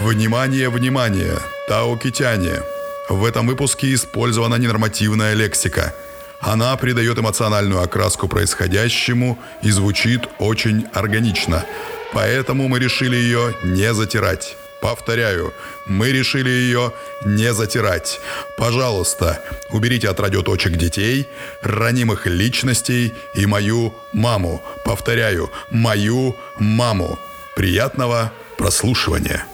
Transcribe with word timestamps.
Внимание, 0.00 0.68
внимание! 0.68 1.38
Таукитяне! 1.66 2.62
В 3.08 3.24
этом 3.24 3.48
выпуске 3.48 3.92
использована 3.92 4.54
ненормативная 4.54 5.34
лексика. 5.34 5.92
Она 6.38 6.76
придает 6.76 7.18
эмоциональную 7.18 7.82
окраску 7.82 8.28
происходящему 8.28 9.36
и 9.60 9.72
звучит 9.72 10.28
очень 10.38 10.86
органично. 10.92 11.64
Поэтому 12.12 12.68
мы 12.68 12.78
решили 12.78 13.16
ее 13.16 13.56
не 13.64 13.92
затирать. 13.92 14.56
Повторяю, 14.80 15.52
мы 15.86 16.12
решили 16.12 16.48
ее 16.48 16.92
не 17.24 17.52
затирать. 17.52 18.20
Пожалуйста, 18.56 19.42
уберите 19.70 20.08
от 20.08 20.20
радиоточек 20.20 20.76
детей, 20.76 21.26
ранимых 21.60 22.26
личностей 22.26 23.14
и 23.34 23.46
мою 23.46 23.92
маму. 24.12 24.62
Повторяю, 24.84 25.50
мою 25.70 26.36
маму. 26.60 27.18
Приятного 27.56 28.32
прослушивания. 28.56 29.44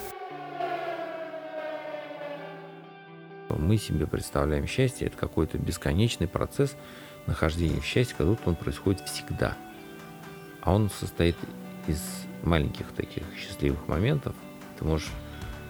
Мы 3.57 3.77
себе 3.77 4.05
представляем 4.05 4.67
счастье, 4.67 5.07
это 5.07 5.17
какой-то 5.17 5.57
бесконечный 5.57 6.27
процесс 6.27 6.75
нахождения 7.25 7.79
в 7.79 7.85
счастье, 7.85 8.15
как 8.17 8.47
он 8.47 8.55
происходит 8.55 9.01
всегда. 9.07 9.57
А 10.61 10.73
он 10.73 10.89
состоит 10.89 11.35
из 11.87 12.01
маленьких 12.43 12.87
таких 12.91 13.23
счастливых 13.37 13.87
моментов. 13.87 14.35
Ты 14.77 14.85
можешь 14.85 15.09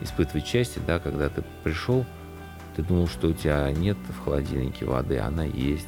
испытывать 0.01 0.45
счастье, 0.45 0.81
да, 0.85 0.99
когда 0.99 1.29
ты 1.29 1.43
пришел, 1.63 2.05
ты 2.75 2.83
думал, 2.83 3.07
что 3.07 3.29
у 3.29 3.33
тебя 3.33 3.71
нет 3.71 3.97
в 4.09 4.23
холодильнике 4.23 4.85
воды, 4.85 5.19
она 5.19 5.43
есть, 5.43 5.87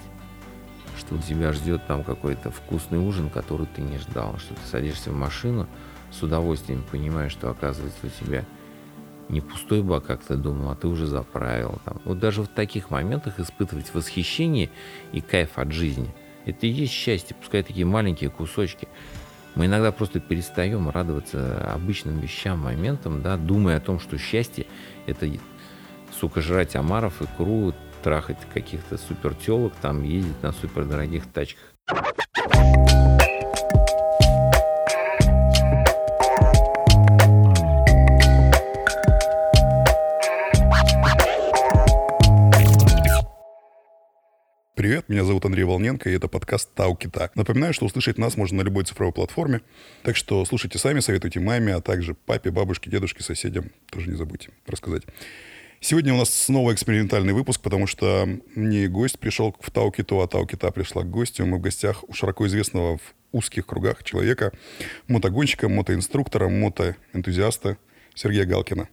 что 0.97 1.15
у 1.15 1.19
тебя 1.19 1.51
ждет 1.51 1.85
там 1.87 2.03
какой-то 2.03 2.51
вкусный 2.51 2.99
ужин, 2.99 3.29
который 3.29 3.67
ты 3.67 3.81
не 3.81 3.97
ждал, 3.97 4.37
что 4.37 4.53
ты 4.53 4.61
садишься 4.69 5.11
в 5.11 5.15
машину, 5.15 5.67
с 6.11 6.23
удовольствием 6.23 6.85
понимаешь, 6.89 7.33
что 7.33 7.49
оказывается 7.49 8.07
у 8.07 8.25
тебя 8.25 8.45
не 9.29 9.41
пустой 9.41 9.81
бак, 9.81 10.05
как 10.05 10.23
ты 10.23 10.35
думал, 10.35 10.71
а 10.71 10.75
ты 10.75 10.87
уже 10.87 11.05
заправил. 11.05 11.79
Там. 11.85 12.01
Вот 12.05 12.19
даже 12.19 12.41
в 12.41 12.47
таких 12.47 12.89
моментах 12.89 13.39
испытывать 13.39 13.93
восхищение 13.93 14.69
и 15.11 15.21
кайф 15.21 15.57
от 15.57 15.71
жизни. 15.71 16.13
Это 16.45 16.65
и 16.65 16.69
есть 16.69 16.93
счастье, 16.93 17.35
пускай 17.39 17.63
такие 17.63 17.85
маленькие 17.85 18.29
кусочки. 18.29 18.87
Мы 19.55 19.65
иногда 19.65 19.91
просто 19.91 20.19
перестаем 20.19 20.89
радоваться 20.89 21.73
обычным 21.73 22.19
вещам, 22.19 22.59
моментам, 22.59 23.21
да, 23.21 23.37
думая 23.37 23.77
о 23.77 23.81
том, 23.81 23.99
что 23.99 24.17
счастье– 24.17 24.67
это, 25.07 25.27
сука, 26.17 26.41
жрать 26.41 26.75
омаров, 26.75 27.21
икру, 27.21 27.73
трахать 28.03 28.37
каких-то 28.53 28.97
супертелок, 28.97 29.73
там, 29.81 30.03
ездить 30.03 30.41
на 30.43 30.51
супердорогих 30.51 31.25
тачках. 31.25 31.73
Привет, 44.77 45.09
меня 45.09 45.23
зовут 45.23 45.43
Андрей 45.43 45.63
Волненко, 45.63 46.07
и 46.07 46.13
это 46.13 46.27
подкаст 46.27 46.71
Тау 46.75 46.95
Кита. 46.95 47.31
Напоминаю, 47.33 47.73
что 47.73 47.87
услышать 47.87 48.19
нас 48.19 48.37
можно 48.37 48.57
на 48.57 48.61
любой 48.61 48.83
цифровой 48.83 49.11
платформе, 49.11 49.61
так 50.03 50.15
что 50.15 50.45
слушайте 50.45 50.77
сами, 50.77 50.99
советуйте 50.99 51.39
маме, 51.39 51.73
а 51.73 51.81
также 51.81 52.13
папе, 52.13 52.51
бабушке, 52.51 52.91
дедушке, 52.91 53.23
соседям. 53.23 53.71
Тоже 53.89 54.11
не 54.11 54.15
забудьте 54.15 54.51
рассказать. 54.67 55.01
Сегодня 55.79 56.13
у 56.13 56.17
нас 56.17 56.31
снова 56.31 56.75
экспериментальный 56.75 57.33
выпуск, 57.33 57.59
потому 57.61 57.87
что 57.87 58.29
мне 58.53 58.87
гость 58.87 59.17
пришел 59.17 59.55
в 59.59 59.71
Тау 59.71 59.91
Киту, 59.91 60.19
а 60.19 60.27
Тау 60.27 60.45
Кита 60.45 60.69
пришла 60.69 61.01
к 61.01 61.09
гостю. 61.09 61.47
Мы 61.47 61.57
в 61.57 61.61
гостях 61.61 62.07
у 62.07 62.13
широко 62.13 62.45
известного 62.45 62.99
в 62.99 63.15
узких 63.31 63.65
кругах 63.65 64.03
человека, 64.03 64.51
мотогонщика, 65.07 65.69
мотоинструктора, 65.69 66.49
мотоэнтузиаста 66.49 67.79
Сергея 68.13 68.45
Галкина. 68.45 68.89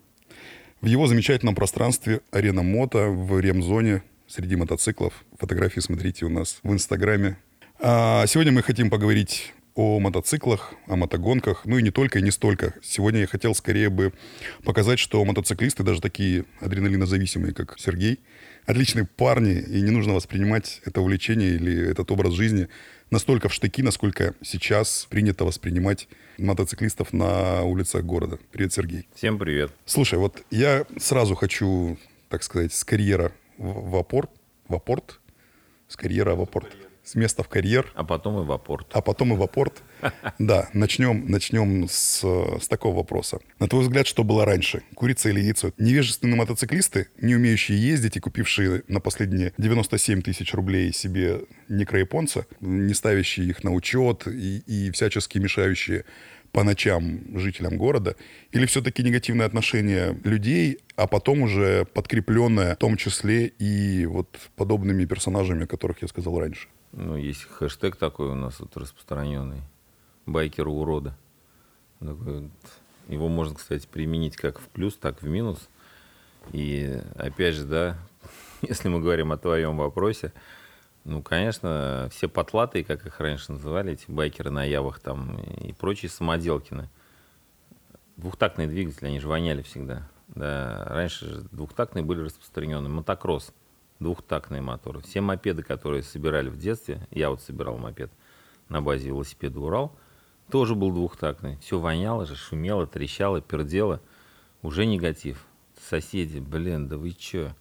В 0.81 0.87
его 0.87 1.07
замечательном 1.07 1.55
пространстве 1.55 2.23
арена 2.31 2.63
мото 2.63 3.09
в 3.09 3.39
ремзоне 3.39 4.03
среди 4.35 4.57
мотоциклов. 4.57 5.25
Фотографии 5.39 5.79
смотрите 5.79 6.25
у 6.25 6.29
нас 6.29 6.59
в 6.65 6.73
Инстаграме. 6.73 7.39
А 7.79 8.27
сегодня 8.27 8.51
мы 8.51 8.63
хотим 8.63 8.91
поговорить 8.91 9.53
о 9.77 10.01
мотоциклах, 10.01 10.75
о 10.89 10.97
мотогонках, 10.97 11.65
ну 11.67 11.79
и 11.79 11.83
не 11.83 11.93
только, 11.93 12.19
и 12.19 12.23
не 12.23 12.33
столько. 12.33 12.75
Сегодня 12.83 13.21
я 13.21 13.27
хотел 13.29 13.55
скорее 13.55 13.91
бы 13.91 14.13
показать, 14.65 14.99
что 14.99 15.25
мотоциклисты, 15.25 15.85
даже 15.85 16.01
такие 16.01 16.47
адреналинозависимые, 16.61 17.55
как 17.55 17.79
Сергей, 17.79 18.19
отличные 18.67 19.05
парни, 19.05 19.61
и 19.61 19.81
не 19.81 19.93
нужно 19.93 20.15
воспринимать 20.15 20.81
это 20.85 21.01
увлечение 21.01 21.55
или 21.55 21.91
этот 21.91 22.11
образ 22.11 22.33
жизни 22.35 22.69
настолько 23.11 23.49
в 23.49 23.55
штыки, 23.55 23.83
насколько 23.83 24.35
сейчас 24.43 25.07
принято 25.11 25.45
воспринимать 25.45 26.09
мотоциклистов 26.39 27.13
на 27.13 27.63
улицах 27.63 28.05
города. 28.05 28.41
Привет, 28.51 28.73
Сергей. 28.73 29.07
Всем 29.15 29.39
привет. 29.39 29.71
Слушай, 29.87 30.19
вот 30.19 30.43
я 30.51 30.87
сразу 30.99 31.37
хочу, 31.37 31.99
так 32.29 32.43
сказать, 32.43 32.73
с 32.73 32.83
карьера 32.83 33.31
в 33.59 33.97
апорт, 33.97 34.31
в 34.69 34.75
апорт, 34.75 35.21
с 35.89 35.97
карьера 35.97 36.35
в 36.35 36.41
апорт, 36.41 36.75
с 37.05 37.15
места 37.15 37.43
в 37.43 37.49
карьер. 37.49 37.93
А 37.95 38.05
потом 38.05 38.43
и 38.43 38.45
в 38.45 38.53
апорт. 38.53 38.89
А 38.93 39.01
потом 39.01 39.35
и 39.35 39.37
в 39.37 39.43
апорт. 39.43 39.83
Да, 40.39 40.69
начнем, 40.73 41.27
начнем 41.31 41.87
с, 41.89 42.23
с 42.23 42.69
такого 42.69 42.97
вопроса. 42.97 43.39
На 43.59 43.69
твой 43.69 43.83
взгляд, 43.83 44.07
что 44.07 44.25
было 44.25 44.45
раньше? 44.45 44.83
Курица 44.95 45.31
или 45.31 45.41
яйцо? 45.41 45.73
Невежественные 45.79 46.37
мотоциклисты, 46.37 47.09
не 47.19 47.37
умеющие 47.37 47.79
ездить 47.79 48.17
и 48.17 48.21
купившие 48.21 48.83
на 48.89 49.01
последние 49.01 49.53
97 49.59 50.23
тысяч 50.23 50.53
рублей 50.53 50.93
себе 50.93 51.43
некрояпонца, 51.69 52.47
не 52.61 52.93
ставящие 52.93 53.47
их 53.47 53.65
на 53.65 53.73
учет 53.73 54.27
и, 54.27 54.59
и 54.67 54.91
всячески 54.91 55.39
мешающие 55.39 56.05
по 56.55 56.63
ночам 56.63 57.37
жителям 57.37 57.77
города, 57.77 58.15
или 58.53 58.65
все-таки 58.67 59.03
негативное 59.03 59.45
отношение 59.45 60.17
людей, 60.23 60.79
а 60.95 61.09
потом 61.09 61.43
уже 61.43 61.85
подкрепленное 61.85 62.77
в 62.77 62.79
том 62.79 62.97
числе 62.97 63.49
и 63.49 64.07
вот 64.07 64.29
подобными 64.55 65.05
персонажами, 65.05 65.65
о 65.65 65.67
которых 65.67 66.01
я 66.03 66.07
сказал 66.07 66.39
раньше? 66.39 66.69
Ну, 66.93 67.17
есть 67.17 67.43
хэштег 67.43 67.97
такой 67.97 68.29
у 68.29 68.37
нас 68.37 68.61
вот 68.61 68.77
распространенный. 68.77 69.63
Байкеру 70.27 70.73
урода. 70.73 71.17
Его 73.09 73.29
можно, 73.29 73.57
кстати, 73.57 73.89
применить 73.91 74.37
как 74.37 74.61
в 74.61 74.69
плюс, 74.69 74.95
так 74.95 75.25
и 75.25 75.27
в 75.27 75.29
минус. 75.29 75.69
И 76.53 77.01
опять 77.17 77.57
же, 77.57 77.65
да, 77.65 77.99
если 78.63 78.89
мы 78.89 79.01
говорим 79.01 79.33
о 79.33 79.39
твоем 79.39 79.77
вопросе, 79.77 80.33
ну, 81.05 81.23
конечно, 81.23 82.09
все 82.11 82.29
потлатые, 82.29 82.85
как 82.85 83.05
их 83.07 83.21
раньше 83.21 83.53
называли, 83.53 83.93
эти 83.93 84.11
байкеры 84.11 84.51
на 84.51 84.65
явах 84.65 85.01
там 85.01 85.39
и 85.39 85.73
прочие 85.73 86.11
самоделкины. 86.11 86.89
Двухтактные 88.17 88.69
двигатели, 88.69 89.07
они 89.07 89.21
же 89.21 89.29
воняли 89.29 89.63
всегда. 89.63 90.09
Да, 90.29 90.85
раньше 90.87 91.27
же 91.27 91.41
двухтактные 91.53 92.05
были 92.05 92.23
распространены. 92.23 92.89
Мотокросс, 92.89 93.53
двухтактные 94.01 94.63
моторы. 94.63 95.01
Все 95.01 95.21
мопеды, 95.21 95.63
которые 95.63 96.03
собирали 96.03 96.49
в 96.49 96.57
детстве, 96.57 97.07
я 97.11 97.31
вот 97.31 97.43
собирал 97.43 97.77
мопед 97.77 98.11
на 98.69 98.81
базе 98.81 99.09
велосипеда 99.09 99.61
«Урал», 99.61 99.97
тоже 100.51 100.75
был 100.75 100.93
двухтактный. 100.93 101.57
Все 101.59 101.79
воняло 101.79 102.27
же, 102.27 102.37
шумело, 102.37 102.87
трещало, 102.87 103.41
пердело. 103.41 104.01
Уже 104.63 104.87
негатив. 104.87 105.47
Соседи, 105.89 106.39
блин, 106.39 106.89
да 106.89 106.97
вы 106.97 107.13
чё? 107.13 107.55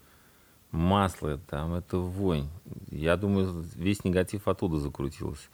Масло, 0.74 1.38
там, 1.38 1.76
это 1.76 1.98
вонь. 1.98 2.50
Я 2.90 3.16
думаю, 3.16 3.64
весь 3.76 4.04
негатив 4.04 4.48
оттуда 4.48 4.80
закрутился. 4.80 5.48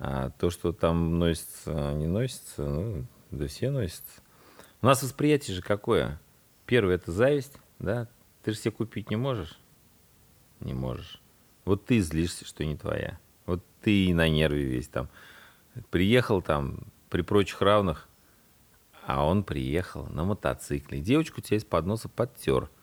А 0.00 0.30
то, 0.30 0.50
что 0.50 0.72
там 0.72 1.18
носится, 1.18 1.94
не 1.94 2.06
носится, 2.06 2.68
ну, 2.68 3.06
да 3.30 3.46
все 3.46 3.70
носятся. 3.70 4.20
У 4.82 4.86
нас 4.86 5.02
восприятие 5.02 5.56
же 5.56 5.62
какое? 5.62 6.20
Первое– 6.66 6.94
это 6.96 7.12
зависть, 7.12 7.56
да? 7.78 8.08
Ты 8.42 8.52
же 8.52 8.58
себе 8.58 8.72
купить 8.72 9.10
не 9.10 9.16
можешь? 9.16 9.58
Не 10.60 10.74
можешь. 10.74 11.20
Вот 11.64 11.86
ты 11.86 12.00
злишься, 12.00 12.44
что 12.44 12.64
не 12.64 12.76
твоя. 12.76 13.18
Вот 13.46 13.64
ты 13.80 14.06
и 14.06 14.14
на 14.14 14.28
нерве 14.28 14.64
весь 14.64 14.88
там. 14.88 15.08
Приехал 15.90 16.42
там 16.42 16.80
при 17.10 17.22
прочих 17.22 17.62
равных, 17.62 18.08
а 19.06 19.24
он 19.24 19.44
приехал 19.44 20.06
на 20.06 20.24
мотоцикле. 20.24 21.00
Девочку 21.00 21.40
тебе 21.40 21.58
из-под 21.58 21.86
носа 21.86 22.08
подтер– 22.08 22.68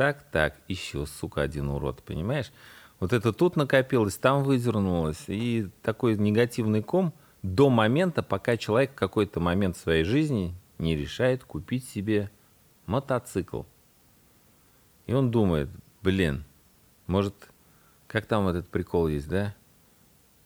так, 0.00 0.22
так, 0.32 0.56
еще, 0.66 1.04
сука, 1.04 1.42
один 1.42 1.68
урод, 1.68 2.02
понимаешь? 2.02 2.52
Вот 3.00 3.12
это 3.12 3.34
тут 3.34 3.56
накопилось, 3.56 4.16
там 4.16 4.44
выдернулось. 4.44 5.24
И 5.26 5.68
такой 5.82 6.16
негативный 6.16 6.82
ком 6.82 7.12
до 7.42 7.68
момента, 7.68 8.22
пока 8.22 8.56
человек 8.56 8.92
в 8.92 8.94
какой-то 8.94 9.40
момент 9.40 9.76
своей 9.76 10.04
жизни 10.04 10.54
не 10.78 10.96
решает 10.96 11.44
купить 11.44 11.86
себе 11.86 12.30
мотоцикл. 12.86 13.64
И 15.04 15.12
он 15.12 15.30
думает, 15.30 15.68
блин, 16.00 16.46
может, 17.06 17.34
как 18.06 18.24
там 18.24 18.48
этот 18.48 18.70
прикол 18.70 19.06
есть, 19.06 19.28
да? 19.28 19.54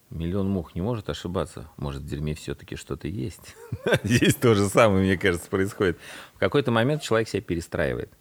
Миллион 0.09 0.49
мух 0.49 0.75
не 0.75 0.81
может 0.81 1.09
ошибаться. 1.09 1.69
Может, 1.77 2.01
в 2.01 2.07
дерьме 2.07 2.35
все-таки 2.35 2.75
что-то 2.75 3.07
есть. 3.07 3.55
Здесь 4.03 4.35
то 4.35 4.53
же 4.53 4.67
самое, 4.67 5.01
мне 5.01 5.17
кажется, 5.17 5.49
происходит. 5.49 5.97
В 6.33 6.39
какой-то 6.39 6.71
момент 6.71 7.03
человек 7.03 7.29
себя 7.29 7.41
перестраивает 7.41 8.11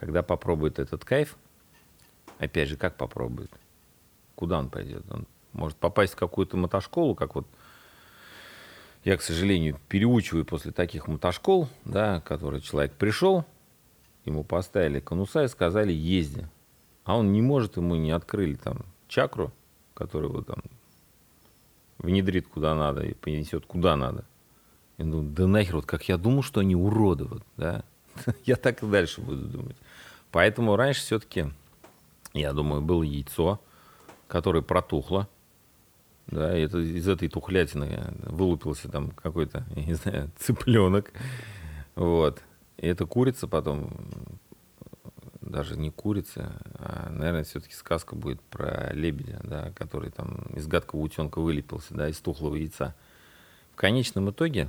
когда 0.00 0.22
попробует 0.22 0.78
этот 0.78 1.04
кайф, 1.04 1.36
опять 2.38 2.68
же, 2.68 2.76
как 2.76 2.96
попробует? 2.96 3.50
Куда 4.34 4.58
он 4.58 4.70
пойдет? 4.70 5.04
Он 5.10 5.26
может 5.52 5.76
попасть 5.76 6.14
в 6.14 6.16
какую-то 6.16 6.56
мотошколу, 6.56 7.14
как 7.14 7.34
вот 7.34 7.46
я, 9.04 9.16
к 9.16 9.22
сожалению, 9.22 9.78
переучиваю 9.88 10.44
после 10.44 10.72
таких 10.72 11.08
мотошкол, 11.08 11.68
да, 11.84 12.20
который 12.20 12.60
человек 12.60 12.92
пришел, 12.94 13.44
ему 14.24 14.44
поставили 14.44 15.00
конуса 15.00 15.44
и 15.44 15.48
сказали 15.48 15.92
езди. 15.92 16.48
А 17.04 17.16
он 17.16 17.32
не 17.32 17.40
может, 17.40 17.76
ему 17.76 17.96
не 17.96 18.10
открыли 18.10 18.54
там 18.54 18.84
чакру, 19.08 19.52
которую 19.94 20.32
его 20.32 20.42
там 20.42 20.62
внедрит 21.98 22.48
куда 22.48 22.74
надо 22.74 23.02
и 23.02 23.14
понесет 23.14 23.66
куда 23.66 23.96
надо. 23.96 24.24
Я 24.98 25.04
думаю, 25.04 25.30
да 25.30 25.46
нахер, 25.46 25.76
вот 25.76 25.86
как 25.86 26.08
я 26.08 26.18
думал, 26.18 26.42
что 26.42 26.60
они 26.60 26.76
уроды, 26.76 27.24
вот, 27.24 27.42
да, 27.56 27.84
я 28.44 28.56
так 28.56 28.82
и 28.82 28.86
дальше 28.86 29.20
буду 29.20 29.46
думать. 29.46 29.76
Поэтому 30.30 30.76
раньше 30.76 31.00
все-таки, 31.00 31.46
я 32.34 32.52
думаю, 32.52 32.82
было 32.82 33.02
яйцо, 33.02 33.60
которое 34.26 34.62
протухло, 34.62 35.28
да, 36.26 36.56
и 36.56 36.62
это, 36.62 36.78
из 36.78 37.08
этой 37.08 37.28
тухлятины 37.28 38.12
вылупился 38.20 38.90
там 38.90 39.10
какой-то, 39.10 39.64
я 39.74 39.84
не 39.84 39.94
знаю, 39.94 40.30
цыпленок, 40.38 41.12
вот. 41.94 42.42
И 42.76 42.86
эта 42.86 43.06
курица 43.06 43.48
потом, 43.48 43.90
даже 45.40 45.76
не 45.76 45.90
курица, 45.90 46.60
а, 46.74 47.08
наверное, 47.10 47.44
все-таки 47.44 47.74
сказка 47.74 48.14
будет 48.14 48.40
про 48.42 48.92
лебедя, 48.92 49.40
да, 49.42 49.72
который 49.74 50.10
там 50.10 50.42
из 50.54 50.66
гадкого 50.66 51.00
утенка 51.00 51.40
вылепился, 51.40 51.94
да, 51.94 52.08
из 52.08 52.18
тухлого 52.18 52.56
яйца. 52.56 52.94
В 53.72 53.76
конечном 53.76 54.30
итоге 54.30 54.68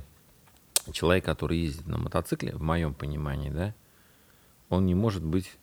человек, 0.92 1.24
который 1.24 1.58
ездит 1.58 1.86
на 1.86 1.98
мотоцикле, 1.98 2.54
в 2.54 2.62
моем 2.62 2.94
понимании, 2.94 3.50
да, 3.50 3.74
он 4.70 4.86
не 4.86 4.94
может 4.94 5.22
быть 5.22 5.58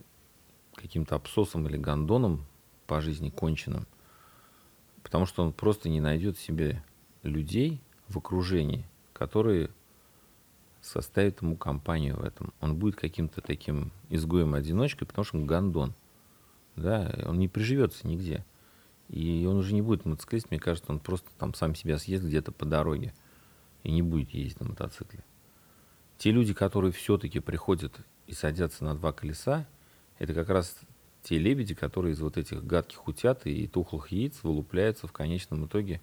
каким-то 0.76 1.16
абсосом 1.16 1.66
или 1.68 1.78
гондоном 1.78 2.46
по 2.86 3.02
жизни 3.02 3.30
конченным, 3.30 3.88
потому 5.02 5.26
что 5.26 5.44
он 5.44 5.54
просто 5.54 5.90
не 5.90 6.00
найдет 6.00 6.38
себе 6.38 6.84
людей 7.24 7.82
в 8.08 8.18
окружении, 8.18 8.86
которые 9.14 9.72
составит 10.82 11.42
ему 11.42 11.56
компанию 11.56 12.18
в 12.18 12.24
этом. 12.24 12.54
Он 12.62 12.76
будет 12.76 12.96
каким-то 12.96 13.42
таким 13.42 13.92
изгоем-одиночкой, 14.10 15.08
потому 15.08 15.26
что 15.26 15.38
он 15.38 15.48
гондон. 15.48 15.94
Да, 16.76 17.12
он 17.26 17.40
не 17.40 17.48
приживется 17.48 18.08
нигде. 18.08 18.46
И 19.10 19.46
он 19.50 19.56
уже 19.56 19.74
не 19.74 19.82
будет 19.82 20.06
мотоциклист, 20.06 20.52
мне 20.52 20.60
кажется, 20.60 20.92
он 20.92 21.00
просто 21.00 21.30
там 21.38 21.54
сам 21.54 21.76
себя 21.76 21.98
съест 21.98 22.24
где-то 22.24 22.52
по 22.52 22.66
дороге 22.66 23.14
и 23.84 23.92
не 23.92 24.02
будет 24.02 24.32
ездить 24.32 24.60
на 24.60 24.68
мотоцикле. 24.68 25.24
Те 26.18 26.32
люди, 26.32 26.54
которые 26.54 26.92
все-таки 26.92 27.40
приходят 27.40 28.00
и 28.28 28.34
садятся 28.34 28.84
на 28.84 28.96
два 28.96 29.12
колеса, 29.14 29.66
это 30.20 30.34
как 30.34 30.50
раз 30.50 30.78
те 31.24 31.38
лебеди, 31.38 31.74
которые 31.76 32.14
из 32.14 32.20
вот 32.20 32.38
этих 32.38 32.66
гадких 32.66 33.08
утят 33.08 33.46
и 33.46 33.68
тухлых 33.68 34.12
яиц 34.12 34.44
вылупляются 34.44 35.08
в 35.08 35.12
конечном 35.12 35.66
итоге 35.66 36.02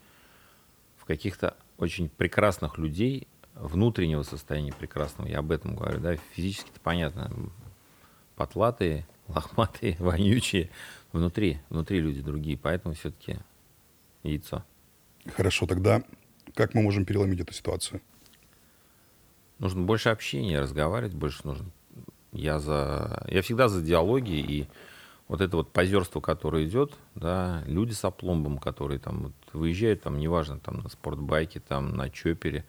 в 0.96 1.04
каких-то 1.04 1.56
очень 1.78 2.08
прекрасных 2.08 2.78
людей, 2.78 3.28
внутреннего 3.54 4.22
состояния 4.22 4.72
прекрасного, 4.72 5.28
я 5.28 5.38
об 5.38 5.52
этом 5.52 5.76
говорю, 5.76 6.00
да, 6.00 6.16
физически-то 6.32 6.80
понятно, 6.80 7.30
потлатые, 8.36 9.06
лохматые, 9.28 9.96
вонючие, 10.00 10.70
внутри, 11.12 11.60
внутри 11.68 12.00
люди 12.00 12.20
другие, 12.20 12.58
поэтому 12.58 12.94
все-таки 12.94 13.38
яйцо. 14.22 14.64
Хорошо, 15.36 15.66
тогда 15.66 16.02
как 16.54 16.74
мы 16.74 16.82
можем 16.82 17.04
переломить 17.04 17.40
эту 17.40 17.52
ситуацию? 17.52 18.00
Нужно 19.58 19.82
больше 19.82 20.08
общения, 20.08 20.60
разговаривать 20.60 21.14
больше 21.14 21.40
нужно. 21.44 21.70
Я 22.34 22.58
за, 22.58 23.24
я 23.28 23.42
всегда 23.42 23.68
за 23.68 23.80
диалоги 23.80 24.32
и 24.32 24.68
вот 25.28 25.40
это 25.40 25.56
вот 25.56 25.72
позерство, 25.72 26.20
которое 26.20 26.66
идет, 26.66 26.92
да, 27.14 27.62
люди 27.66 27.92
с 27.92 28.04
опломбом, 28.04 28.58
которые 28.58 28.98
там 28.98 29.22
вот 29.22 29.32
выезжают, 29.52 30.02
там, 30.02 30.18
неважно, 30.18 30.58
там 30.58 30.80
на 30.80 30.88
спортбайке, 30.88 31.60
там 31.60 31.96
на 31.96 32.10
чопере, 32.10 32.64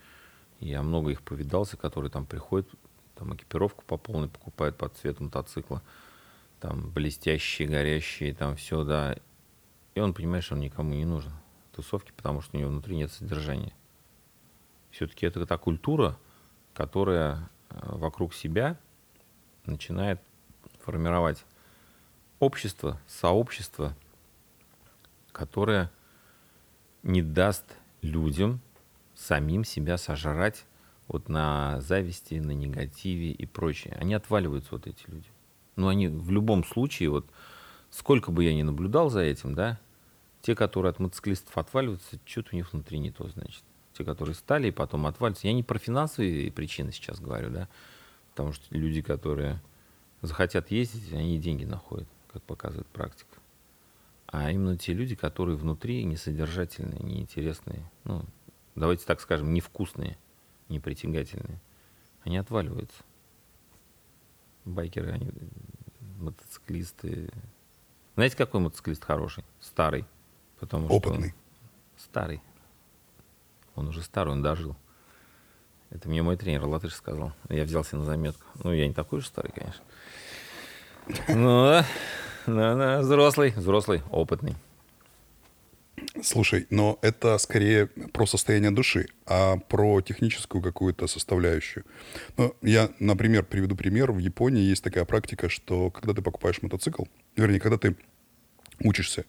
я 0.60 0.84
много 0.84 1.12
их 1.12 1.22
повидался, 1.24 1.78
которые 1.78 2.12
там 2.12 2.28
приходят, 2.28 2.70
там 3.16 3.36
экипировку 3.36 3.84
по 3.86 3.98
полной 3.98 4.30
покупают 4.30 4.78
под 4.78 4.96
цвет 4.96 5.20
мотоцикла, 5.20 5.82
там 6.60 6.92
блестящие, 6.92 7.68
горящие, 7.68 8.36
там 8.36 8.56
все, 8.56 8.84
да. 8.84 9.16
И 9.96 10.00
он 10.00 10.14
понимает, 10.14 10.44
что 10.44 10.54
он 10.54 10.62
никому 10.62 10.94
не 10.94 11.06
нужен. 11.06 11.34
Тусовки, 11.74 12.12
потому 12.16 12.42
что 12.42 12.56
у 12.56 12.60
него 12.60 12.70
внутри 12.70 12.96
нет 12.96 13.12
содержания. 13.12 13.74
Все-таки 14.92 15.26
это 15.26 15.46
та 15.46 15.58
культура, 15.58 16.18
которая 16.74 17.50
э, 17.70 17.80
вокруг 17.82 18.34
себя 18.34 18.78
начинает 19.68 20.22
формировать 20.80 21.46
общество, 22.40 23.00
сообщество, 23.08 23.96
которое 25.32 25.92
не 27.04 27.22
даст 27.22 27.66
людям 28.02 28.62
самим 29.16 29.64
себя 29.64 29.98
сожрать 29.98 30.66
вот 31.08 31.30
на 31.30 31.80
зависти, 31.82 32.36
на 32.36 32.52
негативе 32.52 33.32
и 33.32 33.46
прочее. 33.46 33.96
Они 34.00 34.14
отваливаются, 34.14 34.70
вот 34.72 34.88
эти 34.88 35.04
люди. 35.08 35.28
Но 35.76 35.88
они 35.88 36.08
в 36.08 36.32
любом 36.32 36.64
случае, 36.64 37.10
вот 37.10 37.26
сколько 37.90 38.32
бы 38.32 38.44
я 38.44 38.54
ни 38.54 38.64
наблюдал 38.64 39.10
за 39.10 39.22
этим, 39.22 39.54
да, 39.54 39.80
те, 40.42 40.56
которые 40.56 40.92
от 40.92 41.00
мотоциклистов 41.00 41.58
отваливаются, 41.58 42.20
что-то 42.26 42.50
у 42.54 42.56
них 42.56 42.72
внутри 42.72 43.00
не 43.00 43.12
то, 43.12 43.28
значит. 43.30 43.64
Те, 43.94 44.04
которые 44.04 44.36
стали 44.36 44.68
и 44.68 44.72
потом 44.72 45.06
отваливаются. 45.06 45.48
Я 45.48 45.54
не 45.54 45.64
про 45.64 45.80
финансовые 45.80 46.52
причины 46.52 46.92
сейчас 46.92 47.20
говорю, 47.20 47.50
да, 47.50 47.70
потому 48.36 48.52
что 48.52 48.76
люди, 48.76 49.02
которые 49.02 49.62
захотят 50.22 50.70
ездить, 50.70 51.14
они 51.14 51.40
деньги 51.40 51.64
находят, 51.64 52.08
как 52.34 52.44
показывает 52.44 52.86
практика. 52.88 53.38
А 54.28 54.52
именно 54.52 54.78
те 54.78 54.92
люди, 54.92 55.16
которые 55.16 55.56
внутри 55.56 56.04
несодержательные, 56.04 57.00
неинтересные, 57.00 57.90
ну, 58.04 58.26
давайте 58.76 59.06
так 59.06 59.22
скажем, 59.22 59.54
невкусные, 59.54 60.18
непритягательные, 60.68 61.62
они 62.26 62.36
отваливаются. 62.36 63.04
Байкеры, 64.66 65.12
они 65.12 65.32
мотоциклисты. 66.18 67.30
Знаете, 68.16 68.36
какой 68.36 68.60
мотоциклист 68.60 69.06
хороший? 69.06 69.46
Старый. 69.62 70.04
Потому 70.60 70.88
Опытный. 70.88 71.30
Что 71.30 71.38
он 71.38 72.00
старый. 72.00 72.42
Он 73.76 73.88
уже 73.88 74.02
старый, 74.02 74.34
он 74.34 74.42
дожил. 74.42 74.76
Это 75.96 76.10
мне 76.10 76.22
мой 76.22 76.36
тренер 76.36 76.66
Латыш 76.66 76.94
сказал. 76.94 77.32
Я 77.48 77.64
взялся 77.64 77.96
на 77.96 78.04
заметку. 78.04 78.44
Ну, 78.66 78.74
я 78.74 78.86
не 78.86 78.94
такой 78.94 79.22
же 79.22 79.28
старый, 79.28 79.54
конечно. 79.54 79.82
Ну 81.30 81.64
да, 81.64 81.86
да, 82.48 83.00
взрослый, 83.00 83.52
взрослый, 83.52 84.02
опытный. 84.12 84.56
Слушай, 86.22 86.68
но 86.70 87.00
это 87.02 87.38
скорее 87.38 87.88
про 87.88 88.26
состояние 88.26 88.72
души, 88.72 89.08
а 89.26 89.56
про 89.56 90.02
техническую 90.02 90.62
какую-то 90.62 91.08
составляющую. 91.08 91.86
Ну, 92.36 92.54
я, 92.62 92.90
например, 93.00 93.46
приведу 93.46 93.78
пример. 93.78 94.12
В 94.12 94.18
Японии 94.18 94.64
есть 94.64 94.84
такая 94.84 95.06
практика, 95.06 95.48
что 95.48 95.92
когда 95.92 96.14
ты 96.14 96.22
покупаешь 96.22 96.62
мотоцикл, 96.62 97.04
вернее, 97.38 97.62
когда 97.62 97.78
ты 97.78 97.96
учишься 98.82 99.24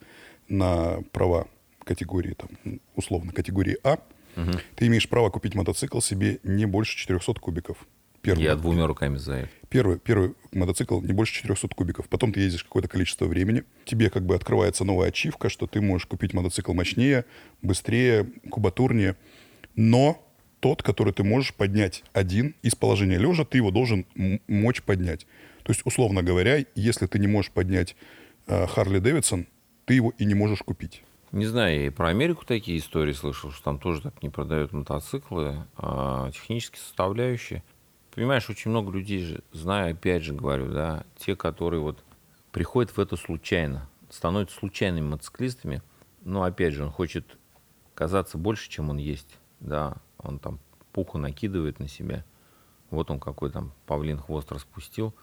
на 0.49 1.03
права 1.13 1.47
категории, 1.85 2.35
там, 2.35 2.81
условно, 2.97 3.31
категории 3.31 3.79
А, 3.85 3.99
угу. 4.37 4.53
ты 4.75 4.87
имеешь 4.87 5.09
право 5.09 5.31
купить 5.31 5.55
мотоцикл 5.55 6.01
себе 6.01 6.39
не 6.43 6.67
больше 6.67 6.97
400 6.97 7.35
кубиков. 7.41 7.87
Первый. 8.23 8.43
Я 8.43 8.57
двумя 8.57 8.87
руками 8.87 9.19
за 9.19 9.35
это. 9.35 9.49
Первый, 9.69 9.99
первый 9.99 10.35
мотоцикл 10.53 11.01
не 11.01 11.13
больше 11.13 11.35
400 11.35 11.69
кубиков. 11.69 12.09
Потом 12.09 12.33
ты 12.33 12.41
ездишь 12.41 12.65
какое-то 12.65 12.89
количество 12.89 13.27
времени. 13.27 13.63
Тебе 13.85 14.11
как 14.11 14.27
бы 14.27 14.35
открывается 14.35 14.85
новая 14.85 15.09
ачивка, 15.09 15.49
что 15.49 15.67
ты 15.67 15.81
можешь 15.81 16.07
купить 16.07 16.35
мотоцикл 16.35 16.73
мощнее, 16.73 17.25
быстрее, 17.63 18.27
кубатурнее. 18.51 19.17
Но 19.77 20.23
тот, 20.61 20.83
который 20.83 21.13
ты 21.13 21.23
можешь 21.23 21.55
поднять 21.55 22.03
один 22.13 22.57
из 22.63 22.75
положения 22.75 23.19
лежа, 23.19 23.45
ты 23.45 23.59
его 23.59 23.71
должен 23.71 24.07
мочь 24.49 24.83
поднять. 24.83 25.27
То 25.63 25.73
есть, 25.73 25.83
условно 25.85 26.23
говоря, 26.23 26.65
если 26.75 27.07
ты 27.07 27.19
не 27.19 27.29
можешь 27.29 27.53
поднять 27.53 27.95
Харли 28.49 28.99
э, 28.99 29.01
Дэвидсон, 29.01 29.47
ты 29.85 29.95
его 29.95 30.13
и 30.19 30.25
не 30.25 30.35
можешь 30.35 30.63
купить. 30.63 31.03
Не 31.33 31.47
знаю, 31.47 31.75
я 31.75 31.87
и 31.89 31.91
про 31.91 32.09
Америку 32.09 32.45
такие 32.47 32.79
истории 32.79 33.13
слышал, 33.13 33.51
что 33.51 33.65
там 33.65 33.79
тоже 33.79 34.01
так 34.01 34.23
не 34.23 34.31
продают 34.31 34.73
мотоциклы, 34.73 35.67
а 35.77 36.31
технические 36.31 36.81
составляющие. 36.81 37.65
Понимаешь, 38.15 38.49
очень 38.49 38.71
много 38.71 38.93
людей 38.93 39.19
же, 39.23 39.43
знаю, 39.53 39.93
опять 39.93 40.23
же 40.23 40.33
говорю, 40.33 40.73
да, 40.73 41.05
те, 41.19 41.37
которые 41.37 41.81
вот 41.81 42.03
приходят 42.53 42.97
в 42.97 43.01
это 43.01 43.17
случайно, 43.17 43.91
становятся 44.09 44.57
случайными 44.57 45.05
мотоциклистами, 45.07 45.83
но 46.25 46.45
опять 46.45 46.75
же, 46.75 46.85
он 46.85 46.91
хочет 46.91 47.37
казаться 47.95 48.39
больше, 48.39 48.71
чем 48.71 48.89
он 48.89 48.97
есть, 48.97 49.37
да, 49.61 49.97
он 50.19 50.39
там 50.39 50.61
пуху 50.93 51.19
накидывает 51.19 51.81
на 51.81 51.89
себя, 51.89 52.25
вот 52.91 53.11
он 53.11 53.21
какой 53.21 53.51
там 53.51 53.73
павлин 53.85 54.19
хвост 54.19 54.51
распустил, 54.53 55.15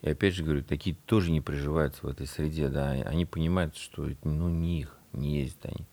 и 0.00 0.10
опять 0.10 0.34
же 0.34 0.42
говорю, 0.42 0.64
такие 0.64 0.96
тоже 1.06 1.30
не 1.30 1.40
приживаются 1.40 2.06
в 2.06 2.08
этой 2.08 2.26
среде, 2.26 2.68
да, 2.68 2.90
они 2.90 3.26
понимают, 3.26 3.76
что 3.76 4.08
ну 4.24 4.48
не 4.48 4.80
их, 4.80 4.95
не 5.16 5.40
ездят 5.40 5.66
они. 5.66 5.86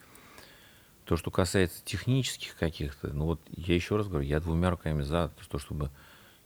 То, 1.06 1.18
что 1.18 1.32
касается 1.32 1.84
технических 1.84 2.56
каких-то, 2.56 3.12
ну 3.14 3.26
вот 3.26 3.42
я 3.56 3.76
еще 3.76 3.98
раз 3.98 4.08
говорю, 4.08 4.26
я 4.26 4.40
двумя 4.40 4.70
руками 4.70 5.02
за 5.02 5.32
то, 5.50 5.60
чтобы 5.60 5.90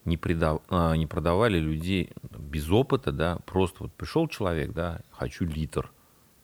не, 0.06 0.18
предав, 0.18 0.62
а, 0.70 0.96
не 0.96 1.06
продавали 1.06 1.60
людей 1.60 2.12
без 2.32 2.70
опыта, 2.70 3.12
да, 3.12 3.38
просто 3.46 3.84
вот 3.84 3.94
пришел 3.94 4.28
человек, 4.28 4.72
да, 4.72 5.02
хочу 5.12 5.46
литр, 5.46 5.92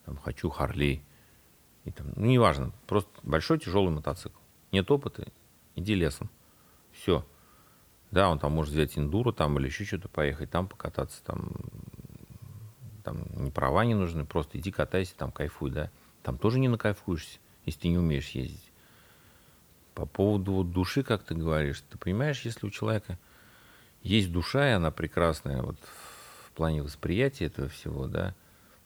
там, 0.05 0.17
хочу 0.17 0.49
Харлей, 0.49 1.03
и 1.85 1.91
там, 1.91 2.07
ну, 2.15 2.25
неважно, 2.25 2.71
просто 2.87 3.09
большой 3.23 3.59
тяжелый 3.59 3.89
мотоцикл. 3.89 4.37
Нет 4.71 4.89
опыта, 4.91 5.27
иди 5.75 5.95
лесом. 5.95 6.29
Все. 6.91 7.25
Да, 8.11 8.29
он 8.29 8.37
там 8.37 8.51
может 8.51 8.73
взять 8.73 8.97
индуру 8.97 9.33
там 9.33 9.57
или 9.57 9.67
еще 9.67 9.85
что-то 9.85 10.07
поехать, 10.07 10.51
там 10.51 10.67
покататься, 10.67 11.23
там, 11.23 11.51
там 13.03 13.23
ни 13.33 13.49
права 13.49 13.85
не 13.85 13.95
нужны, 13.95 14.25
просто 14.25 14.59
иди 14.59 14.71
катайся, 14.71 15.15
там 15.15 15.31
кайфуй, 15.31 15.71
да. 15.71 15.89
Там 16.23 16.37
тоже 16.37 16.59
не 16.59 16.69
накайфуешься, 16.69 17.39
если 17.65 17.81
ты 17.81 17.87
не 17.89 17.97
умеешь 17.97 18.29
ездить. 18.29 18.71
По 19.93 20.05
поводу 20.05 20.53
вот 20.53 20.71
души, 20.71 21.03
как 21.03 21.23
ты 21.23 21.35
говоришь, 21.35 21.83
ты 21.89 21.97
понимаешь, 21.97 22.41
если 22.41 22.65
у 22.65 22.71
человека 22.71 23.19
есть 24.01 24.31
душа, 24.31 24.69
и 24.69 24.73
она 24.73 24.89
прекрасная 24.89 25.61
вот 25.61 25.77
в 26.47 26.51
плане 26.53 26.81
восприятия 26.81 27.45
этого 27.45 27.69
всего, 27.69 28.07
да, 28.07 28.33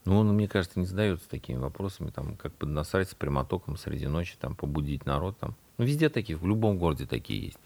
ну, 0.07 0.19
он, 0.19 0.29
мне 0.29 0.47
кажется, 0.47 0.79
не 0.79 0.85
задается 0.85 1.27
такими 1.27 1.57
вопросами, 1.57 2.11
там, 2.11 2.37
как 2.37 2.53
поднасрать 2.53 3.09
с 3.09 3.13
прямотоком 3.13 3.75
среди 3.75 4.07
ночи, 4.07 4.37
там, 4.39 4.55
побудить 4.55 5.05
народ, 5.05 5.37
там. 5.37 5.53
Ну, 5.77 5.83
везде 5.83 6.07
такие, 6.07 6.37
в 6.37 6.47
любом 6.47 6.77
городе 6.77 7.05
такие 7.05 7.47
есть. 7.47 7.59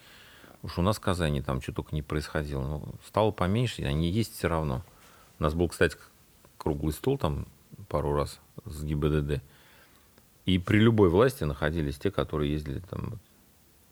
Уж 0.64 0.80
у 0.80 0.82
нас 0.82 0.98
в 0.98 1.02
Казани 1.02 1.44
там 1.44 1.62
что 1.62 1.72
только 1.72 1.94
не 1.94 2.02
происходило. 2.02 2.62
Но 2.62 2.80
ну, 2.80 2.96
стало 3.06 3.30
поменьше, 3.30 3.84
они 3.84 4.10
есть 4.10 4.36
все 4.36 4.48
равно. 4.48 4.84
У 5.38 5.44
нас 5.44 5.54
был, 5.54 5.68
кстати, 5.68 5.98
круглый 6.58 6.94
стол 6.94 7.20
там 7.20 7.48
пару 7.90 8.14
раз 8.14 8.40
с 8.66 8.84
ГИБДД. 8.84 9.44
И 10.46 10.58
при 10.58 10.80
любой 10.80 11.10
власти 11.10 11.44
находились 11.44 12.00
те, 12.00 12.10
которые 12.10 12.52
ездили 12.52 12.80
там 12.80 13.20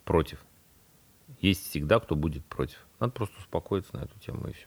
против. 0.04 0.44
Есть 1.42 1.70
всегда, 1.70 2.00
кто 2.00 2.16
будет 2.16 2.44
против. 2.46 2.88
Надо 3.00 3.14
просто 3.14 3.38
успокоиться 3.38 3.96
на 3.96 4.04
эту 4.04 4.18
тему 4.20 4.48
и 4.48 4.54
все. 4.54 4.66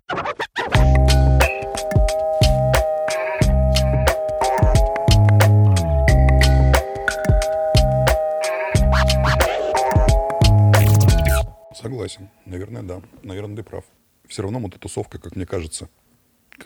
Согласен. 11.75 12.29
Наверное, 12.47 12.83
да. 12.83 13.03
Наверное, 13.25 13.57
ты 13.57 13.65
прав. 13.65 13.85
Все 14.29 14.43
равно 14.43 14.61
мототусовка, 14.61 15.19
как 15.19 15.35
мне 15.35 15.47
кажется, 15.47 15.91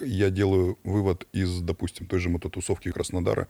я 0.01 0.29
делаю 0.29 0.79
вывод 0.85 1.27
из, 1.33 1.61
допустим, 1.63 2.07
той 2.07 2.21
же 2.21 2.29
мототусовки 2.29 2.91
Краснодара. 2.93 3.49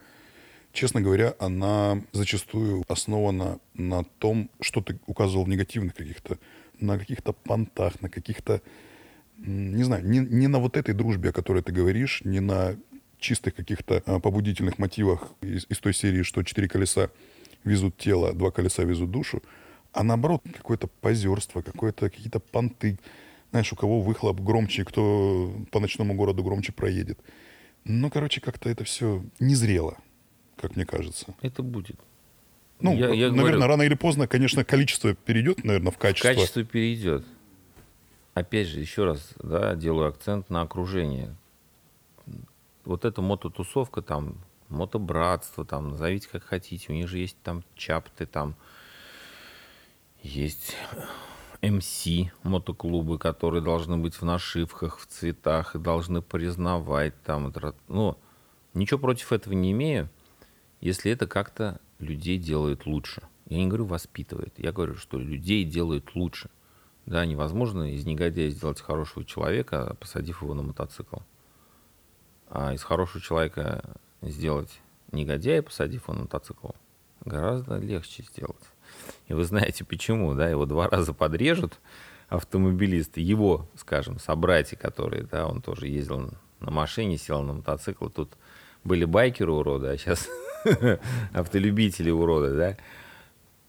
Честно 0.73 1.01
говоря, 1.01 1.35
она 1.39 2.03
зачастую 2.13 2.85
основана 2.89 3.59
на 3.75 4.05
том, 4.05 4.51
что 4.61 4.83
ты 4.83 4.99
указывал 5.07 5.45
в 5.45 5.49
негативных 5.49 5.95
каких-то, 5.95 6.39
на 6.79 6.99
каких-то 6.99 7.33
понтах, 7.33 8.01
на 8.03 8.11
каких-то, 8.11 8.61
не 9.39 9.85
знаю, 9.85 10.07
не, 10.07 10.19
не 10.19 10.49
на 10.49 10.59
вот 10.59 10.77
этой 10.77 10.95
дружбе, 10.95 11.31
о 11.31 11.33
которой 11.33 11.63
ты 11.63 11.73
говоришь, 11.73 12.21
не 12.25 12.41
на 12.41 12.77
чистых 13.19 13.55
каких-то 13.55 14.03
а, 14.07 14.21
побудительных 14.21 14.79
мотивах 14.79 15.33
из, 15.41 15.67
из 15.69 15.79
той 15.79 15.95
серии, 15.95 16.23
что 16.23 16.43
четыре 16.43 16.69
колеса 16.69 17.11
везут 17.65 17.97
тело, 17.97 18.33
два 18.33 18.51
колеса 18.51 18.85
везут 18.85 19.11
душу, 19.11 19.43
а 19.93 20.03
наоборот 20.03 20.43
какое-то 20.55 20.89
позерство, 20.89 21.63
какое-то 21.63 22.11
какие-то 22.11 22.39
понты. 22.39 22.99
Знаешь, 23.51 23.73
у 23.73 23.77
кого 23.77 24.01
выхлоп 24.01 24.41
громче, 24.41 24.85
кто 24.85 25.55
по 25.71 25.81
ночному 25.81 26.15
городу 26.15 26.45
громче 26.45 26.73
проедет. 26.73 27.19
Ну, 27.85 28.11
короче, 28.11 28.41
как-то 28.41 28.69
это 28.69 28.85
все 28.85 29.25
незрело, 29.41 29.97
как 30.57 30.77
мне 30.77 30.85
кажется. 30.85 31.27
Это 31.43 31.63
будет. 31.63 31.97
Ну, 32.81 32.95
я, 32.95 33.09
я 33.09 33.31
наверное, 33.31 33.41
говорю, 33.41 33.61
рано 33.61 33.83
или 33.83 33.95
поздно, 33.95 34.29
конечно, 34.29 34.65
количество 34.65 35.15
перейдет, 35.15 35.65
наверное, 35.65 35.93
в 35.93 35.99
качество. 35.99 36.29
Качество 36.29 36.63
перейдет. 36.65 37.25
Опять 38.35 38.69
же, 38.69 38.81
еще 38.81 39.05
раз, 39.05 39.33
да, 39.43 39.75
делаю 39.75 40.09
акцент 40.09 40.51
на 40.51 40.61
окружение. 40.61 41.35
Вот 42.85 43.07
эта 43.07 43.23
мототусовка, 43.23 44.03
там, 44.03 44.37
мотобратство, 44.69 45.65
там, 45.65 45.91
назовите 45.91 46.29
как 46.29 46.45
хотите, 46.45 46.93
у 46.93 46.95
них 46.95 47.09
же 47.09 47.19
есть 47.19 47.39
там 47.43 47.65
чапты, 47.75 48.27
там, 48.27 48.55
есть 50.23 50.77
МС 51.63 52.07
мотоклубы, 52.43 53.19
которые 53.19 53.63
должны 53.63 53.97
быть 53.97 54.15
в 54.15 54.23
нашивках, 54.23 54.99
в 54.99 55.07
цветах 55.07 55.75
и 55.75 55.79
должны 55.79 56.21
признавать 56.21 57.15
там. 57.23 57.53
Ну, 57.89 58.19
ничего 58.75 59.01
против 59.01 59.33
этого 59.33 59.55
не 59.55 59.73
имею, 59.73 60.11
если 60.81 61.11
это 61.11 61.27
как-то 61.27 61.81
людей 61.99 62.39
делает 62.39 62.87
лучше. 62.87 63.23
Я 63.49 63.59
не 63.59 63.67
говорю 63.69 63.87
воспитывает, 63.87 64.55
я 64.57 64.73
говорю, 64.73 64.97
что 64.97 65.19
людей 65.19 65.65
делает 65.65 66.15
лучше. 66.15 66.51
Да, 67.07 67.25
невозможно 67.25 67.95
из 67.95 68.05
негодяя 68.05 68.51
сделать 68.51 68.81
хорошего 68.81 69.25
человека, 69.25 69.97
посадив 70.01 70.43
его 70.43 70.55
на 70.55 70.63
мотоцикл. 70.63 71.19
А 72.49 72.75
из 72.75 72.83
хорошего 72.83 73.21
человека 73.21 73.97
сделать 74.23 74.81
негодяя, 75.13 75.63
посадив 75.63 76.05
его 76.05 76.15
на 76.15 76.23
мотоцикл, 76.23 76.71
гораздо 77.25 77.79
легче 77.79 78.25
сделать. 78.25 78.57
И 79.29 79.35
вы 79.35 79.45
знаете 79.45 79.85
почему, 79.85 80.35
да, 80.35 80.49
его 80.49 80.67
два 80.67 80.89
раза 80.89 81.13
подрежут 81.13 81.79
автомобилисты, 82.29 83.21
его, 83.21 83.69
скажем, 83.77 84.19
собратья, 84.19 84.77
которые, 84.77 85.23
да, 85.23 85.47
он 85.47 85.63
тоже 85.63 85.87
ездил 85.87 86.33
на 86.59 86.71
машине, 86.71 87.19
сел 87.19 87.43
на 87.43 87.53
мотоцикл, 87.53 88.09
тут 88.09 88.33
были 88.83 89.05
байкеры 89.05 89.53
уроды, 89.53 89.89
а 89.89 89.97
сейчас 89.97 90.29
автолюбители 91.33 92.11
уроды, 92.11 92.57
да. 92.57 92.77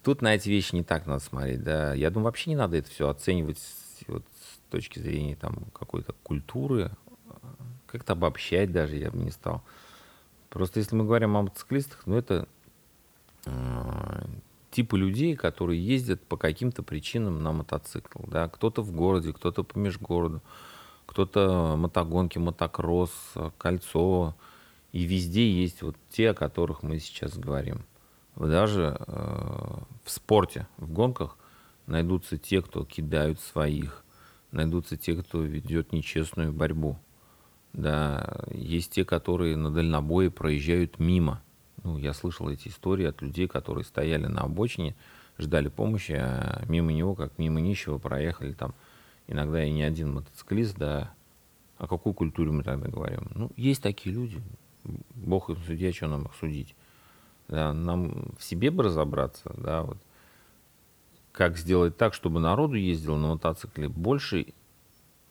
Тут 0.04 0.22
на 0.22 0.36
эти 0.36 0.50
вещи 0.50 0.76
не 0.76 0.84
так 0.84 1.06
надо 1.06 1.24
смотреть, 1.24 1.64
да. 1.64 1.94
Я 1.94 2.10
думаю, 2.10 2.26
вообще 2.26 2.50
не 2.50 2.56
надо 2.56 2.78
это 2.78 2.90
все 2.90 3.10
оценивать 3.10 3.60
вот 4.08 4.24
с 4.40 4.72
точки 4.72 5.00
зрения 5.00 5.36
там 5.36 5.56
какой-то 5.74 6.14
культуры, 6.24 6.92
как-то 7.88 8.14
обобщать 8.14 8.72
даже 8.72 8.96
я 8.96 9.12
бы 9.12 9.18
не 9.18 9.32
стал. 9.32 9.64
Просто 10.50 10.80
если 10.80 10.96
мы 10.96 11.06
говорим 11.06 11.36
о 11.36 11.44
мотоциклистах, 11.44 12.04
ну 12.06 12.16
это 12.16 12.48
э, 13.46 14.26
типы 14.72 14.98
людей, 14.98 15.36
которые 15.36 15.84
ездят 15.84 16.22
по 16.24 16.38
каким-то 16.38 16.84
причинам 16.84 17.44
на 17.44 17.52
мотоцикл. 17.52 18.20
Да? 18.28 18.48
Кто-то 18.48 18.82
в 18.82 18.92
городе, 18.92 19.34
кто-то 19.34 19.64
по 19.64 19.78
межгороду, 19.78 20.42
кто-то 21.06 21.76
мотогонки, 21.78 22.38
мотокросс, 22.38 23.12
кольцо. 23.58 24.36
И 24.98 25.04
везде 25.04 25.50
есть 25.50 25.82
вот 25.82 25.96
те, 26.10 26.32
о 26.32 26.34
которых 26.34 26.82
мы 26.82 27.00
сейчас 27.00 27.38
говорим. 27.38 27.86
Даже 28.36 28.98
э, 29.00 29.14
в 30.04 30.10
спорте, 30.10 30.68
в 30.78 30.92
гонках 30.92 31.38
найдутся 31.86 32.38
те, 32.38 32.62
кто 32.62 32.84
кидают 32.84 33.40
своих, 33.40 34.04
найдутся 34.52 34.98
те, 34.98 35.16
кто 35.16 35.42
ведет 35.42 35.92
нечестную 35.92 36.52
борьбу. 36.52 36.98
Да, 37.74 38.44
есть 38.52 38.92
те, 38.92 39.06
которые 39.06 39.56
на 39.56 39.72
дальнобое 39.72 40.30
проезжают 40.30 41.00
мимо– 41.00 41.42
ну, 41.84 41.98
я 41.98 42.14
слышал 42.14 42.50
эти 42.50 42.68
истории 42.68 43.06
от 43.06 43.22
людей, 43.22 43.48
которые 43.48 43.86
стояли 43.86 44.26
на 44.26 44.42
обочине, 44.42 44.96
ждали 45.38 45.70
помощи, 45.70 46.14
а 46.14 46.64
мимо 46.68 46.92
него, 46.92 47.16
как 47.16 47.38
мимо 47.38 47.62
нищего, 47.62 47.98
проехали 47.98 48.54
там 48.54 48.74
иногда 49.28 49.64
и 49.64 49.72
не 49.72 49.84
один 49.84 50.14
мотоциклист, 50.14 50.76
да. 50.78 51.14
О 51.78 51.88
какой 51.88 52.14
культуре 52.14 52.52
мы 52.52 52.64
тогда 52.64 52.90
говорим? 52.90 53.30
Ну, 53.36 53.52
есть 53.56 53.84
такие 53.84 54.14
люди. 54.14 54.42
Бог 55.16 55.50
им 55.50 55.58
судья, 55.66 55.92
что 55.92 56.08
нам 56.08 56.26
их 56.26 56.36
судить? 56.36 56.76
Да, 57.48 57.74
нам 57.74 58.34
в 58.38 58.44
себе 58.44 58.72
бы 58.72 58.84
разобраться, 58.84 59.54
да, 59.58 59.84
вот. 59.84 59.98
Как 61.32 61.58
сделать 61.58 61.96
так, 61.98 62.14
чтобы 62.16 62.40
народу 62.40 62.74
ездил 62.74 63.16
на 63.16 63.28
мотоцикле 63.28 63.90
больше 63.90 64.48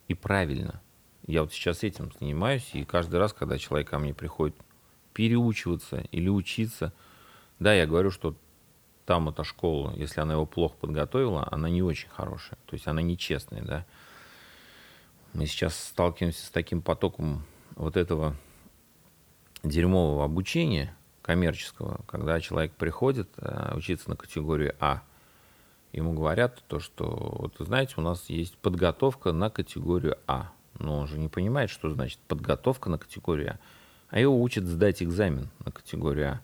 и 0.06 0.14
правильно. 0.14 0.80
Я 1.26 1.42
вот 1.42 1.52
сейчас 1.52 1.82
этим 1.82 2.12
занимаюсь, 2.18 2.70
и 2.74 2.84
каждый 2.84 3.16
раз, 3.16 3.32
когда 3.32 3.58
человек 3.58 3.90
ко 3.90 3.98
мне 3.98 4.14
приходит 4.14 4.54
переучиваться 5.12 6.04
или 6.12 6.28
учиться. 6.28 6.92
Да, 7.58 7.74
я 7.74 7.86
говорю, 7.86 8.10
что 8.10 8.36
там 9.04 9.28
эта 9.28 9.42
школа, 9.42 9.92
если 9.96 10.20
она 10.20 10.34
его 10.34 10.46
плохо 10.46 10.76
подготовила, 10.80 11.48
она 11.50 11.68
не 11.68 11.82
очень 11.82 12.08
хорошая. 12.08 12.58
То 12.66 12.74
есть 12.74 12.86
она 12.86 13.02
нечестная, 13.02 13.62
да. 13.62 13.86
Мы 15.32 15.46
сейчас 15.46 15.76
сталкиваемся 15.76 16.46
с 16.46 16.50
таким 16.50 16.82
потоком 16.82 17.44
вот 17.74 17.96
этого 17.96 18.36
дерьмового 19.68 20.24
обучения 20.24 20.94
коммерческого, 21.22 22.00
когда 22.06 22.40
человек 22.40 22.72
приходит 22.72 23.28
а, 23.38 23.74
учиться 23.76 24.08
на 24.10 24.16
категорию 24.16 24.74
А, 24.80 25.02
ему 25.92 26.12
говорят 26.12 26.62
то, 26.68 26.80
что, 26.80 27.06
вот 27.38 27.54
знаете, 27.58 27.94
у 27.96 28.00
нас 28.00 28.28
есть 28.28 28.56
подготовка 28.58 29.32
на 29.32 29.50
категорию 29.50 30.18
А. 30.26 30.52
Но 30.78 30.98
он 30.98 31.08
же 31.08 31.18
не 31.18 31.28
понимает, 31.28 31.70
что 31.70 31.90
значит 31.90 32.18
подготовка 32.28 32.90
на 32.90 32.98
категорию 32.98 33.52
А 33.52 33.58
а 34.08 34.20
его 34.20 34.40
учат 34.40 34.64
сдать 34.64 35.02
экзамен 35.02 35.50
на 35.64 35.72
категорию 35.72 36.28
А. 36.28 36.40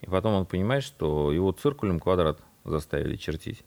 И 0.00 0.06
потом 0.06 0.34
он 0.34 0.46
понимает, 0.46 0.84
что 0.84 1.32
его 1.32 1.52
циркулем 1.52 1.98
квадрат 1.98 2.38
заставили 2.64 3.16
чертить. 3.16 3.64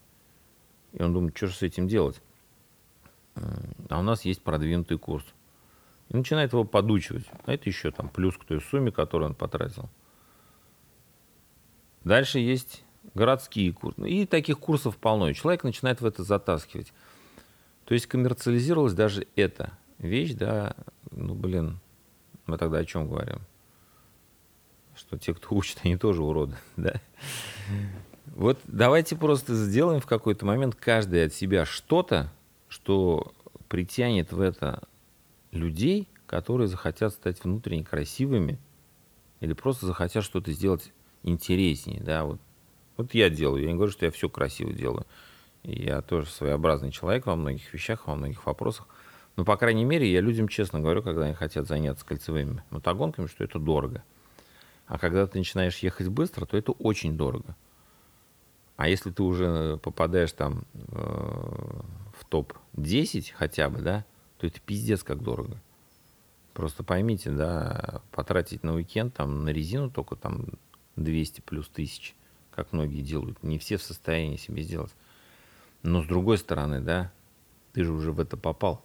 И 0.94 1.02
он 1.02 1.14
думает, 1.14 1.36
что 1.36 1.48
же 1.48 1.54
с 1.54 1.62
этим 1.64 1.88
делать? 1.88 2.22
А 3.36 4.00
у 4.00 4.04
нас 4.04 4.26
есть 4.26 4.42
продвинутый 4.42 4.98
курс. 4.98 5.26
И 6.10 6.18
начинает 6.18 6.54
его 6.54 6.64
подучивать. 6.64 7.26
А 7.46 7.54
это 7.54 7.70
еще 7.70 7.92
там 7.92 8.10
плюс 8.10 8.38
к 8.38 8.46
той 8.46 8.62
сумме, 8.62 8.92
которую 8.92 9.30
он 9.30 9.36
потратил. 9.36 9.90
Дальше 12.04 12.40
есть 12.40 12.84
городские 13.14 13.74
курсы. 13.74 14.10
И 14.10 14.26
таких 14.26 14.60
курсов 14.60 14.98
полно. 14.98 15.30
И 15.30 15.34
человек 15.34 15.64
начинает 15.64 16.02
в 16.02 16.06
это 16.06 16.24
затаскивать. 16.24 16.94
То 17.86 17.94
есть 17.94 18.08
коммерциализировалась 18.08 18.94
даже 18.94 19.28
эта 19.36 19.78
вещь, 19.98 20.34
да, 20.34 20.76
ну, 21.12 21.34
блин, 21.34 21.80
мы 22.46 22.58
тогда 22.58 22.80
о 22.80 22.86
чем 22.86 23.08
говорим? 23.08 23.40
Что 24.96 25.18
те, 25.18 25.34
кто 25.34 25.56
учат, 25.56 25.80
они 25.84 25.98
тоже 25.98 26.24
уроды, 26.24 26.56
да? 26.78 27.02
Вот 28.36 28.60
давайте 28.66 29.16
просто 29.16 29.56
сделаем 29.56 30.02
в 30.02 30.06
какой-то 30.06 30.46
момент 30.46 30.76
каждый 30.76 31.26
от 31.26 31.34
себя 31.34 31.66
что-то, 31.66 32.32
что 32.68 33.34
притянет 33.70 34.32
в 34.32 34.42
это 34.42 34.84
людей, 35.52 36.08
которые 36.26 36.68
захотят 36.68 37.14
стать 37.14 37.44
внутренне 37.44 37.84
красивыми 37.84 38.60
или 39.40 39.54
просто 39.54 39.86
захотят 39.86 40.24
что-то 40.24 40.52
сделать 40.52 40.92
интереснее, 41.24 42.02
да, 42.02 42.26
вот. 42.26 42.40
Вот 42.96 43.14
я 43.14 43.30
делаю, 43.30 43.62
я 43.62 43.70
не 43.70 43.76
говорю, 43.76 43.92
что 43.92 44.06
я 44.06 44.12
все 44.12 44.28
красиво 44.28 44.74
делаю. 44.74 45.06
Я 45.64 46.02
тоже 46.02 46.30
своеобразный 46.30 46.92
человек 46.92 47.28
во 47.28 47.36
многих 47.36 47.72
вещах, 47.72 48.08
во 48.08 48.16
многих 48.16 48.46
вопросах. 48.46 48.88
Но, 49.36 49.46
по 49.46 49.56
крайней 49.56 49.86
мере, 49.86 50.12
я 50.12 50.20
людям 50.20 50.48
честно 50.48 50.80
говорю, 50.80 51.04
когда 51.04 51.26
они 51.26 51.36
хотят 51.36 51.68
заняться 51.68 52.04
кольцевыми 52.04 52.64
мотогонками, 52.72 53.28
что 53.28 53.44
это 53.44 53.60
дорого. 53.60 54.04
А 54.88 54.98
когда 54.98 55.28
ты 55.28 55.38
начинаешь 55.38 55.78
ехать 55.80 56.08
быстро, 56.08 56.46
то 56.46 56.58
это 56.58 56.72
очень 56.72 57.18
дорого. 57.18 57.56
А 58.78 58.88
если 58.88 59.12
ты 59.12 59.22
уже 59.22 59.78
попадаешь 59.78 60.32
там 60.32 60.64
э, 60.74 60.98
в 60.98 62.26
топ-10 62.30 63.34
хотя 63.36 63.70
бы, 63.70 63.82
да, 63.82 64.06
то 64.38 64.48
это 64.48 64.60
пиздец 64.60 65.04
как 65.04 65.22
дорого. 65.22 65.62
Просто 66.54 66.84
поймите, 66.84 67.32
да, 67.32 68.02
потратить 68.12 68.64
на 68.64 68.74
уикенд 68.74 69.14
там 69.14 69.44
на 69.44 69.50
резину 69.50 69.92
только 69.92 70.16
там 70.16 70.46
200 70.96 71.42
плюс 71.42 71.68
тысяч, 71.68 72.16
как 72.52 72.74
многие 72.74 73.02
делают. 73.02 73.42
Не 73.44 73.60
все 73.60 73.78
в 73.78 73.84
состоянии 73.84 74.38
себе 74.38 74.64
сделать. 74.64 74.94
Но 75.84 76.02
с 76.02 76.08
другой 76.08 76.38
стороны, 76.38 76.82
да, 76.82 77.12
ты 77.74 77.84
же 77.84 77.92
уже 77.92 78.12
в 78.12 78.20
это 78.20 78.38
попал. 78.38 78.84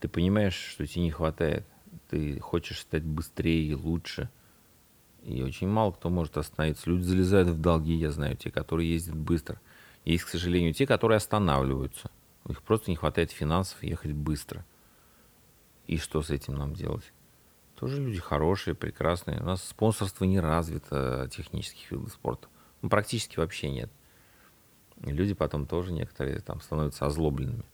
Ты 0.00 0.08
понимаешь, 0.08 0.54
что 0.54 0.86
тебе 0.86 1.02
не 1.02 1.10
хватает. 1.10 1.66
Ты 2.10 2.38
хочешь 2.38 2.80
стать 2.80 3.02
быстрее 3.02 3.66
и 3.66 3.74
лучше. 3.74 4.28
И 5.24 5.42
очень 5.42 5.68
мало 5.68 5.92
кто 5.92 6.10
может 6.10 6.36
остановиться. 6.36 6.88
Люди 6.88 7.02
залезают 7.02 7.48
в 7.48 7.60
долги, 7.60 7.94
я 7.94 8.10
знаю, 8.10 8.36
те, 8.36 8.50
которые 8.50 8.92
ездят 8.92 9.16
быстро. 9.16 9.60
Есть, 10.04 10.24
к 10.24 10.28
сожалению, 10.28 10.74
те, 10.74 10.86
которые 10.86 11.16
останавливаются. 11.16 12.10
У 12.44 12.50
них 12.50 12.62
просто 12.62 12.90
не 12.90 12.96
хватает 12.96 13.30
финансов 13.30 13.82
ехать 13.82 14.12
быстро. 14.12 14.64
И 15.86 15.98
что 15.98 16.22
с 16.22 16.30
этим 16.30 16.54
нам 16.54 16.74
делать? 16.74 17.12
Тоже 17.76 18.00
люди 18.00 18.20
хорошие, 18.20 18.74
прекрасные. 18.74 19.40
У 19.40 19.44
нас 19.44 19.64
спонсорство 19.64 20.24
не 20.24 20.40
развито 20.40 21.28
технических 21.32 21.90
видов 21.90 22.12
спорта. 22.12 22.48
Ну, 22.82 22.88
практически 22.88 23.38
вообще 23.38 23.70
нет. 23.70 23.90
И 25.02 25.10
люди 25.10 25.34
потом 25.34 25.66
тоже 25.66 25.92
некоторые 25.92 26.40
там 26.40 26.60
становятся 26.60 27.06
озлобленными. 27.06 27.64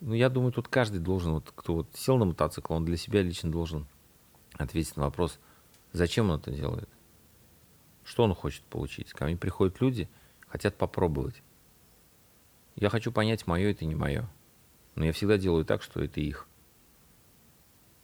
Ну, 0.00 0.14
я 0.14 0.28
думаю, 0.28 0.52
тут 0.52 0.68
каждый 0.68 0.98
должен, 0.98 1.34
вот 1.34 1.52
кто 1.54 1.74
вот 1.74 1.88
сел 1.94 2.16
на 2.16 2.24
мотоцикл, 2.24 2.74
он 2.74 2.84
для 2.84 2.96
себя 2.96 3.22
лично 3.22 3.52
должен 3.52 3.86
ответить 4.54 4.96
на 4.96 5.04
вопрос, 5.04 5.38
зачем 5.92 6.30
он 6.30 6.40
это 6.40 6.50
делает, 6.50 6.88
что 8.04 8.24
он 8.24 8.34
хочет 8.34 8.64
получить. 8.64 9.12
Ко 9.12 9.26
мне 9.26 9.36
приходят 9.36 9.80
люди, 9.80 10.08
хотят 10.48 10.76
попробовать. 10.76 11.42
Я 12.76 12.88
хочу 12.88 13.12
понять, 13.12 13.46
мое 13.46 13.70
это 13.70 13.84
не 13.84 13.94
мое. 13.94 14.28
Но 14.94 15.04
я 15.04 15.12
всегда 15.12 15.38
делаю 15.38 15.64
так, 15.64 15.82
что 15.82 16.02
это 16.02 16.20
их. 16.20 16.46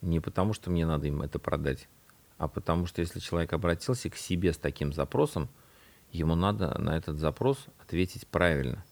Не 0.00 0.20
потому, 0.20 0.52
что 0.52 0.70
мне 0.70 0.86
надо 0.86 1.08
им 1.08 1.22
это 1.22 1.38
продать, 1.38 1.88
а 2.36 2.46
потому 2.46 2.86
что 2.86 3.00
если 3.00 3.18
человек 3.18 3.52
обратился 3.52 4.08
к 4.10 4.16
себе 4.16 4.52
с 4.52 4.56
таким 4.56 4.92
запросом, 4.92 5.48
ему 6.12 6.34
надо 6.34 6.78
на 6.78 6.96
этот 6.96 7.18
запрос 7.18 7.66
ответить 7.80 8.26
правильно. 8.28 8.84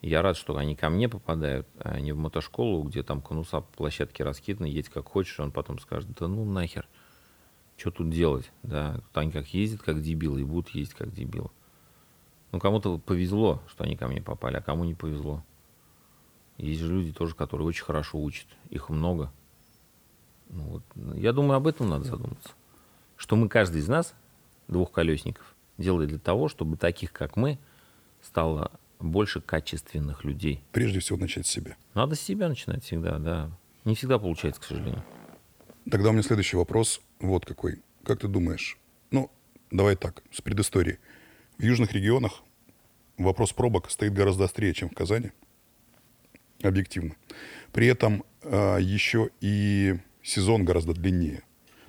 Я 0.00 0.22
рад, 0.22 0.36
что 0.36 0.56
они 0.56 0.76
ко 0.76 0.90
мне 0.90 1.08
попадают, 1.08 1.66
а 1.78 2.00
не 2.00 2.12
в 2.12 2.16
мотошколу, 2.16 2.84
где 2.84 3.02
там 3.02 3.20
конуса 3.20 3.60
по 3.60 3.76
площадке 3.76 4.24
раскиданы, 4.24 4.66
едь 4.66 4.88
как 4.88 5.08
хочешь, 5.08 5.38
он 5.40 5.50
потом 5.50 5.78
скажет, 5.78 6.10
да 6.18 6.28
ну 6.28 6.44
нахер, 6.44 6.88
что 7.76 7.90
тут 7.90 8.10
делать, 8.10 8.50
да, 8.62 8.94
тут 8.94 9.18
они 9.18 9.32
как 9.32 9.48
ездят 9.48 9.82
как 9.82 10.00
дебилы 10.02 10.40
и 10.40 10.44
будут 10.44 10.70
ездить 10.70 10.96
как 10.96 11.12
дебилы. 11.12 11.50
Ну, 12.52 12.58
кому-то 12.58 12.98
повезло, 12.98 13.62
что 13.68 13.84
они 13.84 13.96
ко 13.96 14.08
мне 14.08 14.22
попали, 14.22 14.56
а 14.56 14.62
кому 14.62 14.84
не 14.84 14.94
повезло. 14.94 15.44
Есть 16.56 16.80
же 16.80 16.92
люди 16.92 17.12
тоже, 17.12 17.34
которые 17.34 17.66
очень 17.68 17.84
хорошо 17.84 18.20
учат, 18.20 18.46
их 18.70 18.88
много. 18.88 19.30
Ну, 20.48 20.64
вот. 20.64 20.82
Я 21.14 21.32
думаю, 21.32 21.56
об 21.56 21.66
этом 21.66 21.88
надо 21.88 22.04
задуматься. 22.04 22.50
Что 23.16 23.36
мы, 23.36 23.48
каждый 23.48 23.80
из 23.80 23.88
нас, 23.88 24.14
двухколесников, 24.66 25.54
делает 25.76 26.08
для 26.08 26.18
того, 26.18 26.48
чтобы 26.48 26.76
таких, 26.76 27.12
как 27.12 27.36
мы, 27.36 27.58
стало 28.22 28.72
больше 28.98 29.40
качественных 29.40 30.24
людей. 30.24 30.62
Прежде 30.72 31.00
всего 31.00 31.18
начать 31.18 31.46
с 31.46 31.50
себя. 31.50 31.76
Надо 31.94 32.14
с 32.14 32.20
себя 32.20 32.48
начинать 32.48 32.82
всегда, 32.82 33.18
да. 33.18 33.50
Не 33.84 33.94
всегда 33.94 34.18
получается, 34.18 34.60
к 34.60 34.64
сожалению. 34.64 35.04
Тогда 35.90 36.10
у 36.10 36.12
меня 36.12 36.22
следующий 36.22 36.56
вопрос 36.56 37.00
вот 37.20 37.46
какой. 37.46 37.82
Как 38.02 38.20
ты 38.20 38.28
думаешь? 38.28 38.78
Ну, 39.10 39.30
давай 39.70 39.96
так, 39.96 40.22
с 40.32 40.40
предыстории. 40.40 40.98
В 41.58 41.62
южных 41.64 41.92
регионах 41.92 42.44
вопрос 43.16 43.52
пробок 43.52 43.90
стоит 43.90 44.12
гораздо 44.12 44.44
острее, 44.44 44.72
чем 44.74 44.90
в 44.90 44.94
Казани. 44.94 45.32
Объективно. 46.62 47.16
При 47.72 47.88
этом 47.88 48.22
э, 48.42 48.78
еще 48.80 49.30
и 49.40 49.96
сезон 50.22 50.64
гораздо 50.64 50.92
длиннее. 50.92 51.38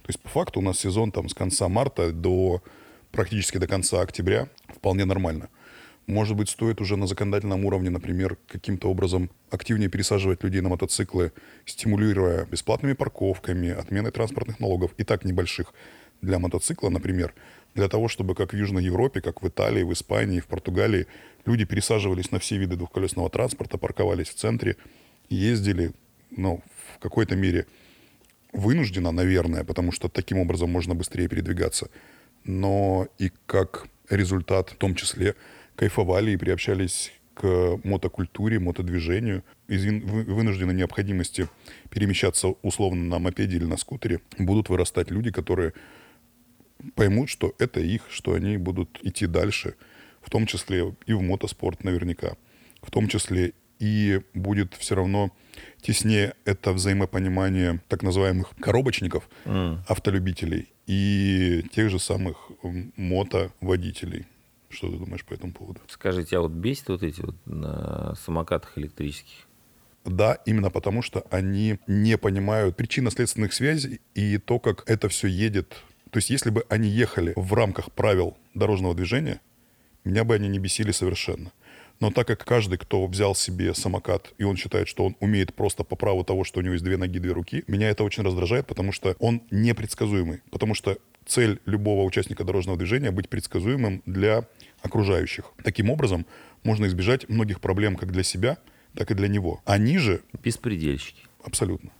То 0.01 0.07
есть, 0.07 0.19
по 0.21 0.27
факту, 0.27 0.59
у 0.59 0.63
нас 0.63 0.79
сезон 0.79 1.11
там 1.11 1.29
с 1.29 1.35
конца 1.35 1.67
марта 1.67 2.11
до 2.11 2.63
практически 3.11 3.59
до 3.59 3.67
конца 3.67 4.01
октября 4.01 4.49
вполне 4.69 5.05
нормально. 5.05 5.49
Может 6.07 6.35
быть, 6.35 6.49
стоит 6.49 6.81
уже 6.81 6.97
на 6.97 7.05
законодательном 7.05 7.63
уровне, 7.63 7.91
например, 7.91 8.39
каким-то 8.47 8.89
образом 8.89 9.29
активнее 9.51 9.87
пересаживать 9.87 10.43
людей 10.43 10.61
на 10.61 10.69
мотоциклы, 10.69 11.31
стимулируя 11.65 12.45
бесплатными 12.45 12.93
парковками, 12.93 13.69
отменой 13.69 14.11
транспортных 14.11 14.59
налогов, 14.59 14.95
и 14.97 15.03
так 15.03 15.25
небольших 15.25 15.75
для 16.21 16.39
мотоцикла, 16.39 16.89
например, 16.89 17.33
для 17.75 17.87
того, 17.87 18.07
чтобы 18.07 18.35
как 18.35 18.53
в 18.53 18.57
Южной 18.57 18.83
Европе, 18.83 19.21
как 19.21 19.41
в 19.41 19.47
Италии, 19.47 19.83
в 19.83 19.93
Испании, 19.93 20.39
в 20.39 20.47
Португалии, 20.47 21.07
люди 21.45 21.65
пересаживались 21.65 22.31
на 22.31 22.39
все 22.39 22.57
виды 22.57 22.75
двухколесного 22.75 23.29
транспорта, 23.29 23.77
парковались 23.77 24.29
в 24.29 24.35
центре, 24.35 24.75
ездили, 25.29 25.91
ну, 26.31 26.63
в 26.93 26.99
какой-то 26.99 27.35
мере 27.35 27.65
вынужденно, 28.51 29.11
наверное, 29.11 29.63
потому 29.63 29.91
что 29.91 30.09
таким 30.09 30.39
образом 30.39 30.69
можно 30.71 30.95
быстрее 30.95 31.27
передвигаться, 31.27 31.89
но 32.43 33.07
и 33.19 33.31
как 33.45 33.87
результат 34.09 34.71
в 34.71 34.75
том 34.75 34.95
числе 34.95 35.35
кайфовали 35.75 36.31
и 36.31 36.37
приобщались 36.37 37.11
к 37.35 37.79
мотокультуре, 37.83 38.59
мотодвижению, 38.59 39.43
из 39.67 39.85
вынужденной 39.85 40.73
необходимости 40.73 41.47
перемещаться 41.89 42.49
условно 42.63 43.03
на 43.03 43.19
мопеде 43.19 43.57
или 43.57 43.65
на 43.65 43.77
скутере, 43.77 44.19
будут 44.37 44.67
вырастать 44.67 45.09
люди, 45.09 45.31
которые 45.31 45.73
поймут, 46.95 47.29
что 47.29 47.53
это 47.59 47.79
их, 47.79 48.03
что 48.09 48.33
они 48.33 48.57
будут 48.57 48.99
идти 49.03 49.27
дальше, 49.27 49.75
в 50.21 50.29
том 50.29 50.45
числе 50.45 50.95
и 51.05 51.13
в 51.13 51.21
мотоспорт 51.21 51.83
наверняка, 51.83 52.35
в 52.81 52.91
том 52.91 53.07
числе 53.07 53.53
и 53.79 54.21
будет 54.33 54.73
все 54.73 54.95
равно 54.95 55.31
теснее 55.81 56.33
это 56.45 56.73
взаимопонимание 56.73 57.81
так 57.87 58.03
называемых 58.03 58.51
коробочников, 58.59 59.29
mm. 59.45 59.79
автолюбителей 59.87 60.67
и 60.85 61.63
тех 61.71 61.89
же 61.89 61.99
самых 61.99 62.51
мотоводителей. 62.97 64.25
Что 64.69 64.91
ты 64.91 64.97
думаешь 64.97 65.25
по 65.25 65.33
этому 65.33 65.53
поводу? 65.53 65.81
Скажите, 65.87 66.37
а 66.37 66.41
вот 66.41 66.51
бесит 66.51 66.89
вот 66.89 67.01
эти 67.01 67.21
вот 67.21 67.35
на 67.45 68.13
самокатах 68.15 68.77
электрических? 68.77 69.47
Да, 70.05 70.37
именно 70.45 70.69
потому, 70.69 71.01
что 71.01 71.25
они 71.31 71.79
не 71.87 72.17
понимают 72.17 72.75
причинно-следственных 72.75 73.53
связей 73.53 74.01
и 74.13 74.37
то, 74.37 74.59
как 74.59 74.89
это 74.89 75.09
все 75.09 75.27
едет. 75.27 75.75
То 76.11 76.17
есть, 76.17 76.29
если 76.29 76.49
бы 76.49 76.65
они 76.69 76.89
ехали 76.89 77.33
в 77.35 77.53
рамках 77.53 77.91
правил 77.91 78.37
дорожного 78.53 78.95
движения, 78.95 79.41
меня 80.03 80.23
бы 80.23 80.35
они 80.35 80.47
не 80.47 80.59
бесили 80.59 80.91
совершенно. 80.91 81.51
Но 81.99 82.11
так 82.11 82.27
как 82.27 82.45
каждый, 82.45 82.77
кто 82.77 83.05
взял 83.07 83.35
себе 83.35 83.73
самокат, 83.73 84.33
и 84.37 84.43
он 84.43 84.55
считает, 84.55 84.87
что 84.87 85.05
он 85.05 85.17
умеет 85.19 85.53
просто 85.53 85.83
по 85.83 85.95
праву 85.97 86.23
того, 86.23 86.45
что 86.45 86.59
у 86.59 86.63
него 86.63 86.73
есть 86.73 86.85
две 86.85 86.95
ноги, 86.95 87.19
две 87.19 87.33
руки, 87.33 87.63
меня 87.67 87.89
это 87.89 88.03
очень 88.05 88.23
раздражает, 88.23 88.67
потому 88.67 88.93
что 88.93 89.15
он 89.19 89.41
непредсказуемый. 89.51 90.41
Потому 90.49 90.75
что 90.75 90.97
цель 91.25 91.59
любого 91.65 92.03
участника 92.03 92.45
дорожного 92.45 92.77
движения 92.77 93.11
быть 93.11 93.27
предсказуемым 93.27 94.01
для 94.05 94.45
окружающих. 94.81 95.51
Таким 95.63 95.89
образом, 95.89 96.25
можно 96.63 96.85
избежать 96.85 97.27
многих 97.27 97.59
проблем 97.59 97.97
как 97.97 98.11
для 98.11 98.23
себя, 98.23 98.57
так 98.95 99.11
и 99.11 99.13
для 99.13 99.27
него. 99.27 99.61
Они 99.65 99.97
же... 99.97 100.21
Беспредельщики. 100.41 101.23
Абсолютно. 101.43 101.91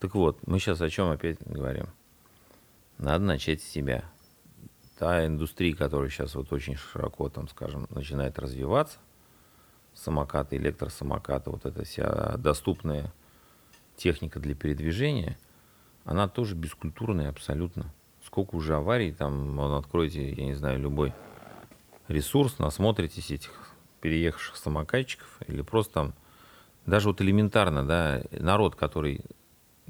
Так 0.00 0.14
вот, 0.14 0.38
мы 0.46 0.58
сейчас 0.58 0.80
о 0.82 0.90
чем 0.90 1.08
опять 1.10 1.38
говорим? 1.44 1.86
Надо 3.00 3.24
начать 3.24 3.62
с 3.62 3.64
себя. 3.66 4.04
Та 4.98 5.24
индустрия, 5.24 5.74
которая 5.74 6.10
сейчас 6.10 6.34
вот 6.34 6.52
очень 6.52 6.76
широко, 6.76 7.30
там, 7.30 7.48
скажем, 7.48 7.86
начинает 7.88 8.38
развиваться, 8.38 8.98
самокаты, 9.94 10.56
электросамокаты, 10.56 11.48
вот 11.48 11.64
эта 11.64 11.82
вся 11.84 12.36
доступная 12.36 13.10
техника 13.96 14.38
для 14.38 14.54
передвижения, 14.54 15.38
она 16.04 16.28
тоже 16.28 16.54
бескультурная 16.54 17.30
абсолютно. 17.30 17.90
Сколько 18.22 18.54
уже 18.54 18.76
аварий, 18.76 19.12
там, 19.12 19.56
вон, 19.56 19.72
откройте, 19.72 20.34
я 20.34 20.44
не 20.44 20.54
знаю, 20.54 20.78
любой 20.78 21.14
ресурс, 22.06 22.58
насмотритесь 22.58 23.30
этих 23.30 23.70
переехавших 24.02 24.56
самокатчиков, 24.56 25.38
или 25.46 25.62
просто 25.62 25.94
там, 25.94 26.14
даже 26.84 27.08
вот 27.08 27.22
элементарно, 27.22 27.86
да, 27.86 28.22
народ, 28.30 28.74
который 28.76 29.24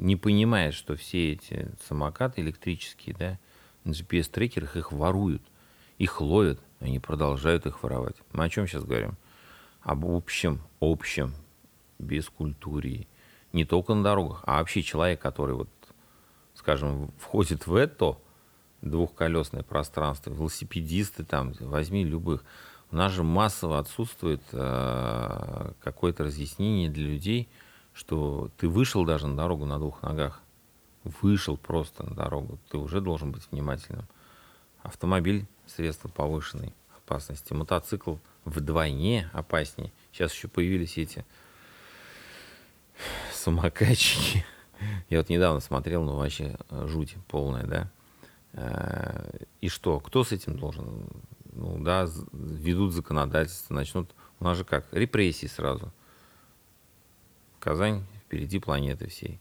не 0.00 0.16
понимает, 0.16 0.72
что 0.74 0.96
все 0.96 1.32
эти 1.32 1.70
самокаты 1.86 2.40
электрические, 2.40 3.14
да, 3.18 3.38
на 3.84 3.90
GPS-трекерах 3.90 4.76
их 4.76 4.92
воруют, 4.92 5.42
их 5.98 6.20
ловят, 6.20 6.58
Они 6.80 6.98
продолжают 6.98 7.66
их 7.66 7.82
воровать. 7.82 8.16
Мы 8.32 8.44
о 8.44 8.48
чем 8.48 8.66
сейчас 8.66 8.84
говорим? 8.84 9.18
Об 9.82 10.06
общем, 10.06 10.60
общем, 10.80 11.34
без 11.98 12.30
культуры. 12.30 13.06
Не 13.52 13.66
только 13.66 13.92
на 13.92 14.02
дорогах, 14.02 14.42
а 14.46 14.58
вообще 14.58 14.82
человек, 14.82 15.20
который 15.20 15.54
вот, 15.54 15.68
скажем, 16.54 17.12
входит 17.18 17.66
в 17.66 17.74
это 17.74 18.16
двухколесное 18.80 19.62
пространство, 19.62 20.30
велосипедисты 20.30 21.24
там, 21.24 21.52
возьми 21.60 22.02
любых. 22.02 22.42
У 22.90 22.96
нас 22.96 23.12
же 23.12 23.22
массово 23.22 23.78
отсутствует 23.78 24.42
э, 24.52 25.72
какое-то 25.82 26.24
разъяснение 26.24 26.88
для 26.88 27.08
людей, 27.08 27.48
что 27.92 28.50
ты 28.56 28.68
вышел 28.68 29.04
даже 29.04 29.26
на 29.26 29.36
дорогу 29.36 29.66
на 29.66 29.78
двух 29.78 30.02
ногах, 30.02 30.40
вышел 31.04 31.56
просто 31.56 32.04
на 32.04 32.14
дорогу, 32.14 32.58
ты 32.70 32.78
уже 32.78 33.00
должен 33.00 33.32
быть 33.32 33.46
внимательным. 33.50 34.06
Автомобиль– 34.82 35.46
средство 35.66 36.08
повышенной 36.08 36.74
опасности, 36.96 37.52
мотоцикл 37.52 38.16
вдвойне 38.44 39.28
опаснее. 39.32 39.92
Сейчас 40.12 40.32
еще 40.32 40.48
появились 40.48 40.96
эти 40.96 41.24
самокатчики. 43.32 44.44
Я 45.08 45.18
вот 45.18 45.28
недавно 45.28 45.60
смотрел, 45.60 46.02
ну 46.02 46.16
вообще 46.16 46.56
э, 46.70 46.86
жуть 46.86 47.16
полная, 47.28 47.64
да. 47.66 47.90
Э, 48.52 49.44
и 49.60 49.68
что? 49.68 50.00
Кто 50.00 50.24
с 50.24 50.32
этим 50.32 50.58
должен? 50.58 51.06
Ну 51.52 51.82
да, 51.82 52.08
ведут 52.32 52.94
законодательство, 52.94 53.74
начнут... 53.74 54.10
У 54.38 54.44
нас 54.44 54.56
же 54.56 54.64
как? 54.64 54.86
Репрессии 54.92 55.46
сразу. 55.46 55.92
Казань 57.60 58.04
впереди 58.24 58.58
планеты 58.58 59.08
всей. 59.08 59.38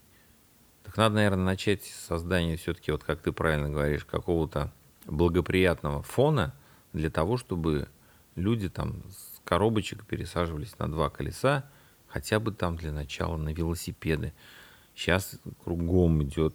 Так 0.84 0.96
надо, 0.96 1.16
наверное, 1.16 1.44
начать 1.44 1.84
создание 1.84 2.56
все-таки, 2.56 2.92
вот 2.92 3.02
как 3.02 3.20
ты 3.22 3.32
правильно 3.32 3.70
говоришь, 3.70 4.04
какого-то 4.04 4.72
благоприятного 5.06 6.02
фона 6.02 6.54
для 6.92 7.10
того, 7.10 7.36
чтобы 7.38 7.88
люди 8.36 8.68
там 8.68 9.02
с 9.10 9.40
коробочек 9.44 10.04
пересаживались 10.06 10.78
на 10.78 10.90
два 10.90 11.08
колеса, 11.08 11.68
хотя 12.08 12.40
бы 12.40 12.52
там 12.52 12.76
для 12.76 12.92
начала 12.92 13.36
на 13.36 13.50
велосипеды. 13.50 14.34
Сейчас 14.94 15.38
кругом 15.64 16.22
идет 16.22 16.54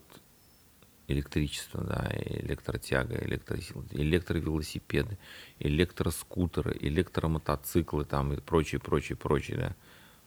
электричество, 1.08 1.84
да, 1.84 2.12
электротяга, 2.14 3.18
электро, 3.24 3.58
электровелосипеды, 3.92 5.18
электроскутеры, 5.60 6.78
электромотоциклы 6.80 8.06
там 8.06 8.34
и 8.34 8.42
прочее, 8.42 8.80
прочее, 8.80 9.18
прочее, 9.18 9.58
да. 9.58 9.76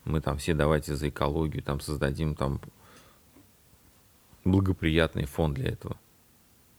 Мы 0.04 0.20
там 0.20 0.38
все 0.38 0.54
давайте 0.54 0.94
за 0.94 1.08
экологию 1.08 1.62
там 1.62 1.80
создадим 1.80 2.34
там 2.34 2.60
благоприятный 4.44 5.26
фон 5.26 5.54
для 5.54 5.68
этого. 5.68 5.96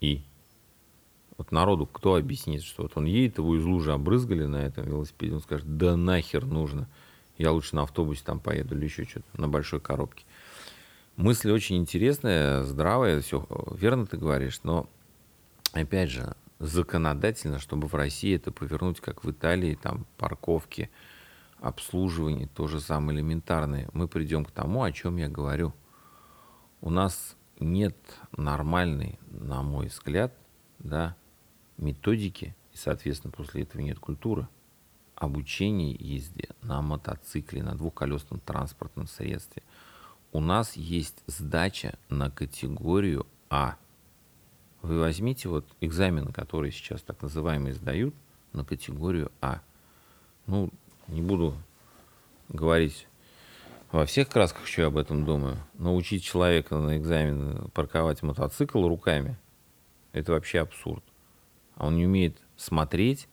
И 0.01 0.23
вот 1.37 1.51
народу 1.51 1.85
кто 1.85 2.15
объяснит, 2.15 2.63
что 2.63 2.83
вот 2.83 2.93
он 2.95 3.05
едет, 3.05 3.37
его 3.37 3.55
из 3.55 3.63
лужи 3.63 3.93
обрызгали 3.93 4.45
на 4.45 4.57
этом 4.57 4.85
велосипеде, 4.85 5.35
он 5.35 5.41
скажет, 5.41 5.77
да 5.77 5.95
нахер 5.95 6.45
нужно, 6.45 6.89
я 7.37 7.51
лучше 7.51 7.75
на 7.75 7.83
автобусе 7.83 8.23
там 8.25 8.39
поеду 8.39 8.75
или 8.75 8.85
еще 8.85 9.05
что-то, 9.05 9.39
на 9.39 9.47
большой 9.47 9.79
коробке. 9.79 10.25
Мысль 11.15 11.51
очень 11.51 11.77
интересная, 11.77 12.63
здравая, 12.63 13.21
все 13.21 13.45
верно 13.71 14.05
ты 14.05 14.17
говоришь, 14.17 14.61
но 14.63 14.89
опять 15.73 16.09
же, 16.09 16.35
законодательно, 16.59 17.59
чтобы 17.59 17.87
в 17.87 17.95
России 17.95 18.35
это 18.35 18.51
повернуть, 18.51 18.99
как 18.99 19.23
в 19.23 19.31
Италии, 19.31 19.79
там 19.81 20.05
парковки, 20.17 20.89
обслуживание, 21.61 22.47
то 22.47 22.67
же 22.67 22.79
самое 22.79 23.17
элементарное, 23.17 23.89
мы 23.93 24.07
придем 24.07 24.45
к 24.45 24.51
тому, 24.51 24.83
о 24.83 24.91
чем 24.91 25.17
я 25.17 25.29
говорю. 25.29 25.73
У 26.81 26.89
нас 26.89 27.35
нет 27.59 27.97
нормальной, 28.35 29.19
на 29.29 29.61
мой 29.61 29.87
взгляд, 29.87 30.33
да, 30.79 31.15
методики, 31.77 32.55
и, 32.73 32.77
соответственно, 32.77 33.31
после 33.31 33.63
этого 33.63 33.81
нет 33.81 33.99
культуры, 33.99 34.47
обучения 35.15 35.91
езде 35.91 36.49
на 36.61 36.81
мотоцикле, 36.81 37.61
на 37.61 37.75
двухколесном 37.75 38.39
транспортном 38.39 39.07
средстве. 39.07 39.63
У 40.31 40.39
нас 40.39 40.77
есть 40.77 41.23
сдача 41.27 41.97
на 42.07 42.31
категорию 42.31 43.27
А. 43.49 43.77
Вы 44.81 44.99
возьмите 44.99 45.49
вот 45.49 45.65
экзамены, 45.81 46.31
которые 46.31 46.71
сейчас 46.71 47.01
так 47.01 47.21
называемые 47.21 47.73
сдают, 47.73 48.15
на 48.53 48.63
категорию 48.63 49.31
А. 49.41 49.61
Ну, 50.47 50.71
не 51.09 51.21
буду 51.21 51.55
говорить 52.47 53.07
во 53.91 54.05
всех 54.05 54.29
красках, 54.29 54.65
что 54.67 54.81
я 54.81 54.87
об 54.87 54.97
этом 54.97 55.25
думаю. 55.25 55.57
Научить 55.75 56.23
человека 56.23 56.77
на 56.77 56.97
экзамен 56.97 57.69
парковать 57.73 58.23
мотоцикл 58.23 58.87
руками– 58.87 59.37
это 60.13 60.31
вообще 60.31 60.59
абсурд 60.59 61.03
а 61.79 61.87
он 61.87 61.95
не 61.95 62.05
умеет 62.05 62.37
смотреть, 62.57 63.29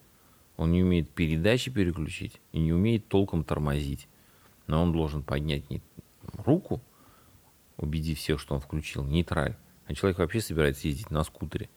он 0.55 0.71
не 0.71 0.81
умеет 0.81 1.09
передачи 1.09 1.69
переключить 1.69 2.39
и 2.53 2.59
не 2.59 2.71
умеет 2.71 3.07
толком 3.09 3.43
тормозить. 3.43 4.07
Но 4.67 4.81
он 4.81 4.93
должен 4.93 5.21
поднять 5.21 5.69
не 5.69 5.81
руку, 6.45 6.81
убедив 7.75 8.17
всех, 8.17 8.39
что 8.39 8.55
он 8.55 8.61
включил 8.61 9.03
нейтраль, 9.03 9.57
а 9.85 9.93
человек 9.93 10.19
вообще 10.19 10.39
собирается 10.39 10.87
ездить 10.87 11.11
на 11.11 11.23
скутере, 11.23 11.69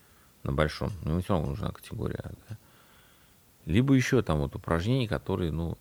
на 0.44 0.52
большом. 0.52 0.92
Ну, 1.02 1.10
ему 1.10 1.20
все 1.22 1.34
равно 1.34 1.50
нужна 1.50 1.72
категория. 1.72 2.32
Да? 2.48 2.56
Либо 3.66 3.94
еще 3.94 4.22
там 4.22 4.38
вот 4.38 4.54
упражнения, 4.54 5.08
которые, 5.08 5.50
ну, 5.50 5.76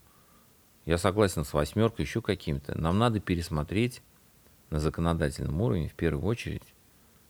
я 0.89 0.97
согласен 0.97 1.45
с 1.45 1.53
восьмеркой, 1.53 2.05
еще 2.05 2.19
какими-то. 2.19 2.75
Нам 2.75 2.97
надо 2.97 3.19
пересмотреть 3.19 4.01
на 4.71 4.79
законодательном 4.79 5.61
уровне, 5.61 5.87
в 5.87 5.93
первую 5.93 6.25
очередь, 6.25 6.63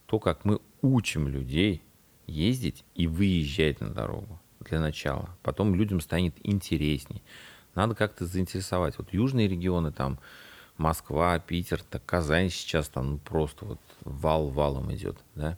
то, 0.06 0.18
как 0.18 0.46
мы 0.46 0.62
учим 0.82 1.28
людей 1.28 1.84
ездить 2.26 2.86
и 2.96 3.06
выезжать 3.06 3.82
на 3.82 3.90
дорогу 3.90 4.40
для 4.62 4.80
начала. 4.80 5.36
Потом 5.44 5.76
людям 5.76 6.00
станет 6.00 6.36
интересней. 6.42 7.22
Надо 7.76 7.96
как-то 7.96 8.26
заинтересовать. 8.26 8.98
Вот 8.98 9.12
южные 9.12 9.50
регионы, 9.50 9.92
там 9.92 10.20
Москва, 10.78 11.38
Питер, 11.40 11.84
так 11.84 12.06
Казань 12.06 12.50
сейчас 12.50 12.88
там 12.88 13.12
ну, 13.12 13.18
просто 13.18 13.66
вот 13.66 13.82
вал 14.06 14.48
валом 14.48 14.90
идет, 14.96 15.18
да. 15.36 15.58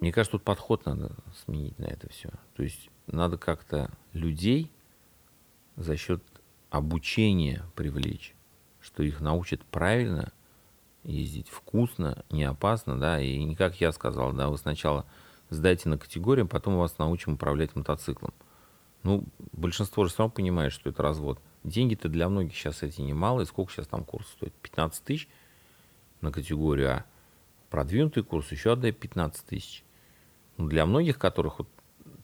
Мне 0.00 0.10
кажется, 0.10 0.32
тут 0.32 0.42
подход 0.42 0.84
надо 0.84 1.12
сменить 1.44 1.78
на 1.78 1.84
это 1.84 2.10
все. 2.10 2.30
То 2.56 2.64
есть 2.64 2.90
надо 3.06 3.38
как-то 3.38 3.92
людей 4.12 4.72
за 5.78 5.96
счет 5.96 6.22
обучения 6.70 7.64
привлечь, 7.74 8.34
что 8.80 9.02
их 9.02 9.20
научат 9.20 9.64
правильно 9.64 10.32
ездить 11.04 11.48
вкусно, 11.48 12.24
не 12.30 12.44
опасно, 12.44 12.98
да, 12.98 13.20
и 13.20 13.42
не 13.44 13.54
как 13.54 13.80
я 13.80 13.92
сказал, 13.92 14.32
да, 14.32 14.48
вы 14.48 14.58
сначала 14.58 15.06
сдайте 15.48 15.88
на 15.88 15.96
категорию, 15.96 16.46
потом 16.46 16.76
вас 16.76 16.98
научим 16.98 17.34
управлять 17.34 17.74
мотоциклом. 17.76 18.34
Ну, 19.04 19.24
большинство 19.52 20.04
же 20.04 20.14
равно 20.18 20.30
понимает, 20.30 20.72
что 20.72 20.90
это 20.90 21.02
развод. 21.02 21.40
Деньги-то 21.62 22.08
для 22.08 22.28
многих 22.28 22.56
сейчас 22.56 22.82
эти 22.82 23.00
немалые. 23.00 23.46
Сколько 23.46 23.72
сейчас 23.72 23.86
там 23.86 24.04
курс 24.04 24.26
стоит? 24.28 24.52
15 24.54 25.04
тысяч 25.04 25.28
на 26.20 26.32
категорию 26.32 26.90
А. 26.90 27.04
Продвинутый 27.70 28.24
курс 28.24 28.50
еще 28.50 28.72
отдай 28.72 28.90
15 28.90 29.46
тысяч. 29.46 29.84
Ну, 30.56 30.66
для 30.66 30.84
многих, 30.84 31.18
которых, 31.18 31.60
вот 31.60 31.68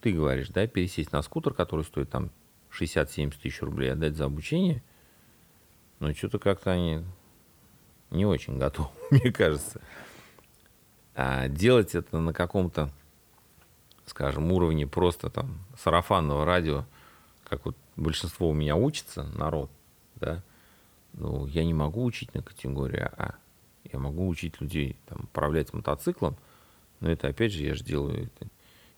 ты 0.00 0.12
говоришь, 0.12 0.48
да, 0.48 0.66
пересесть 0.66 1.12
на 1.12 1.22
скутер, 1.22 1.54
который 1.54 1.84
стоит 1.84 2.10
там 2.10 2.30
60-70 2.78 3.34
тысяч 3.40 3.62
рублей, 3.62 3.92
отдать 3.92 4.16
за 4.16 4.24
обучение, 4.26 4.82
ну, 6.00 6.12
что-то 6.14 6.38
как-то 6.38 6.72
они 6.72 7.04
не 8.10 8.26
очень 8.26 8.58
готов, 8.58 8.90
мне 9.10 9.32
кажется. 9.32 9.80
А 11.14 11.48
делать 11.48 11.94
это 11.94 12.18
на 12.18 12.32
каком-то, 12.32 12.90
скажем, 14.06 14.50
уровне 14.52 14.86
просто 14.86 15.30
там 15.30 15.60
сарафанного 15.78 16.44
радио, 16.44 16.84
как 17.44 17.64
вот 17.66 17.76
большинство 17.96 18.50
у 18.50 18.54
меня 18.54 18.74
учится, 18.76 19.22
народ, 19.22 19.70
да, 20.16 20.42
ну, 21.12 21.46
я 21.46 21.64
не 21.64 21.74
могу 21.74 22.04
учить 22.04 22.34
на 22.34 22.42
категории 22.42 23.08
А. 23.16 23.36
Я 23.92 23.98
могу 23.98 24.26
учить 24.26 24.60
людей 24.60 24.96
там, 25.06 25.24
управлять 25.24 25.72
мотоциклом, 25.72 26.36
но 27.00 27.10
это, 27.10 27.28
опять 27.28 27.52
же, 27.52 27.62
я 27.62 27.74
же 27.74 27.84
делаю 27.84 28.24
это 28.24 28.48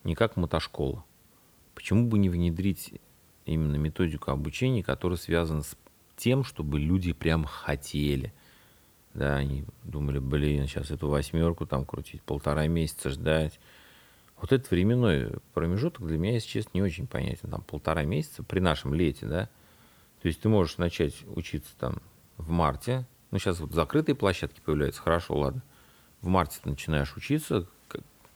не 0.04 0.14
как 0.14 0.36
мотошкола. 0.36 1.04
Почему 1.74 2.06
бы 2.06 2.18
не 2.18 2.30
внедрить 2.30 2.94
именно 3.46 3.76
методику 3.76 4.30
обучения, 4.30 4.82
которая 4.82 5.18
связана 5.18 5.62
с 5.62 5.76
тем, 6.16 6.44
чтобы 6.44 6.78
люди 6.78 7.12
прям 7.12 7.44
хотели– 7.44 8.34
да, 9.16 9.36
они 9.36 9.64
думали, 9.82 10.18
блин, 10.18 10.66
сейчас 10.66 10.90
эту 10.90 11.08
восьмерку 11.08 11.64
там 11.64 11.86
крутить, 11.86 12.20
полтора 12.20 12.66
месяца 12.66 13.08
ждать. 13.08 13.58
Вот 14.38 14.52
этот 14.52 14.70
временной 14.70 15.30
промежуток 15.54 16.06
для 16.06 16.18
меня, 16.18 16.34
если 16.34 16.48
честно, 16.48 16.70
не 16.74 16.82
очень 16.82 17.06
понятен. 17.06 17.48
Там 17.48 17.62
полтора 17.62 18.04
месяца 18.04 18.42
при 18.42 18.60
нашем 18.60 18.92
лете, 18.92 19.24
да. 19.24 19.48
То 20.20 20.28
есть 20.28 20.42
ты 20.42 20.50
можешь 20.50 20.76
начать 20.76 21.14
учиться 21.34 21.70
там 21.78 22.02
в 22.36 22.50
марте. 22.50 23.06
Ну, 23.30 23.38
сейчас 23.38 23.58
вот 23.58 23.72
закрытые 23.72 24.14
площадки 24.14 24.60
появляются, 24.60 25.00
хорошо, 25.00 25.38
ладно. 25.38 25.62
В 26.20 26.26
марте 26.26 26.58
ты 26.62 26.68
начинаешь 26.68 27.16
учиться, 27.16 27.66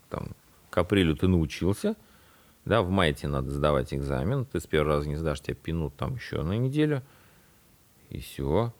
там, 0.09 0.31
к 0.71 0.79
апрелю 0.79 1.15
ты 1.15 1.29
научился, 1.29 1.95
да, 2.71 2.83
в 2.83 2.89
мае 2.89 3.13
тебе 3.13 3.31
надо 3.31 3.51
сдавать 3.51 3.93
экзамен, 3.93 4.45
ты 4.45 4.61
с 4.61 4.67
первого 4.69 4.95
раза 4.95 5.09
не 5.09 5.17
сдашь, 5.17 5.41
тебя 5.41 5.57
пинут 5.57 5.97
там 5.97 6.15
еще 6.15 6.41
на 6.43 6.57
неделю, 6.57 7.03
и 8.11 8.21
все. 8.21 8.73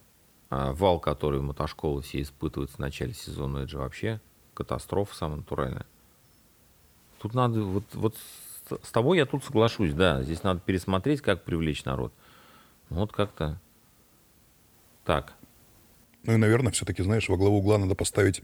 А 0.49 0.73
вал, 0.73 1.01
который 1.01 1.41
мотошколы 1.41 2.01
все 2.03 2.23
испытывают 2.23 2.71
в 2.71 2.79
начале 2.79 3.15
сезона, 3.15 3.59
это 3.59 3.69
же 3.69 3.79
вообще 3.79 4.21
катастрофа 4.55 5.17
самая 5.17 5.39
натуральная. 5.39 5.87
Тут 7.21 7.35
надо 7.35 7.63
вот, 7.63 7.83
вот 7.95 8.17
с 8.81 8.93
тобой 8.93 9.19
я 9.19 9.27
тут 9.27 9.43
соглашусь, 9.43 9.93
да. 9.93 10.23
Здесь 10.23 10.45
надо 10.45 10.61
пересмотреть, 10.61 11.21
как 11.21 11.43
привлечь 11.43 11.85
народ. 11.85 12.13
Вот 12.91 13.11
как-то 13.13 13.61
так. 15.05 15.35
Ну 16.23 16.35
и, 16.35 16.37
наверное, 16.37 16.71
все-таки, 16.71 17.03
знаешь, 17.03 17.29
во 17.29 17.37
главу 17.37 17.59
угла 17.59 17.77
надо 17.79 17.97
поставить 17.97 18.43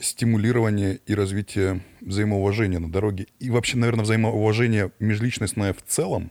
стимулирование 0.00 1.00
и 1.06 1.14
развитие 1.14 1.80
взаимоуважения 2.00 2.78
на 2.78 2.90
дороге. 2.90 3.26
И 3.40 3.50
вообще, 3.50 3.76
наверное, 3.76 4.04
взаимоуважение 4.04 4.92
межличностное 4.98 5.72
в 5.72 5.82
целом 5.86 6.30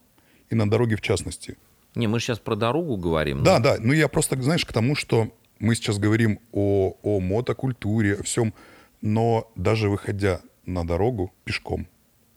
и 0.49 0.55
на 0.55 0.69
дороге 0.69 0.95
в 0.95 1.01
частности. 1.01 1.57
Не, 1.95 2.07
мы 2.07 2.19
сейчас 2.19 2.39
про 2.39 2.55
дорогу 2.55 2.97
говорим. 2.97 3.43
Да, 3.43 3.57
но... 3.57 3.63
да. 3.63 3.77
Ну 3.79 3.93
я 3.93 4.07
просто, 4.07 4.39
знаешь, 4.41 4.65
к 4.65 4.71
тому, 4.71 4.95
что 4.95 5.31
мы 5.59 5.75
сейчас 5.75 5.97
говорим 5.97 6.39
о, 6.51 6.95
о 7.01 7.19
мотокультуре, 7.19 8.15
о 8.15 8.23
всем, 8.23 8.53
но 9.01 9.51
даже 9.55 9.89
выходя 9.89 10.41
на 10.65 10.85
дорогу 10.85 11.33
пешком, 11.43 11.87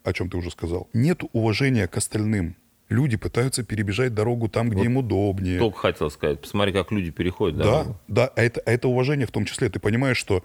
о 0.03 0.13
чем 0.13 0.29
ты 0.29 0.37
уже 0.37 0.49
сказал, 0.49 0.89
нет 0.93 1.21
уважения 1.33 1.87
к 1.87 1.97
остальным 1.97 2.55
люди 2.91 3.17
пытаются 3.17 3.63
перебежать 3.63 4.13
дорогу 4.13 4.49
там, 4.49 4.69
где 4.69 4.79
вот 4.79 4.85
им 4.85 4.97
удобнее. 4.97 5.59
Только 5.59 5.77
хотел 5.77 6.11
сказать, 6.11 6.41
посмотри, 6.41 6.73
как 6.73 6.91
люди 6.91 7.11
переходят 7.11 7.57
дорогу. 7.57 7.99
Да, 8.07 8.27
да, 8.27 8.41
это, 8.41 8.61
это 8.65 8.87
уважение 8.87 9.25
в 9.25 9.31
том 9.31 9.45
числе. 9.45 9.69
Ты 9.69 9.79
понимаешь, 9.79 10.17
что 10.17 10.43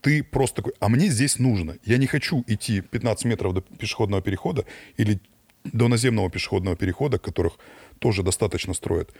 ты 0.00 0.22
просто 0.22 0.56
такой, 0.56 0.74
а 0.80 0.88
мне 0.88 1.08
здесь 1.08 1.38
нужно. 1.38 1.76
Я 1.84 1.98
не 1.98 2.06
хочу 2.06 2.44
идти 2.46 2.80
15 2.80 3.24
метров 3.24 3.54
до 3.54 3.60
пешеходного 3.62 4.22
перехода 4.22 4.64
или 4.96 5.20
до 5.64 5.88
наземного 5.88 6.30
пешеходного 6.30 6.76
перехода, 6.76 7.18
которых 7.18 7.54
тоже 7.98 8.22
достаточно 8.22 8.74
строят. 8.74 9.12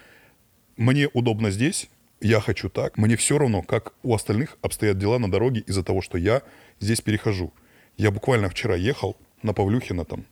Мне 0.77 1.09
удобно 1.13 1.51
здесь, 1.51 1.89
я 2.21 2.41
хочу 2.41 2.69
так. 2.69 2.97
Мне 2.97 3.17
все 3.17 3.39
равно, 3.39 3.63
как 3.63 3.95
у 4.03 4.15
остальных 4.15 4.57
обстоят 4.63 4.99
дела 4.99 5.19
на 5.19 5.31
дороге 5.31 5.65
из-за 5.67 5.83
того, 5.83 6.03
что 6.03 6.19
я 6.19 6.43
здесь 6.81 7.01
перехожу. 7.01 7.53
Я 7.97 8.11
буквально 8.11 8.49
вчера 8.49 8.77
ехал 8.77 9.17
на 9.43 9.53
Павлюхина 9.53 10.05
там, 10.05 10.25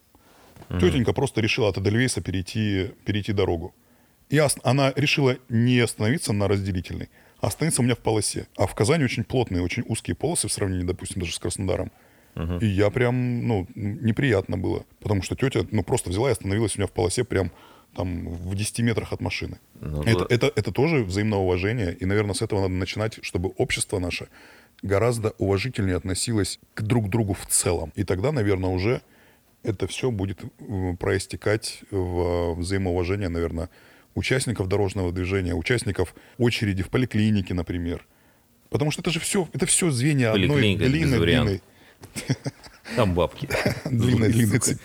Угу. 0.70 0.80
Тетенька 0.80 1.12
просто 1.12 1.40
решила 1.40 1.68
от 1.68 1.78
Эдельвейса 1.78 2.20
перейти, 2.20 2.90
перейти 3.04 3.32
дорогу. 3.32 3.74
И 4.28 4.40
она 4.62 4.92
решила 4.96 5.36
не 5.48 5.78
остановиться 5.78 6.32
на 6.32 6.48
разделительной, 6.48 7.10
а 7.40 7.46
остановиться 7.46 7.82
у 7.82 7.84
меня 7.84 7.94
в 7.94 7.98
полосе. 7.98 8.48
А 8.56 8.66
в 8.66 8.74
Казани 8.74 9.04
очень 9.04 9.24
плотные, 9.24 9.62
очень 9.62 9.84
узкие 9.86 10.16
полосы 10.16 10.48
в 10.48 10.52
сравнении, 10.52 10.84
допустим, 10.84 11.20
даже 11.20 11.32
с 11.32 11.38
Краснодаром. 11.38 11.92
Угу. 12.34 12.58
И 12.58 12.66
я 12.66 12.90
прям, 12.90 13.46
ну, 13.46 13.66
неприятно 13.74 14.58
было. 14.58 14.84
Потому 15.00 15.22
что 15.22 15.36
тетя, 15.36 15.66
ну, 15.70 15.82
просто 15.82 16.10
взяла 16.10 16.28
и 16.28 16.32
остановилась 16.32 16.76
у 16.76 16.80
меня 16.80 16.88
в 16.88 16.92
полосе 16.92 17.24
прям 17.24 17.52
там 17.94 18.28
в 18.28 18.54
10 18.54 18.80
метрах 18.80 19.12
от 19.12 19.20
машины. 19.20 19.58
Ну, 19.80 20.02
это, 20.02 20.18
да. 20.20 20.26
это, 20.28 20.52
это 20.54 20.72
тоже 20.72 21.02
взаимное 21.02 21.38
уважение. 21.38 21.96
И, 21.98 22.04
наверное, 22.04 22.34
с 22.34 22.42
этого 22.42 22.60
надо 22.60 22.74
начинать, 22.74 23.18
чтобы 23.22 23.52
общество 23.56 23.98
наше 23.98 24.28
гораздо 24.82 25.30
уважительнее 25.38 25.96
относилось 25.96 26.58
к 26.74 26.82
друг 26.82 27.08
другу 27.08 27.32
в 27.32 27.46
целом. 27.46 27.92
И 27.94 28.04
тогда, 28.04 28.32
наверное, 28.32 28.70
уже 28.70 29.00
это 29.66 29.86
все 29.88 30.10
будет 30.10 30.40
э, 30.44 30.94
проистекать 30.98 31.80
в 31.90 32.54
взаимоуважение, 32.54 33.28
наверное, 33.28 33.68
участников 34.14 34.68
дорожного 34.68 35.12
движения, 35.12 35.54
участников 35.54 36.14
очереди 36.38 36.82
в 36.82 36.88
поликлинике, 36.88 37.52
например. 37.52 38.06
Потому 38.70 38.90
что 38.90 39.02
это 39.02 39.10
же 39.10 39.20
все, 39.20 39.48
это 39.52 39.66
все 39.66 39.90
звенья 39.90 40.32
одной 40.32 40.76
длинной, 40.76 41.18
длинной. 41.18 41.62
Там 42.94 43.14
бабки. 43.14 43.48
Длинной, 43.84 44.30
длинной 44.30 44.60
цепи. 44.60 44.80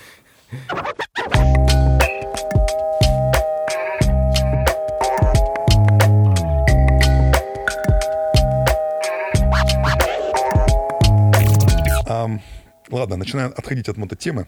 Ладно, 12.91 13.15
начинаем 13.15 13.53
отходить 13.55 13.87
от 13.87 13.95
мототемы 13.97 14.47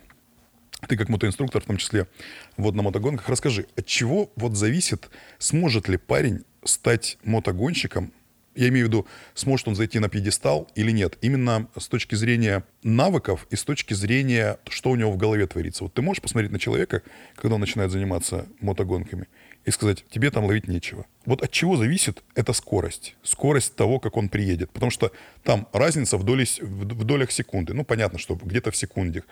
ты 0.87 0.97
как 0.97 1.09
мотоинструктор, 1.09 1.61
в 1.61 1.65
том 1.65 1.77
числе 1.77 2.07
вот 2.57 2.75
на 2.75 2.81
мотогонках, 2.81 3.29
расскажи, 3.29 3.67
от 3.75 3.85
чего 3.85 4.31
вот 4.35 4.55
зависит, 4.55 5.09
сможет 5.39 5.87
ли 5.87 5.97
парень 5.97 6.43
стать 6.63 7.17
мотогонщиком, 7.23 8.13
я 8.55 8.69
имею 8.69 8.85
в 8.85 8.89
виду, 8.89 9.07
сможет 9.33 9.67
он 9.67 9.75
зайти 9.75 9.99
на 9.99 10.09
пьедестал 10.09 10.69
или 10.75 10.91
нет, 10.91 11.17
именно 11.21 11.67
с 11.77 11.87
точки 11.87 12.15
зрения 12.15 12.63
навыков 12.83 13.47
и 13.49 13.55
с 13.55 13.63
точки 13.63 13.93
зрения, 13.93 14.59
что 14.69 14.91
у 14.91 14.95
него 14.95 15.11
в 15.11 15.17
голове 15.17 15.47
творится. 15.47 15.83
Вот 15.83 15.93
ты 15.93 16.01
можешь 16.01 16.21
посмотреть 16.21 16.51
на 16.51 16.59
человека, 16.59 17.01
когда 17.35 17.55
он 17.55 17.61
начинает 17.61 17.91
заниматься 17.91 18.47
мотогонками, 18.59 19.27
и 19.65 19.71
сказать, 19.71 20.06
тебе 20.10 20.30
там 20.30 20.45
ловить 20.45 20.67
нечего. 20.67 21.06
Вот 21.26 21.41
от 21.41 21.52
чего 21.52 21.78
зависит 21.78 22.23
эта 22.36 22.54
скорость? 22.54 23.15
Скорость 23.23 23.76
того, 23.76 23.99
как 23.99 24.17
он 24.17 24.30
приедет. 24.30 24.71
Потому 24.71 24.91
что 24.91 25.12
там 25.43 25.67
разница 25.71 26.17
в, 26.17 26.23
доли, 26.23 26.45
в 26.62 27.04
долях 27.06 27.32
секунды. 27.32 27.73
Ну, 27.73 27.86
понятно, 27.86 28.19
что 28.19 28.36
где-то 28.36 28.71
в 28.71 28.76
секунде. 28.76 29.23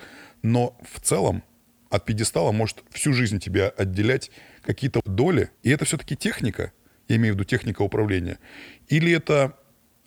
Но 0.42 0.78
в 0.84 1.02
целом 1.02 1.44
от 1.90 2.06
пьедестала 2.06 2.52
может 2.52 2.84
всю 2.92 3.14
жизнь 3.14 3.40
тебя 3.40 3.68
отделять 3.70 4.32
какие-то 4.62 5.02
доли. 5.06 5.50
И 5.64 5.70
это 5.70 5.84
все-таки 5.84 6.16
техника, 6.16 6.72
я 7.10 7.18
имею 7.18 7.34
в 7.34 7.36
виду 7.36 7.44
техника 7.44 7.82
управления. 7.82 8.40
Или 8.88 9.12
это 9.12 9.58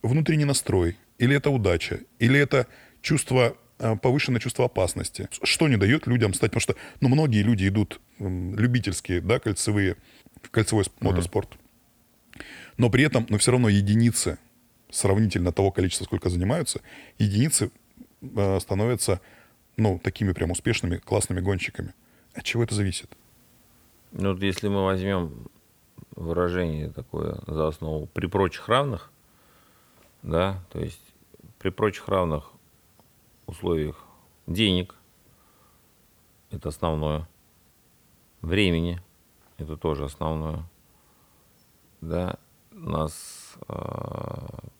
внутренний 0.02 0.46
настрой, 0.46 0.96
или 1.18 1.36
это 1.36 1.50
удача, 1.50 2.00
или 2.18 2.40
это 2.40 2.66
чувство 3.02 3.58
повышенное 3.78 4.40
чувство 4.40 4.66
опасности. 4.66 5.28
Что 5.42 5.68
не 5.68 5.76
дает 5.76 6.06
людям 6.06 6.34
стать... 6.34 6.50
Потому 6.50 6.60
что 6.60 6.76
ну, 7.00 7.08
многие 7.08 7.42
люди 7.42 7.68
идут 7.68 8.00
любительские, 8.18 9.20
да, 9.20 9.38
кольцевые, 9.38 9.96
кольцевой 10.50 10.84
mm-hmm. 10.84 10.92
мотоспорт. 11.00 11.50
Но 12.76 12.90
при 12.90 13.04
этом, 13.04 13.26
но 13.28 13.38
все 13.38 13.52
равно 13.52 13.68
единицы, 13.68 14.38
сравнительно 14.90 15.52
того 15.52 15.70
количества, 15.70 16.04
сколько 16.04 16.28
занимаются, 16.28 16.80
единицы 17.18 17.70
э, 18.22 18.60
становятся 18.60 19.20
ну, 19.76 19.98
такими 19.98 20.32
прям 20.32 20.50
успешными, 20.50 20.96
классными 20.96 21.40
гонщиками. 21.40 21.94
От 22.34 22.44
чего 22.44 22.62
это 22.62 22.74
зависит? 22.74 23.10
Ну, 24.12 24.32
вот 24.32 24.42
если 24.42 24.68
мы 24.68 24.84
возьмем 24.84 25.48
выражение 26.14 26.90
такое 26.90 27.40
за 27.46 27.68
основу 27.68 28.06
при 28.06 28.26
прочих 28.26 28.68
равных, 28.68 29.12
да, 30.22 30.62
то 30.70 30.80
есть 30.80 31.00
при 31.58 31.70
прочих 31.70 32.08
равных 32.08 32.53
условиях 33.46 34.04
денег, 34.46 34.94
это 36.50 36.68
основное, 36.68 37.28
времени, 38.40 39.00
это 39.58 39.76
тоже 39.76 40.04
основное, 40.04 40.68
да, 42.00 42.38
нас 42.70 43.54
э, 43.68 43.72
в 43.72 44.70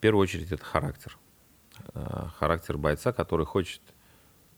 первую 0.00 0.22
очередь 0.22 0.52
это 0.52 0.64
характер. 0.64 1.18
Э, 1.94 2.26
характер 2.36 2.78
бойца, 2.78 3.12
который 3.12 3.46
хочет 3.46 3.82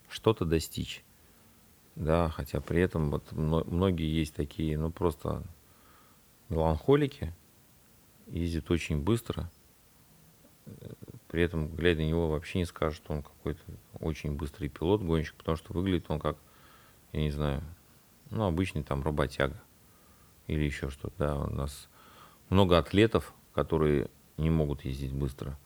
что-то 0.09 0.45
достичь. 0.45 1.05
Да, 1.95 2.29
хотя 2.29 2.61
при 2.61 2.83
этом 2.83 3.11
вот 3.11 3.33
многие 3.33 4.07
есть 4.07 4.35
такие, 4.35 4.77
ну 4.77 4.91
просто 4.91 5.43
меланхолики, 6.51 7.35
ездит 8.27 8.71
очень 8.71 9.01
быстро, 9.01 9.51
при 11.37 11.43
этом, 11.43 11.69
глядя 11.69 12.01
на 12.01 12.07
него, 12.07 12.31
вообще 12.31 12.61
не 12.61 12.65
скажет, 12.65 12.97
что 12.97 13.13
он 13.13 13.23
какой-то 13.23 13.61
очень 14.01 14.33
быстрый 14.37 14.71
пилот, 14.71 15.03
гонщик, 15.03 15.35
потому 15.35 15.59
что 15.59 15.75
выглядит 15.75 16.07
он 16.09 16.19
как, 16.19 16.39
я 17.13 17.21
не 17.21 17.31
знаю, 17.31 17.63
ну, 18.31 18.45
обычный 18.45 18.83
там 18.83 19.03
работяга 19.03 19.61
или 20.47 20.65
еще 20.65 20.89
что-то. 20.89 21.15
Да, 21.19 21.37
у 21.37 21.51
нас 21.51 21.91
много 22.49 22.79
атлетов, 22.79 23.35
которые 23.53 24.09
не 24.39 24.49
могут 24.49 24.87
ездить 24.87 25.13
быстро. 25.13 25.59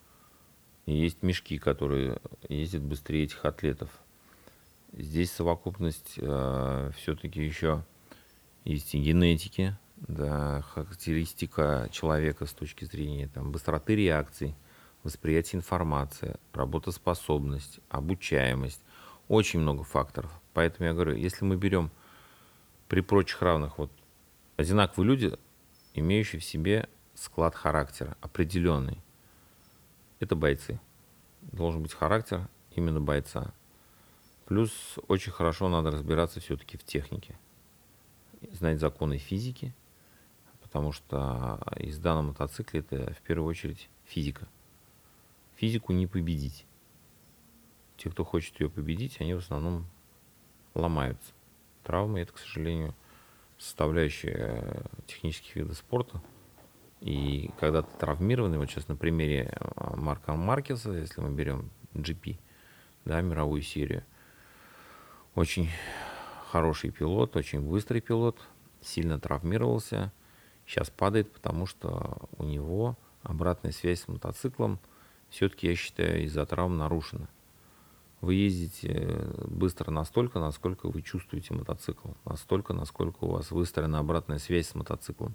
И 0.87 0.93
есть 0.93 1.23
мешки, 1.23 1.57
которые 1.57 2.19
ездят 2.49 2.83
быстрее 2.83 3.23
этих 3.23 3.45
атлетов. 3.45 3.91
Здесь 4.93 5.31
совокупность 5.31 6.15
э, 6.17 6.91
все-таки 6.97 7.45
еще 7.45 7.85
есть 8.65 8.93
и 8.97 8.99
генетики, 8.99 9.79
да, 9.99 10.63
характеристика 10.63 11.89
человека 11.93 12.47
с 12.47 12.53
точки 12.55 12.85
зрения 12.87 13.29
там, 13.29 13.53
быстроты 13.53 13.95
реакций, 13.95 14.57
восприятия 15.03 15.57
информации, 15.57 16.37
работоспособность, 16.53 17.81
обучаемость. 17.89 18.81
Очень 19.29 19.61
много 19.61 19.85
факторов. 19.85 20.31
Поэтому 20.55 20.89
я 20.89 20.95
говорю, 20.95 21.15
если 21.15 21.45
мы 21.45 21.57
берем 21.57 21.91
при 22.89 23.01
прочих 23.01 23.41
равных 23.43 23.79
вот 23.79 23.91
одинаковые 24.57 25.07
люди, 25.07 25.39
имеющие 25.95 26.41
в 26.41 26.45
себе 26.45 26.89
склад 27.15 27.55
характера 27.55 28.17
определенный, 28.21 28.99
это 30.19 30.35
бойцы. 30.35 30.81
Должен 31.41 31.83
быть 31.83 31.95
характер 31.95 32.49
именно 32.75 33.01
бойца. 33.01 33.53
Плюс 34.47 34.73
очень 35.07 35.33
хорошо 35.33 35.69
надо 35.69 35.91
разбираться 35.91 36.41
все-таки 36.41 36.77
в 36.77 36.85
технике. 36.85 37.39
Знать 38.53 38.81
законы 38.81 39.19
физики, 39.19 39.75
потому 40.61 40.93
что 40.93 41.61
езда 41.77 42.15
на 42.17 42.23
мотоцикле 42.23 42.81
это 42.81 43.15
в 43.15 43.23
первую 43.23 43.49
очередь 43.49 43.89
физика. 44.05 44.49
Физику 45.61 45.93
не 45.93 46.07
победить. 46.07 46.65
Те, 47.99 48.09
кто 48.09 48.25
хочет 48.25 48.59
ее 48.59 48.71
победить, 48.71 49.21
они 49.21 49.35
в 49.35 49.41
основном 49.41 49.85
ломаются. 50.73 51.35
Травмы 51.85 52.21
это, 52.21 52.33
к 52.33 52.39
сожалению, 52.39 52.95
составляющая 53.59 54.87
технических 55.07 55.57
видов 55.57 55.77
спорта. 55.77 56.23
И 57.03 57.51
когда 57.61 57.83
ты 57.83 57.95
травмированный, 57.99 58.57
вот 58.57 58.71
сейчас 58.71 58.89
на 58.89 58.97
примере 58.97 59.55
а, 59.77 59.97
Марка 59.97 60.33
Маркеса, 60.33 60.93
если 60.93 61.21
мы 61.21 61.29
берем 61.29 61.69
GP, 61.93 62.39
да, 63.05 63.21
мировую 63.21 63.61
серию. 63.61 64.03
Очень 65.35 65.69
хороший 66.51 66.91
пилот, 66.91 67.37
очень 67.37 67.61
быстрый 67.61 68.01
пилот, 68.01 68.39
сильно 68.81 69.21
травмировался, 69.21 70.11
сейчас 70.67 70.89
падает, 70.89 71.31
потому 71.31 71.67
что 71.67 72.31
у 72.39 72.45
него 72.45 72.97
обратная 73.23 73.73
связь 73.73 74.01
с 74.01 74.09
мотоциклом 74.09 74.81
все-таки, 75.31 75.69
я 75.69 75.77
считаю, 75.77 76.25
из-за 76.25 76.45
травм 76.47 76.77
нарушена. 76.77 77.29
Вы 78.21 78.35
ездите 78.35 79.27
быстро 79.47 79.91
настолько, 79.91 80.41
насколько 80.41 80.89
вы 80.89 81.01
чувствуете 81.01 81.55
мотоцикл, 81.55 82.11
настолько, 82.27 82.75
насколько 82.75 83.25
у 83.25 83.31
вас 83.31 83.51
выстроена 83.51 83.99
обратная 83.99 84.39
связь 84.39 84.69
с 84.69 84.75
мотоциклом. 84.75 85.35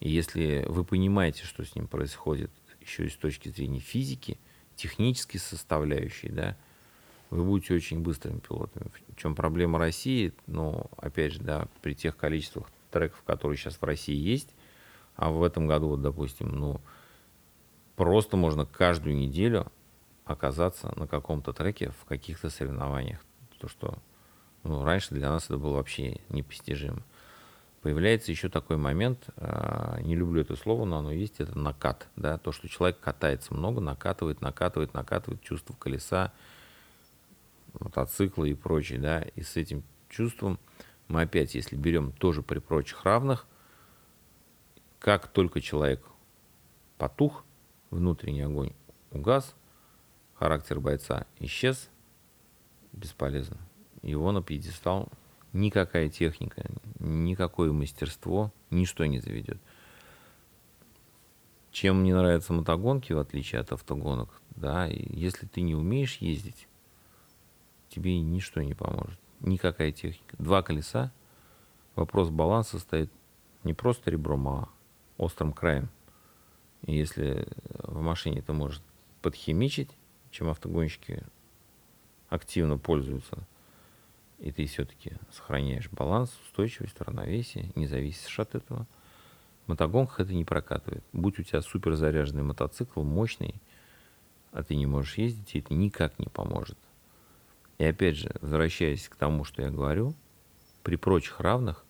И 0.00 0.10
если 0.10 0.66
вы 0.68 0.84
понимаете, 0.84 1.44
что 1.44 1.64
с 1.64 1.74
ним 1.74 1.86
происходит, 1.86 2.50
еще 2.80 3.06
и 3.06 3.08
с 3.08 3.16
точки 3.16 3.48
зрения 3.48 3.80
физики, 3.80 4.38
технической 4.76 5.40
составляющей, 5.40 6.28
да, 6.28 6.56
вы 7.30 7.44
будете 7.44 7.74
очень 7.74 8.00
быстрыми 8.00 8.38
пилотами. 8.38 8.90
В 9.08 9.16
чем 9.16 9.34
проблема 9.34 9.78
России? 9.78 10.32
Ну, 10.46 10.90
опять 10.96 11.32
же, 11.32 11.40
да, 11.40 11.68
при 11.82 11.94
тех 11.94 12.16
количествах 12.16 12.70
треков, 12.90 13.22
которые 13.26 13.58
сейчас 13.58 13.76
в 13.76 13.82
России 13.82 14.16
есть, 14.16 14.54
а 15.16 15.30
в 15.30 15.42
этом 15.42 15.66
году, 15.66 15.88
вот, 15.88 16.02
допустим, 16.02 16.48
ну, 16.48 16.80
просто 17.98 18.36
можно 18.36 18.64
каждую 18.64 19.16
неделю 19.16 19.66
оказаться 20.24 20.92
на 20.96 21.08
каком-то 21.08 21.52
треке 21.52 21.90
в 22.00 22.04
каких-то 22.04 22.48
соревнованиях. 22.48 23.18
То, 23.58 23.66
что 23.66 23.98
ну, 24.62 24.84
раньше 24.84 25.14
для 25.16 25.28
нас 25.28 25.46
это 25.46 25.58
было 25.58 25.74
вообще 25.74 26.20
непостижимо. 26.28 27.02
Появляется 27.82 28.30
еще 28.30 28.48
такой 28.48 28.76
момент, 28.76 29.26
э, 29.36 29.98
не 30.02 30.14
люблю 30.14 30.42
это 30.42 30.54
слово, 30.54 30.84
но 30.84 30.98
оно 30.98 31.10
есть, 31.10 31.40
это 31.40 31.58
накат. 31.58 32.06
Да? 32.14 32.38
То, 32.38 32.52
что 32.52 32.68
человек 32.68 33.00
катается 33.00 33.52
много, 33.52 33.80
накатывает, 33.80 34.42
накатывает, 34.42 34.94
накатывает 34.94 35.42
чувство 35.42 35.74
колеса, 35.74 36.32
мотоцикла 37.80 38.44
и 38.44 38.54
прочее. 38.54 39.00
Да? 39.00 39.22
И 39.34 39.42
с 39.42 39.56
этим 39.56 39.82
чувством 40.08 40.60
мы 41.08 41.22
опять, 41.22 41.56
если 41.56 41.74
берем 41.74 42.12
тоже 42.12 42.42
при 42.42 42.60
прочих 42.60 43.02
равных, 43.04 43.44
как 45.00 45.26
только 45.26 45.60
человек 45.60 46.04
потух, 46.96 47.44
внутренний 47.90 48.42
огонь 48.42 48.72
угас, 49.10 49.54
характер 50.34 50.80
бойца 50.80 51.26
исчез, 51.38 51.88
бесполезно. 52.92 53.58
Его 54.02 54.32
на 54.32 54.42
пьедестал 54.42 55.08
никакая 55.52 56.08
техника, 56.08 56.64
никакое 56.98 57.72
мастерство, 57.72 58.52
ничто 58.70 59.04
не 59.06 59.20
заведет. 59.20 59.60
Чем 61.70 62.00
мне 62.00 62.14
нравятся 62.14 62.52
мотогонки, 62.52 63.12
в 63.12 63.18
отличие 63.18 63.60
от 63.60 63.72
автогонок, 63.72 64.40
да, 64.50 64.86
если 64.86 65.46
ты 65.46 65.60
не 65.60 65.74
умеешь 65.74 66.16
ездить, 66.16 66.66
тебе 67.88 68.20
ничто 68.20 68.62
не 68.62 68.74
поможет. 68.74 69.18
Никакая 69.40 69.92
техника. 69.92 70.36
Два 70.38 70.62
колеса, 70.62 71.12
вопрос 71.94 72.30
баланса 72.30 72.78
стоит 72.78 73.12
не 73.64 73.74
просто 73.74 74.10
ребром, 74.10 74.48
а 74.48 74.68
острым 75.16 75.52
краем. 75.52 75.88
Если 76.86 77.46
в 77.82 78.00
машине 78.00 78.40
это 78.40 78.52
может 78.52 78.82
подхимичить, 79.22 79.90
чем 80.30 80.48
автогонщики 80.48 81.22
активно 82.28 82.78
пользуются, 82.78 83.46
и 84.38 84.52
ты 84.52 84.66
все-таки 84.66 85.12
сохраняешь 85.32 85.90
баланс, 85.90 86.36
устойчивость, 86.44 87.00
равновесие, 87.00 87.72
не 87.74 87.86
зависишь 87.86 88.38
от 88.38 88.54
этого. 88.54 88.86
В 89.66 89.70
мотогонках 89.70 90.20
это 90.20 90.32
не 90.32 90.44
прокатывает. 90.44 91.02
Будь 91.12 91.38
у 91.38 91.42
тебя 91.42 91.60
супер 91.60 91.94
заряженный 91.94 92.42
мотоцикл, 92.42 93.02
мощный, 93.02 93.54
а 94.52 94.62
ты 94.62 94.76
не 94.76 94.86
можешь 94.86 95.18
ездить, 95.18 95.54
и 95.54 95.58
это 95.58 95.74
никак 95.74 96.18
не 96.18 96.26
поможет. 96.26 96.78
И 97.78 97.84
опять 97.84 98.16
же, 98.16 98.34
возвращаясь 98.40 99.08
к 99.08 99.16
тому, 99.16 99.44
что 99.44 99.62
я 99.62 99.70
говорю, 99.70 100.14
при 100.82 100.96
прочих 100.96 101.40
равных, 101.40 101.84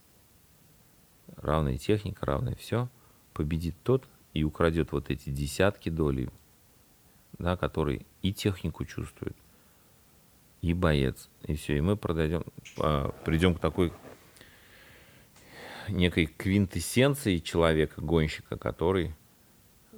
равная 1.36 1.78
техника, 1.78 2.26
равное 2.26 2.54
все, 2.54 2.88
победит 3.32 3.76
тот 3.84 4.08
и 4.34 4.44
украдет 4.44 4.92
вот 4.92 5.10
эти 5.10 5.30
десятки 5.30 5.88
долей, 5.88 6.30
да, 7.38 7.56
который 7.56 8.06
и 8.22 8.32
технику 8.32 8.84
чувствует, 8.84 9.36
и 10.60 10.74
боец. 10.74 11.28
И 11.44 11.54
все. 11.54 11.78
И 11.78 11.80
мы 11.80 11.96
продадем, 11.96 12.44
а, 12.78 13.10
придем 13.24 13.54
к 13.54 13.60
такой 13.60 13.92
некой 15.88 16.26
квинтэссенции 16.26 17.38
человека, 17.38 18.00
гонщика, 18.00 18.56
который 18.56 19.14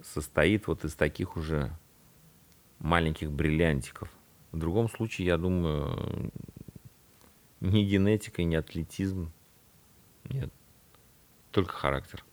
состоит 0.03 0.67
вот 0.67 0.85
из 0.85 0.95
таких 0.95 1.37
уже 1.37 1.77
маленьких 2.79 3.31
бриллиантиков. 3.31 4.11
В 4.53 4.59
другом 4.59 4.89
случае, 4.89 5.27
я 5.29 5.37
думаю, 5.37 6.33
ни 7.61 7.85
генетика, 7.85 8.43
ни 8.43 8.55
атлетизм. 8.55 9.33
Нет. 10.25 10.51
Только 11.51 11.73
характер. 11.73 12.25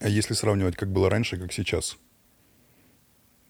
А 0.00 0.08
если 0.08 0.34
сравнивать, 0.34 0.76
как 0.76 0.90
было 0.90 1.10
раньше, 1.10 1.36
как 1.36 1.52
сейчас? 1.52 1.98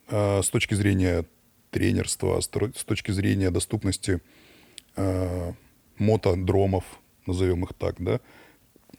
А, 0.08 0.42
с 0.42 0.50
точки 0.50 0.74
зрения 0.74 1.24
тренерства, 1.70 2.40
с 2.40 2.48
точки 2.48 3.12
зрения 3.12 3.50
доступности 3.50 4.20
э, 4.96 5.52
мотодромов, 5.98 6.84
назовем 7.26 7.62
их 7.62 7.74
так, 7.74 7.94
да, 7.98 8.18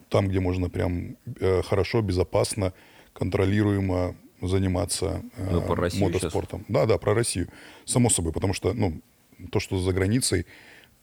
там, 0.07 0.29
где 0.29 0.39
можно 0.39 0.69
прям 0.69 1.17
э, 1.39 1.61
хорошо, 1.63 2.01
безопасно, 2.01 2.73
контролируемо 3.11 4.15
заниматься 4.41 5.21
э, 5.35 5.49
ну, 5.51 5.61
про 5.61 5.89
мотоспортом. 5.95 6.61
Сейчас. 6.61 6.71
Да, 6.71 6.85
да, 6.85 6.97
про 6.97 7.13
Россию. 7.13 7.49
Само 7.83 8.09
собой, 8.09 8.31
потому 8.31 8.53
что, 8.53 8.73
ну, 8.73 9.01
то, 9.51 9.59
что 9.59 9.77
за 9.79 9.91
границей, 9.91 10.45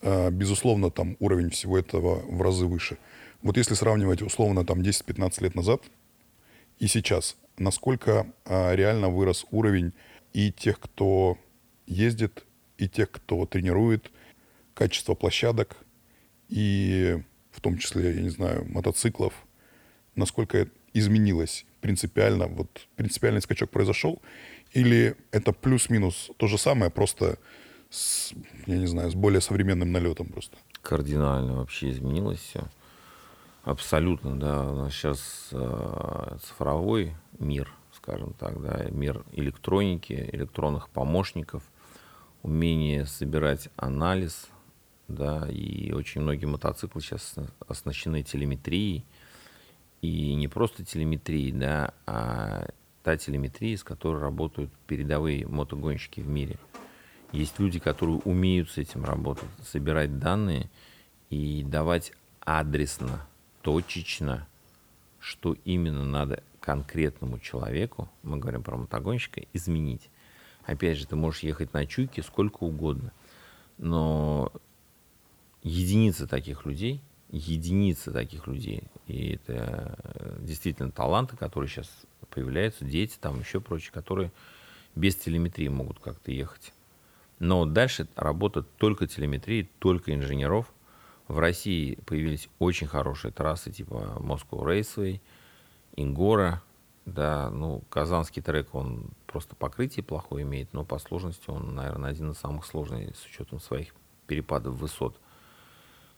э, 0.01 0.31
безусловно, 0.31 0.91
там 0.91 1.17
уровень 1.21 1.51
всего 1.51 1.79
этого 1.79 2.23
в 2.27 2.41
разы 2.41 2.65
выше. 2.65 2.97
Вот 3.43 3.59
если 3.59 3.75
сравнивать 3.75 4.23
условно 4.23 4.65
там 4.65 4.81
10-15 4.81 5.43
лет 5.43 5.55
назад 5.55 5.83
и 6.79 6.87
сейчас, 6.87 7.37
насколько 7.57 8.33
э, 8.45 8.75
реально 8.77 9.09
вырос 9.09 9.47
уровень 9.51 9.93
и 10.33 10.53
тех, 10.53 10.79
кто 10.81 11.39
ездит, 11.87 12.45
и 12.77 12.89
тех, 12.89 13.11
кто 13.11 13.45
тренирует, 13.47 14.11
качество 14.75 15.15
площадок, 15.15 15.77
и 16.49 17.21
в 17.51 17.61
том 17.61 17.79
числе, 17.79 18.15
я 18.15 18.23
не 18.23 18.29
знаю, 18.29 18.65
мотоциклов, 18.71 19.35
насколько 20.15 20.69
изменилось 20.93 21.67
принципиально, 21.81 22.47
вот 22.47 22.87
принципиальный 22.97 23.43
скачок 23.43 23.71
произошел, 23.71 24.23
или 24.73 25.17
это 25.33 25.53
плюс-минус 25.53 26.31
то 26.37 26.47
же 26.47 26.59
самое, 26.59 26.91
просто 26.91 27.39
с, 27.91 28.33
я 28.67 28.77
не 28.77 28.87
знаю, 28.87 29.11
с 29.11 29.15
более 29.15 29.41
современным 29.41 29.93
налетом 29.93 30.29
просто? 30.29 30.57
Кардинально 30.83 31.57
вообще 31.57 31.91
изменилось 31.91 32.41
все. 32.41 32.65
Абсолютно, 33.69 34.39
да. 34.39 34.71
У 34.71 34.77
нас 34.77 34.95
сейчас 34.95 35.49
э, 35.53 36.37
цифровой 36.43 37.15
мир, 37.39 37.71
скажем 37.93 38.33
так, 38.33 38.61
да, 38.63 38.87
мир 38.91 39.25
электроники, 39.33 40.29
электронных 40.33 40.89
помощников– 40.89 41.63
умение 42.43 43.07
собирать 43.07 43.69
анализ, 43.77 44.49
да, 45.09 45.49
и 45.51 45.93
очень 45.93 46.21
многие 46.21 46.47
мотоциклы 46.47 47.01
сейчас 47.01 47.35
оснащены 47.67 48.23
телеметрией, 48.23 49.05
и 50.01 50.35
не 50.35 50.49
просто 50.49 50.85
телеметрией, 50.85 51.53
да, 51.53 51.93
а 52.07 52.69
та 53.03 53.17
телеметрия, 53.17 53.77
с 53.77 53.85
которой 53.85 54.21
работают 54.21 54.71
передовые 54.87 55.47
мотогонщики 55.47 56.21
в 56.21 56.29
мире. 56.29 56.57
Есть 57.33 57.59
люди, 57.59 57.79
которые 57.79 58.19
умеют 58.25 58.71
с 58.71 58.79
этим 58.79 59.05
работать, 59.05 59.49
собирать 59.63 60.19
данные 60.19 60.71
и 61.29 61.63
давать 61.63 62.13
адресно, 62.41 63.27
точечно, 63.63 64.47
что 65.21 65.57
именно 65.65 66.05
надо 66.05 66.43
конкретному 66.61 67.39
человеку, 67.39 68.09
мы 68.23 68.39
говорим 68.39 68.63
про 68.63 68.77
мотогонщика, 68.77 69.43
изменить. 69.53 70.11
Опять 70.65 70.99
же, 70.99 71.07
ты 71.07 71.17
можешь 71.17 71.43
ехать 71.43 71.73
на 71.73 71.87
чуйке 71.87 72.23
сколько 72.23 72.65
угодно. 72.65 73.13
Но 73.79 74.53
единицы 75.63 76.27
таких 76.27 76.67
людей, 76.67 77.01
единицы 77.31 78.13
таких 78.13 78.47
людей, 78.47 78.85
и 79.07 79.35
это 79.35 79.97
э, 80.05 80.37
действительно 80.41 80.91
таланты, 80.91 81.37
которые 81.37 81.71
сейчас 81.71 81.91
появляются, 82.31 82.85
дети, 82.85 83.17
там 83.21 83.41
еще 83.41 83.61
прочие, 83.61 83.93
которые 83.93 84.31
без 84.95 85.17
телеметрии 85.17 85.69
могут 85.69 86.01
как-то 86.01 86.33
ехать. 86.33 86.73
Но 87.39 87.65
дальше 87.65 88.09
работа 88.17 88.63
только 88.63 89.07
телеметрии, 89.07 89.69
только 89.79 90.15
инженеров. 90.15 90.73
В 91.29 91.39
России 91.39 91.97
появились 92.07 92.49
очень 92.59 92.87
хорошие 92.87 93.31
трассы, 93.33 93.71
типа 93.71 94.17
Moscow 94.19 94.65
Raceway, 94.65 95.21
Ингора, 95.95 96.63
да, 97.05 97.51
ну, 97.51 97.83
казанский 97.91 98.43
трек, 98.43 98.75
он 98.75 99.11
просто 99.27 99.55
покрытие 99.55 100.03
плохое 100.03 100.45
имеет, 100.45 100.73
но 100.73 100.85
по 100.85 100.99
сложности 100.99 101.51
он, 101.51 101.75
наверное, 101.75 102.11
один 102.11 102.31
из 102.31 102.39
самых 102.39 102.65
сложных 102.65 103.17
с 103.17 103.25
учетом 103.27 103.61
своих 103.61 103.95
перепадов 104.27 104.75
высот. 104.75 105.19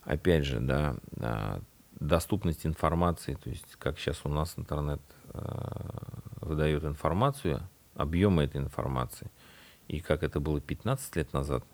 Опять 0.04 0.44
же, 0.44 0.60
да, 0.60 0.96
а, 1.18 1.60
доступность 1.98 2.64
информации, 2.64 3.34
то 3.34 3.50
есть 3.50 3.76
как 3.78 3.98
сейчас 3.98 4.20
у 4.24 4.28
нас 4.28 4.54
интернет 4.56 5.00
а, 5.28 6.20
выдает 6.40 6.84
информацию, 6.84 7.68
объемы 7.94 8.44
этой 8.44 8.60
информации, 8.60 9.30
и 9.88 10.00
как 10.00 10.22
это 10.22 10.40
было 10.40 10.60
15 10.60 11.16
лет 11.16 11.32
назад, 11.32 11.64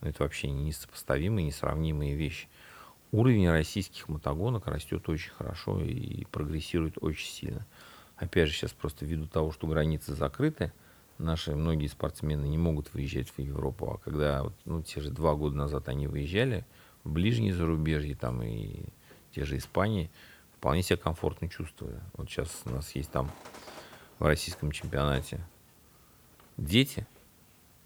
Это 0.00 0.24
вообще 0.24 0.50
несопоставимые, 0.50 1.46
несравнимые 1.46 2.14
вещи. 2.14 2.48
Уровень 3.12 3.50
российских 3.50 4.08
мотогонок 4.08 4.66
растет 4.66 5.06
очень 5.10 5.32
хорошо 5.32 5.78
и 5.84 6.24
прогрессирует 6.24 6.96
очень 7.02 7.30
сильно. 7.30 7.66
Опять 8.16 8.48
же, 8.48 8.54
сейчас 8.54 8.72
просто 8.72 9.04
ввиду 9.04 9.26
того, 9.26 9.52
что 9.52 9.66
границы 9.66 10.14
закрыты, 10.14 10.72
наши 11.18 11.54
многие 11.54 11.88
спортсмены 11.88 12.46
не 12.46 12.56
могут 12.56 12.94
выезжать 12.94 13.28
в 13.28 13.38
Европу. 13.38 13.92
А 13.92 13.98
когда 13.98 14.50
ну, 14.64 14.82
те 14.82 15.02
же 15.02 15.10
два 15.10 15.34
года 15.34 15.56
назад 15.56 15.90
они 15.90 16.06
выезжали 16.06 16.64
в 17.04 17.12
ближние 17.12 17.52
зарубежье, 17.52 18.16
там 18.16 18.42
и 18.42 18.84
те 19.34 19.44
же 19.44 19.58
Испании, 19.58 20.10
вполне 20.56 20.82
себя 20.82 20.96
комфортно 20.96 21.50
чувствовали. 21.50 22.00
Вот 22.14 22.30
сейчас 22.30 22.62
у 22.64 22.70
нас 22.70 22.94
есть 22.94 23.10
там 23.10 23.30
в 24.18 24.24
российском 24.24 24.72
чемпионате 24.72 25.46
дети, 26.56 27.06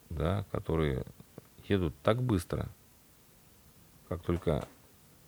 да, 0.08 0.44
которые 0.52 1.04
едут 1.66 1.94
так 2.04 2.22
быстро, 2.22 2.68
как 4.08 4.22
только 4.22 4.68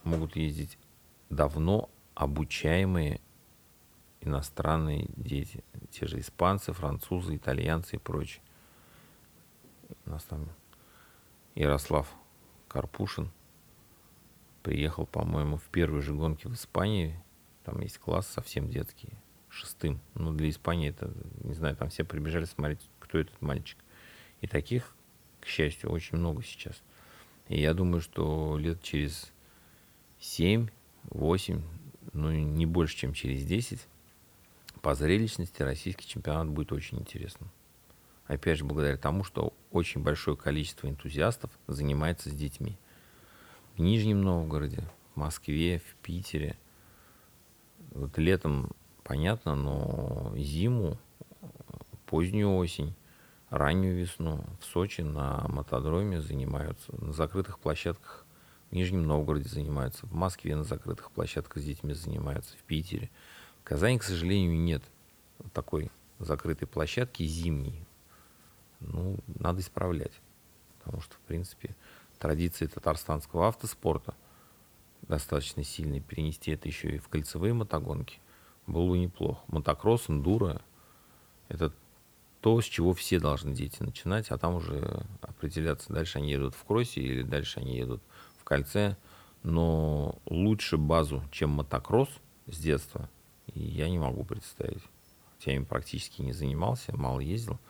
могут 0.05 0.37
ездить 0.37 0.79
давно 1.31 1.91
обучаемые 2.15 3.21
иностранные 4.21 5.07
дети. 5.17 5.63
Те 5.91 6.07
же 6.07 6.21
испанцы, 6.21 6.73
французы, 6.73 7.37
итальянцы 7.37 7.97
и 7.97 7.99
прочее. 7.99 8.43
У 10.05 10.11
нас 10.11 10.25
там 10.25 10.49
Ярослав 11.55 12.13
Карпушин 12.69 13.31
приехал, 14.63 15.07
по-моему, 15.07 15.57
в 15.57 15.65
первой 15.65 16.03
же 16.03 16.15
гонке 16.15 16.49
в 16.49 16.55
Испании. 16.55 17.23
Там 17.65 17.81
есть 17.81 17.99
класс 17.99 18.27
совсем 18.27 18.69
детский, 18.69 19.11
шестым. 19.49 20.01
Ну, 20.15 20.33
для 20.33 20.51
Испании 20.51 20.91
это, 20.91 21.13
не 21.43 21.55
знаю, 21.55 21.77
там 21.77 21.91
все 21.91 22.05
прибежали 22.05 22.45
смотреть, 22.45 22.81
кто 22.99 23.19
этот 23.19 23.41
мальчик. 23.41 23.79
И 24.41 24.47
таких, 24.47 24.95
к 25.41 25.47
счастью, 25.47 25.91
очень 25.91 26.19
много 26.19 26.43
сейчас. 26.43 26.83
И 27.49 27.61
я 27.61 27.75
думаю, 27.75 28.01
что 28.01 28.59
лет 28.59 28.83
через 28.83 29.33
7, 30.21 30.69
8, 31.11 31.63
ну 32.13 32.31
не 32.31 32.67
больше, 32.67 32.97
чем 32.97 33.13
через 33.13 33.45
10, 33.45 33.87
по 34.83 34.95
зрелищности 34.95 35.63
российский 35.63 36.07
чемпионат 36.07 36.49
будет 36.49 36.73
очень 36.73 36.99
интересным. 36.99 37.51
Опять 38.27 38.59
же, 38.59 38.65
благодаря 38.65 38.97
тому, 38.97 39.25
что 39.25 39.55
очень 39.71 40.03
большое 40.03 40.37
количество 40.37 40.89
энтузиастов 40.89 41.51
занимается 41.67 42.31
с 42.31 42.35
детьми. 42.35 42.77
В 43.77 43.81
Нижнем 43.81 44.23
Новгороде, 44.23 44.85
в 45.15 45.19
Москве, 45.19 45.79
в 45.79 45.95
Питере. 46.03 46.59
Вот 47.93 48.19
летом 48.19 48.71
понятно, 49.05 49.55
но 49.55 50.35
зиму, 50.37 50.99
позднюю 52.07 52.55
осень, 52.57 52.95
раннюю 53.51 53.97
весну 53.97 54.45
в 54.61 54.65
Сочи 54.67 55.01
на 55.01 55.47
мотодроме 55.49 56.21
занимаются, 56.21 56.95
на 57.03 57.13
закрытых 57.13 57.59
площадках 57.59 58.27
в 58.71 58.75
Нижнем 58.75 59.07
Новгороде 59.07 59.49
занимаются, 59.49 60.07
в 60.07 60.13
Москве 60.13 60.55
на 60.57 60.65
закрытых 60.65 61.11
площадках 61.11 61.63
с 61.63 61.65
детьми 61.65 61.95
занимаются, 61.95 62.57
в 62.57 62.63
Питере. 62.65 63.11
В 63.61 63.65
Казани, 63.65 63.99
к 63.99 64.03
сожалению, 64.03 64.59
нет 64.59 64.83
такой 65.53 65.91
закрытой 66.19 66.67
площадки 66.67 67.23
зимней. 67.23 67.87
Ну, 68.81 69.19
надо 69.27 69.61
исправлять. 69.61 70.13
Потому 70.79 71.03
что, 71.03 71.15
в 71.15 71.21
принципе, 71.21 71.75
традиции 72.19 72.67
татарстанского 72.67 73.49
автоспорта 73.49 74.15
достаточно 75.03 75.65
сильные. 75.65 76.01
Перенести 76.01 76.53
это 76.53 76.69
еще 76.69 76.97
и 76.97 76.99
в 76.99 77.09
кольцевые 77.09 77.55
мотогонки 77.55 78.21
было 78.67 78.89
бы 78.91 78.99
неплохо. 78.99 79.43
Мотокросс, 79.49 80.11
эндуро– 80.11 80.61
это 81.49 81.73
то, 82.41 82.61
с 82.61 82.65
чего 82.65 82.95
все 82.95 83.19
должны 83.19 83.53
дети 83.55 83.83
начинать, 83.83 84.31
а 84.31 84.39
там 84.39 84.55
уже 84.55 85.05
определяться, 85.23 85.93
дальше 85.93 86.19
они 86.19 86.31
едут 86.31 86.55
в 86.55 86.65
кроссе 86.65 87.01
или 87.01 87.23
дальше 87.23 87.61
они 87.61 87.77
едут 87.77 88.03
кольце, 88.49 88.97
но 89.43 90.19
лучше 90.25 90.79
базу, 90.79 91.23
чем 91.31 91.51
мотокросс 91.51 92.09
с 92.47 92.59
детства, 92.59 93.11
я 93.55 93.91
не 93.91 93.99
могу 93.99 94.25
представить. 94.25 94.83
Я 95.45 95.55
им 95.55 95.67
практически 95.67 96.23
не 96.23 96.33
занимался, 96.33 96.97
мало 96.97 97.21
ездил, 97.21 97.61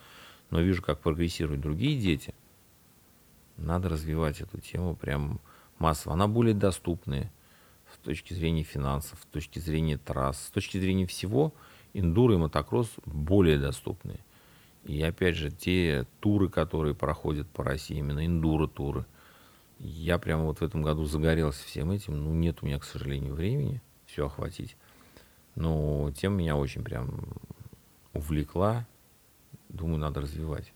но 0.50 0.60
вижу, 0.60 0.80
как 0.82 1.00
прогрессируют 1.00 1.60
другие 1.60 1.98
дети. 1.98 2.32
Надо 3.56 3.88
развивать 3.88 4.40
эту 4.40 4.60
тему 4.60 4.94
прям 4.94 5.40
массово. 5.78 6.14
Она 6.14 6.28
более 6.28 6.54
доступная 6.54 7.30
с 7.92 7.98
точки 7.98 8.32
зрения 8.32 8.62
финансов, 8.62 9.18
с 9.20 9.26
точки 9.26 9.58
зрения 9.58 9.98
трасс, 9.98 10.40
с 10.46 10.50
точки 10.50 10.78
зрения 10.78 11.06
всего. 11.06 11.52
Индуро 11.92 12.34
и 12.34 12.38
мотокросс 12.38 12.90
более 13.04 13.58
доступны. 13.58 14.20
И 14.84 15.02
опять 15.02 15.34
же, 15.34 15.50
те 15.50 16.06
туры, 16.20 16.48
которые 16.48 16.94
проходят 16.94 17.48
по 17.48 17.64
России, 17.64 17.98
именно 17.98 18.24
индуро-туры– 18.24 19.04
я 19.78 20.18
прямо 20.18 20.44
вот 20.44 20.58
в 20.58 20.62
этом 20.62 20.82
году 20.82 21.04
загорелся 21.04 21.64
всем 21.64 21.90
этим. 21.90 22.16
Ну, 22.16 22.32
нет 22.34 22.58
у 22.62 22.66
меня, 22.66 22.78
к 22.78 22.84
сожалению, 22.84 23.34
времени 23.34 23.80
все 24.06 24.26
охватить. 24.26 24.76
Но 25.54 26.10
тем 26.16 26.36
меня 26.36 26.56
очень 26.56 26.82
прям 26.82 27.20
увлекла. 28.12 28.86
Думаю, 29.68 29.98
надо 29.98 30.20
развивать. 30.22 30.72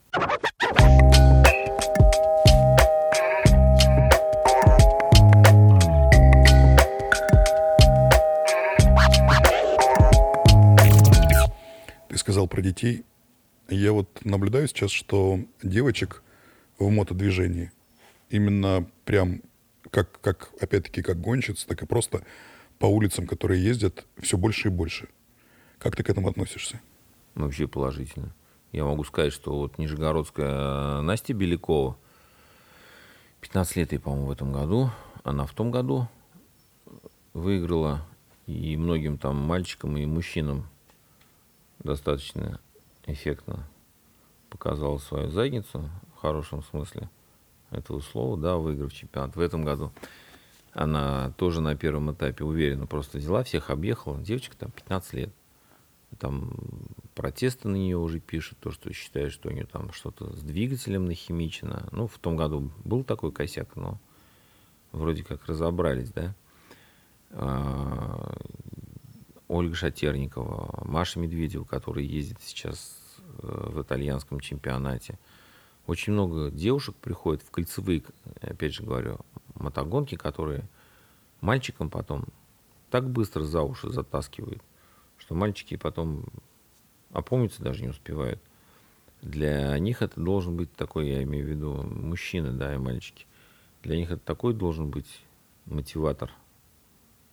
Ты 12.07 12.17
сказал 12.17 12.47
про 12.47 12.61
детей. 12.61 13.03
Я 13.69 13.91
вот 13.91 14.23
наблюдаю 14.23 14.67
сейчас, 14.67 14.91
что 14.91 15.39
девочек 15.61 16.23
в 16.77 16.89
мотодвижении– 16.89 17.71
именно 18.33 18.89
прям 19.05 19.41
как, 19.91 20.19
как 20.21 20.51
опять-таки, 20.59 21.01
как 21.01 21.19
гонщиц, 21.19 21.65
так 21.65 21.81
и 21.83 21.85
просто 21.85 22.23
по 22.79 22.85
улицам, 22.85 23.27
которые 23.27 23.63
ездят, 23.63 24.05
все 24.19 24.37
больше 24.37 24.69
и 24.69 24.71
больше. 24.71 25.09
Как 25.77 25.95
ты 25.95 26.03
к 26.03 26.09
этому 26.09 26.29
относишься? 26.29 26.81
Вообще 27.35 27.67
положительно. 27.67 28.33
Я 28.71 28.85
могу 28.85 29.03
сказать, 29.03 29.33
что 29.33 29.57
вот 29.57 29.77
Нижегородская 29.77 31.01
Настя 31.01 31.33
Белякова, 31.33 31.97
15 33.41 33.75
лет 33.75 33.91
ей, 33.91 33.99
по-моему, 33.99 34.27
в 34.27 34.31
этом 34.31 34.51
году, 34.51 34.89
она 35.23 35.45
в 35.45 35.53
том 35.53 35.69
году 35.71 36.07
выиграла, 37.33 38.05
и 38.47 38.75
многим 38.77 39.17
там 39.17 39.35
мальчикам 39.37 39.97
и 39.97 40.05
мужчинам 40.05 40.67
достаточно 41.79 42.59
эффектно 43.05 43.67
показала 44.49 44.97
свою 44.97 45.29
задницу 45.29 45.89
в 46.15 46.19
хорошем 46.19 46.63
смысле– 46.63 47.09
этого 47.73 47.99
слова, 47.99 48.37
да, 48.37 48.57
выиграв 48.57 48.93
чемпионат 48.93 49.35
в 49.35 49.39
этом 49.39 49.63
году. 49.63 49.91
Она 50.73 51.31
тоже 51.37 51.61
на 51.61 51.75
первом 51.75 52.11
этапе 52.11 52.43
уверенно 52.43 52.87
просто 52.87 53.19
взяла, 53.19 53.43
всех 53.43 53.69
объехала. 53.69 54.19
Девочка 54.19 54.57
там 54.57 54.71
15 54.71 55.13
лет. 55.13 55.33
Там 56.19 56.51
протесты 57.15 57.67
на 57.67 57.75
нее 57.75 57.97
уже 57.97 58.19
пишут, 58.19 58.59
то, 58.59 58.71
что 58.71 58.91
считают, 58.93 59.33
что 59.33 59.49
у 59.49 59.51
нее 59.51 59.65
там 59.65 59.91
что-то 59.93 60.35
с 60.35 60.41
двигателем 60.41 61.05
нахимичено. 61.05 61.87
Ну, 61.91 62.07
в 62.07 62.17
том 62.19 62.35
году 62.35 62.71
был 62.83 63.03
такой 63.03 63.31
косяк, 63.31 63.75
но 63.75 63.99
вроде 64.91 65.23
как 65.23 65.45
разобрались, 65.45 66.11
да. 66.11 66.35
А, 67.31 68.35
Ольга 69.47 69.75
Шатерникова, 69.75 70.83
Маша 70.85 71.19
Медведева, 71.19 71.65
которая 71.65 72.05
ездит 72.05 72.37
сейчас 72.41 72.99
э, 73.39 73.69
в 73.71 73.81
итальянском 73.81 74.39
чемпионате– 74.39 75.19
очень 75.87 76.13
много 76.13 76.49
девушек 76.51 76.95
приходят 76.95 77.41
в 77.41 77.51
кольцевые, 77.51 78.03
опять 78.41 78.73
же 78.73 78.83
говорю, 78.83 79.19
мотогонки, 79.55 80.15
которые 80.15 80.63
мальчикам 81.41 81.89
потом 81.89 82.25
так 82.89 83.09
быстро 83.09 83.43
за 83.43 83.61
уши 83.61 83.89
затаскивают, 83.89 84.61
что 85.17 85.35
мальчики 85.35 85.75
потом 85.75 86.25
опомниться 87.11 87.61
даже 87.61 87.81
не 87.81 87.89
успевают. 87.89 88.41
Для 89.21 89.77
них 89.79 90.01
это 90.01 90.19
должен 90.19 90.55
быть 90.57 90.73
такой, 90.73 91.07
я 91.07 91.23
имею 91.23 91.45
в 91.45 91.49
виду, 91.49 91.73
мужчины, 91.73 92.51
да, 92.51 92.73
и 92.73 92.77
мальчики. 92.77 93.25
Для 93.81 93.95
них 93.95 94.11
это 94.11 94.21
такой 94.23 94.53
должен 94.53 94.89
быть 94.89 95.21
мотиватор 95.65 96.31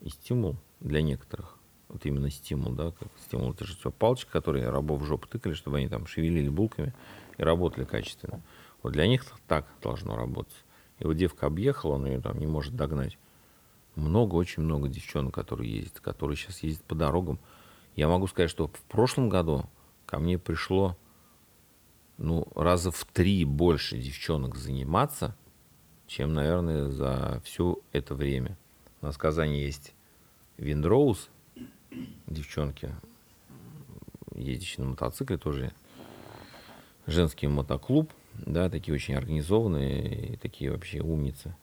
и 0.00 0.08
стимул 0.08 0.56
для 0.80 1.02
некоторых. 1.02 1.56
Вот 1.88 2.06
именно 2.06 2.30
стимул, 2.30 2.72
да, 2.72 2.92
как 2.92 3.08
стимул. 3.26 3.52
Это 3.52 3.64
же 3.64 3.76
все 3.76 3.90
палочка, 3.90 4.30
которые 4.30 4.70
рабов 4.70 5.02
в 5.02 5.04
жопу 5.04 5.26
тыкали, 5.26 5.54
чтобы 5.54 5.78
они 5.78 5.88
там 5.88 6.06
шевелили 6.06 6.48
булками 6.48 6.94
и 7.40 7.42
работали 7.42 7.84
качественно. 7.84 8.42
Вот 8.82 8.92
для 8.92 9.06
них 9.06 9.24
так 9.48 9.66
должно 9.82 10.14
работать. 10.14 10.64
И 10.98 11.04
вот 11.06 11.16
девка 11.16 11.46
объехала, 11.46 11.94
он 11.94 12.04
ее 12.04 12.20
там 12.20 12.38
не 12.38 12.46
может 12.46 12.76
догнать. 12.76 13.18
Много, 13.94 14.34
очень 14.34 14.62
много 14.62 14.88
девчонок, 14.88 15.34
которые 15.34 15.74
ездят, 15.74 16.00
которые 16.00 16.36
сейчас 16.36 16.62
ездят 16.62 16.84
по 16.84 16.94
дорогам. 16.94 17.38
Я 17.96 18.08
могу 18.08 18.26
сказать, 18.26 18.50
что 18.50 18.68
в 18.68 18.82
прошлом 18.82 19.30
году 19.30 19.64
ко 20.04 20.18
мне 20.18 20.38
пришло 20.38 20.98
ну, 22.18 22.46
раза 22.54 22.90
в 22.90 23.04
три 23.06 23.46
больше 23.46 23.96
девчонок 23.96 24.56
заниматься, 24.56 25.34
чем, 26.06 26.34
наверное, 26.34 26.90
за 26.90 27.40
все 27.42 27.78
это 27.92 28.14
время. 28.14 28.58
У 29.00 29.06
нас 29.06 29.14
в 29.14 29.18
Казани 29.18 29.62
есть 29.62 29.94
Виндроуз, 30.58 31.30
девчонки, 32.26 32.94
ездящие 34.34 34.84
на 34.84 34.90
мотоцикле, 34.90 35.38
тоже 35.38 35.72
женский 37.10 37.48
мотоклуб. 37.48 38.12
да, 38.34 38.70
такие 38.70 38.94
очень 38.94 39.14
организованные, 39.14 40.38
такие 40.40 40.70
вообще 40.70 41.00
умницы. 41.00 41.54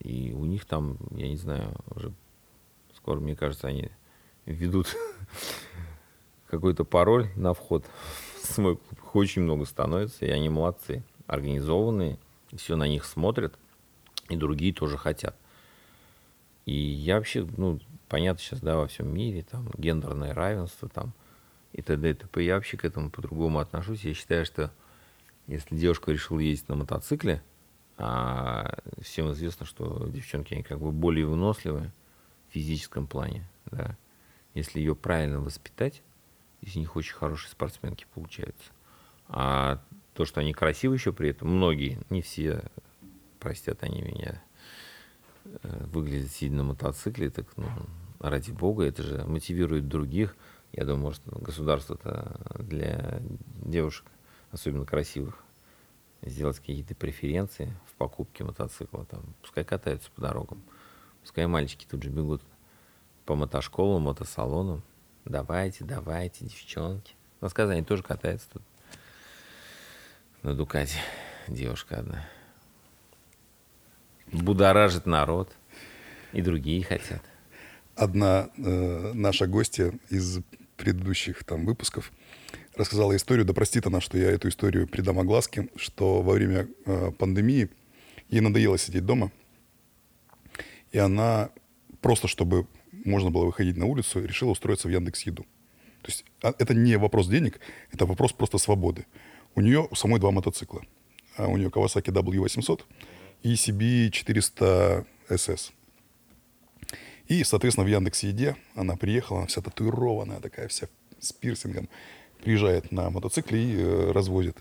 И 0.00 0.32
у 0.32 0.44
них 0.44 0.64
там, 0.64 0.96
я 1.10 1.28
не 1.28 1.36
знаю, 1.36 1.74
уже 1.94 2.12
скоро, 2.94 3.20
мне 3.20 3.34
кажется, 3.34 3.68
они 3.68 3.90
ведут 4.46 4.96
какой-то 6.46 6.84
пароль 6.84 7.28
на 7.36 7.54
вход 7.54 7.84
в 8.42 8.46
свой 8.46 8.76
клуб. 8.76 8.92
Их 8.92 9.16
очень 9.16 9.42
много 9.42 9.64
становится, 9.64 10.24
и 10.24 10.30
они 10.30 10.48
молодцы, 10.48 11.02
организованные, 11.26 12.18
все 12.56 12.76
на 12.76 12.86
них 12.86 13.04
смотрят, 13.04 13.58
и 14.28 14.36
другие 14.36 14.72
тоже 14.72 14.96
хотят. 14.96 15.36
И 16.66 16.74
я 16.74 17.16
вообще, 17.16 17.46
ну, 17.56 17.80
понятно 18.08 18.40
сейчас, 18.40 18.60
да, 18.60 18.76
во 18.76 18.86
всем 18.86 19.12
мире, 19.12 19.44
там, 19.50 19.68
гендерное 19.76 20.34
равенство, 20.34 20.88
там, 20.88 21.12
и 21.72 21.82
т.д. 21.82 22.10
и 22.10 22.14
т.п. 22.14 22.44
Я 22.44 22.56
вообще 22.56 22.76
к 22.76 22.84
этому 22.84 23.10
по-другому 23.10 23.58
отношусь. 23.58 24.04
Я 24.04 24.14
считаю, 24.14 24.44
что 24.44 24.70
если 25.50 25.76
девушка 25.76 26.12
решила 26.12 26.38
ездить 26.38 26.68
на 26.68 26.76
мотоцикле, 26.76 27.42
а 27.98 28.78
всем 29.02 29.32
известно, 29.32 29.66
что 29.66 30.08
девчонки, 30.08 30.54
они 30.54 30.62
как 30.62 30.78
бы 30.78 30.92
более 30.92 31.26
выносливые 31.26 31.92
в 32.48 32.52
физическом 32.52 33.06
плане, 33.06 33.48
да. 33.66 33.96
Если 34.54 34.78
ее 34.78 34.94
правильно 34.94 35.40
воспитать, 35.40 36.02
из 36.60 36.76
них 36.76 36.96
очень 36.96 37.14
хорошие 37.14 37.50
спортсменки 37.50 38.06
получаются. 38.14 38.70
А 39.28 39.82
то, 40.14 40.24
что 40.24 40.40
они 40.40 40.52
красивы 40.52 40.94
еще 40.94 41.12
при 41.12 41.30
этом, 41.30 41.48
многие, 41.48 41.98
не 42.10 42.22
все, 42.22 42.62
простят 43.38 43.82
они 43.82 44.02
меня, 44.02 44.42
э, 45.44 45.86
выглядят 45.86 46.30
сидя 46.30 46.54
на 46.54 46.64
мотоцикле, 46.64 47.30
так, 47.30 47.46
ну, 47.56 47.68
ради 48.20 48.52
бога, 48.52 48.84
это 48.84 49.02
же 49.02 49.24
мотивирует 49.24 49.88
других. 49.88 50.36
Я 50.72 50.84
думаю, 50.84 51.02
может, 51.02 51.22
государство-то 51.26 52.40
для 52.58 53.20
девушек, 53.64 54.06
особенно 54.52 54.84
красивых, 54.84 55.42
сделать 56.22 56.58
какие-то 56.58 56.94
преференции 56.94 57.72
в 57.86 57.94
покупке 57.94 58.44
мотоцикла. 58.44 59.04
Там, 59.06 59.22
пускай 59.42 59.64
катаются 59.64 60.10
по 60.10 60.20
дорогам. 60.20 60.62
Пускай 61.22 61.46
мальчики 61.46 61.86
тут 61.88 62.02
же 62.02 62.10
бегут 62.10 62.42
по 63.26 63.34
мотошколам, 63.34 64.02
мотосалонам. 64.02 64.82
Давайте, 65.24 65.84
давайте, 65.84 66.46
девчонки. 66.46 67.14
На 67.40 67.48
сказание 67.48 67.84
тоже 67.84 68.02
катается 68.02 68.48
тут. 68.50 68.62
На 70.42 70.54
Дукате 70.54 70.98
девушка 71.46 71.98
одна. 71.98 72.26
Будоражит 74.32 75.06
народ. 75.06 75.52
И 76.32 76.42
другие 76.42 76.84
хотят. 76.84 77.22
Одна 77.96 78.50
э, 78.56 79.12
наша 79.14 79.46
гостья 79.46 79.92
из 80.08 80.40
предыдущих 80.76 81.44
там 81.44 81.66
выпусков 81.66 82.12
рассказала 82.80 83.14
историю, 83.14 83.44
да 83.44 83.52
простит 83.52 83.86
она, 83.86 84.00
что 84.00 84.18
я 84.18 84.30
эту 84.30 84.48
историю 84.48 84.88
придам 84.88 85.18
огласке, 85.18 85.68
что 85.76 86.22
во 86.22 86.32
время 86.32 86.68
э, 86.86 87.12
пандемии 87.18 87.70
ей 88.28 88.40
надоело 88.40 88.78
сидеть 88.78 89.04
дома, 89.04 89.30
и 90.92 90.98
она 90.98 91.50
просто, 92.00 92.28
чтобы 92.28 92.66
можно 93.04 93.30
было 93.30 93.44
выходить 93.44 93.76
на 93.76 93.86
улицу, 93.86 94.24
решила 94.24 94.50
устроиться 94.50 94.88
в 94.88 94.90
Яндекс 94.90 95.22
Еду. 95.22 95.44
То 96.02 96.08
есть 96.08 96.24
а, 96.42 96.54
это 96.58 96.74
не 96.74 96.96
вопрос 96.96 97.28
денег, 97.28 97.60
это 97.92 98.06
вопрос 98.06 98.32
просто 98.32 98.58
свободы. 98.58 99.06
У 99.54 99.60
нее 99.60 99.86
у 99.90 99.94
самой 99.94 100.20
два 100.20 100.30
мотоцикла. 100.30 100.82
А 101.36 101.46
у 101.46 101.56
нее 101.56 101.68
Kawasaki 101.68 102.12
W800 102.12 102.82
и 103.42 103.54
CB 103.54 104.10
400 104.10 105.06
SS. 105.28 105.72
И, 107.28 107.44
соответственно, 107.44 107.86
в 107.86 107.90
Яндекс 107.90 108.24
Еде 108.24 108.56
она 108.74 108.96
приехала, 108.96 109.40
она 109.40 109.46
вся 109.46 109.60
татуированная, 109.60 110.40
такая 110.40 110.68
вся 110.68 110.88
с 111.20 111.32
пирсингом, 111.32 111.88
приезжает 112.40 112.92
на 112.92 113.10
мотоцикле 113.10 113.62
и 113.62 113.76
э, 113.76 114.12
развозит. 114.12 114.58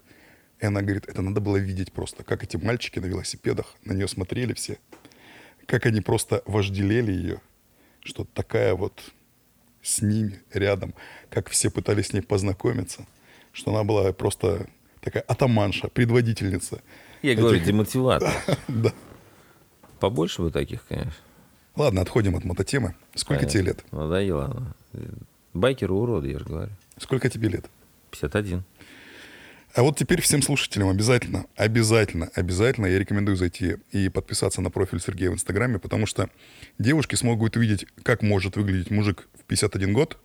И 0.60 0.66
она 0.66 0.82
говорит, 0.82 1.08
это 1.08 1.22
надо 1.22 1.40
было 1.40 1.58
видеть 1.58 1.92
просто, 1.92 2.24
как 2.24 2.44
эти 2.44 2.58
мальчики 2.58 3.00
на 3.00 3.06
велосипедах 3.06 3.76
на 3.86 3.94
нее 3.94 4.08
смотрели 4.08 4.54
все, 4.54 4.78
как 5.66 5.86
они 5.86 6.02
просто 6.02 6.44
вожделели 6.46 7.12
ее, 7.12 7.42
что 8.02 8.26
такая 8.26 8.76
вот 8.76 9.14
с 9.82 10.02
ними 10.02 10.42
рядом, 10.54 10.94
как 11.30 11.50
все 11.50 11.70
пытались 11.70 12.08
с 12.08 12.14
ней 12.14 12.22
познакомиться, 12.22 13.06
что 13.54 13.72
она 13.72 13.84
была 13.84 14.12
просто 14.12 14.68
такая 15.02 15.24
атаманша, 15.24 15.88
предводительница. 15.88 16.82
Я 17.22 17.34
этих... 17.34 17.44
говорю, 17.44 17.60
демотиватор. 17.60 18.34
да. 18.68 18.94
Побольше 20.00 20.42
бы 20.42 20.52
таких, 20.52 20.86
конечно. 20.88 21.14
Ладно, 21.76 22.02
отходим 22.02 22.36
от 22.36 22.44
мототемы. 22.44 22.96
Сколько 23.14 23.46
Понятно. 23.46 23.50
тебе 23.50 23.64
лет? 23.64 23.86
Надоело. 23.92 24.76
Байкеры 25.54 25.94
уроды, 25.94 26.30
я 26.30 26.40
же 26.40 26.46
говорю. 26.46 26.72
Сколько 27.00 27.30
тебе 27.30 27.50
лет? 27.50 27.66
51. 28.12 28.64
А 29.76 29.84
вот 29.84 29.98
теперь 29.98 30.20
всем 30.22 30.42
слушателям 30.42 30.90
обязательно, 30.90 31.46
обязательно, 31.56 32.30
обязательно 32.34 32.88
я 32.88 32.98
рекомендую 32.98 33.38
зайти 33.38 33.78
и 33.92 34.10
подписаться 34.10 34.62
на 34.62 34.72
профиль 34.72 35.00
Сергея 35.00 35.30
в 35.30 35.36
Инстаграме, 35.36 35.78
потому 35.78 36.08
что 36.08 36.30
девушки 36.80 37.16
смогут 37.16 37.56
увидеть, 37.56 37.86
как 38.04 38.24
может 38.24 38.58
выглядеть 38.58 38.90
мужик 38.90 39.28
в 39.40 39.44
51 39.46 39.94
год, 39.94 40.18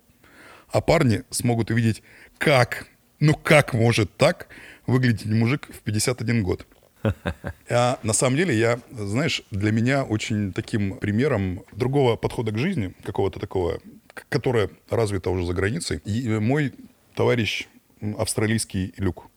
а 0.69 0.81
парни 0.81 1.23
смогут 1.29 1.69
увидеть, 1.69 2.01
как, 2.39 2.87
ну 3.19 3.35
как 3.35 3.73
может 3.73 4.17
так 4.17 4.47
выглядеть 4.87 5.27
мужик 5.27 5.67
в 5.71 5.79
51 5.81 6.43
год. 6.43 6.65
А 7.69 7.99
на 8.01 8.13
самом 8.13 8.35
деле 8.35 8.57
я, 8.57 8.79
знаешь, 8.91 9.43
для 9.51 9.71
меня 9.71 10.03
очень 10.03 10.53
таким 10.53 10.97
примером 10.97 11.63
другого 11.71 12.15
подхода 12.15 12.51
к 12.51 12.57
жизни, 12.57 12.95
какого-то 13.03 13.39
такого, 13.39 13.79
которое 14.29 14.69
развито 14.89 15.29
уже 15.29 15.45
за 15.45 15.53
границей, 15.53 16.01
и 16.05 16.27
мой 16.39 16.73
товарищ 17.15 17.67
австралийский 18.17 18.93
люк. 18.97 19.27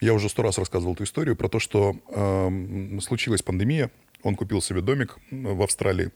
Я 0.00 0.14
уже 0.14 0.28
сто 0.28 0.42
раз 0.42 0.58
рассказывал 0.58 0.94
эту 0.94 1.04
историю 1.04 1.36
про 1.36 1.48
то, 1.48 1.58
что 1.58 1.96
э, 2.08 3.00
случилась 3.00 3.42
пандемия. 3.42 3.90
Он 4.22 4.34
купил 4.34 4.62
себе 4.62 4.80
домик 4.80 5.18
в 5.30 5.62
Австралии 5.62 6.10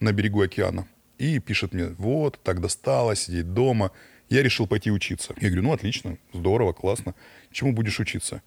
на 0.00 0.12
берегу 0.12 0.42
океана. 0.42 0.86
И 1.18 1.38
пишет 1.38 1.72
мне, 1.72 1.86
вот, 1.98 2.40
так 2.42 2.60
досталось, 2.60 3.22
сидеть 3.22 3.52
дома. 3.52 3.90
Я 4.28 4.42
решил 4.42 4.66
пойти 4.66 4.90
учиться. 4.90 5.34
Я 5.40 5.48
говорю, 5.48 5.64
ну, 5.64 5.72
отлично, 5.72 6.16
здорово, 6.32 6.72
классно. 6.72 7.14
Чему 7.50 7.72
будешь 7.72 8.00
учиться? 8.00 8.42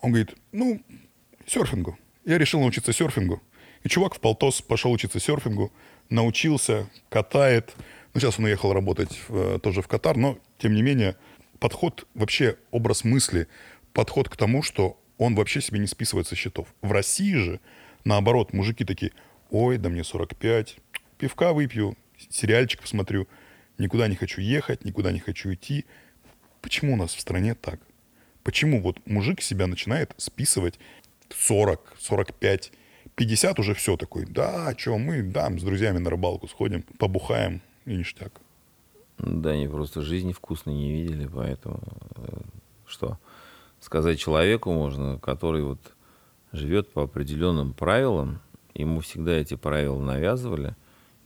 Он 0.00 0.10
говорит, 0.10 0.34
ну, 0.52 0.82
серфингу. 1.46 1.98
Я 2.24 2.38
решил 2.38 2.60
научиться 2.60 2.92
серфингу. 2.92 3.42
И 3.84 3.88
чувак 3.88 4.14
в 4.14 4.20
полтос 4.20 4.62
пошел 4.62 4.92
учиться 4.92 5.18
серфингу, 5.20 5.72
научился, 6.08 6.88
катает. 7.08 7.74
Ну, 8.14 8.20
сейчас 8.20 8.38
он 8.38 8.44
уехал 8.44 8.72
работать 8.72 9.18
в, 9.28 9.58
тоже 9.60 9.82
в 9.82 9.88
Катар, 9.88 10.16
но, 10.16 10.38
тем 10.58 10.74
не 10.74 10.82
менее, 10.82 11.16
подход, 11.58 12.06
вообще 12.14 12.56
образ 12.70 13.04
мысли– 13.04 13.48
подход 13.92 14.28
к 14.28 14.36
тому, 14.36 14.62
что 14.62 15.00
он 15.18 15.34
вообще 15.34 15.60
себе 15.60 15.78
не 15.78 15.86
списывает 15.86 16.26
со 16.26 16.34
счетов. 16.34 16.68
В 16.80 16.92
России 16.92 17.34
же, 17.34 17.60
наоборот, 18.04 18.52
мужики 18.52 18.84
такие, 18.84 19.12
ой, 19.50 19.78
да 19.78 19.88
мне 19.88 20.04
45, 20.04 20.76
пивка 21.18 21.52
выпью, 21.52 21.96
сериальчик 22.30 22.80
посмотрю, 22.80 23.28
никуда 23.78 24.08
не 24.08 24.16
хочу 24.16 24.40
ехать, 24.40 24.84
никуда 24.84 25.12
не 25.12 25.20
хочу 25.20 25.52
идти. 25.52 25.84
Почему 26.60 26.94
у 26.94 26.96
нас 26.96 27.14
в 27.14 27.20
стране 27.20 27.54
так? 27.54 27.80
Почему 28.42 28.80
вот 28.80 28.98
мужик 29.06 29.40
себя 29.40 29.66
начинает 29.66 30.12
списывать 30.16 30.78
40, 31.30 31.96
45, 31.98 32.72
50 33.14 33.58
уже 33.58 33.74
все 33.74 33.96
такой, 33.96 34.26
да, 34.26 34.74
что 34.76 34.98
мы, 34.98 35.22
да, 35.22 35.50
с 35.50 35.62
друзьями 35.62 35.98
на 35.98 36.10
рыбалку 36.10 36.48
сходим, 36.48 36.82
побухаем 36.98 37.62
и 37.84 37.96
ништяк. 37.96 38.32
Да, 39.18 39.50
они 39.50 39.68
просто 39.68 40.02
жизни 40.02 40.32
вкусной 40.32 40.74
не 40.74 40.92
видели, 40.92 41.26
поэтому 41.26 41.80
э, 42.16 42.40
что? 42.86 43.18
сказать 43.82 44.18
человеку 44.18 44.72
можно, 44.72 45.18
который 45.18 45.62
вот 45.62 45.80
живет 46.52 46.92
по 46.92 47.02
определенным 47.02 47.74
правилам, 47.74 48.40
ему 48.74 49.00
всегда 49.00 49.32
эти 49.32 49.54
правила 49.54 50.00
навязывали, 50.00 50.76